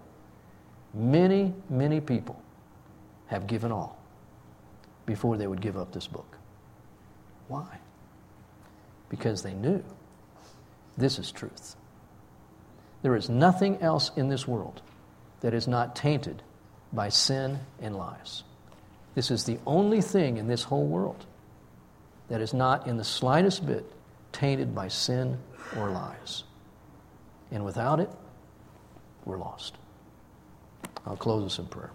Many, 0.94 1.54
many 1.70 2.02
people 2.02 2.42
have 3.28 3.48
given 3.48 3.72
all 3.72 3.98
before 5.06 5.38
they 5.38 5.48
would 5.48 5.62
give 5.62 5.78
up 5.78 5.92
this 5.92 6.08
book. 6.08 6.38
Why? 7.48 7.80
Because 9.08 9.44
they 9.44 9.54
knew 9.54 9.84
this 10.98 11.20
is 11.20 11.32
truth. 11.32 11.76
There 13.02 13.16
is 13.16 13.30
nothing 13.30 13.82
else 13.82 14.12
in 14.16 14.30
this 14.30 14.48
world 14.48 14.82
that 15.42 15.54
is 15.54 15.68
not 15.68 15.96
tainted 15.96 16.42
by 16.92 17.10
sin 17.10 17.60
and 17.82 17.96
lies. 17.96 18.44
This 19.16 19.32
is 19.32 19.44
the 19.44 19.60
only 19.66 20.02
thing 20.02 20.38
in 20.38 20.48
this 20.48 20.64
whole 20.64 20.86
world 20.86 21.26
that 22.30 22.42
is 22.42 22.54
not 22.54 22.88
in 22.88 22.98
the 22.98 23.04
slightest 23.04 23.66
bit 23.66 23.86
tainted 24.32 24.74
by 24.74 24.88
sin 24.88 25.38
or 25.78 25.90
lies. 25.90 26.44
And 27.52 27.66
without 27.66 28.00
it, 28.00 28.10
we're 29.26 29.38
lost. 29.38 29.76
I'll 31.06 31.18
close 31.18 31.44
us 31.44 31.60
in 31.60 31.66
prayer. 31.66 31.92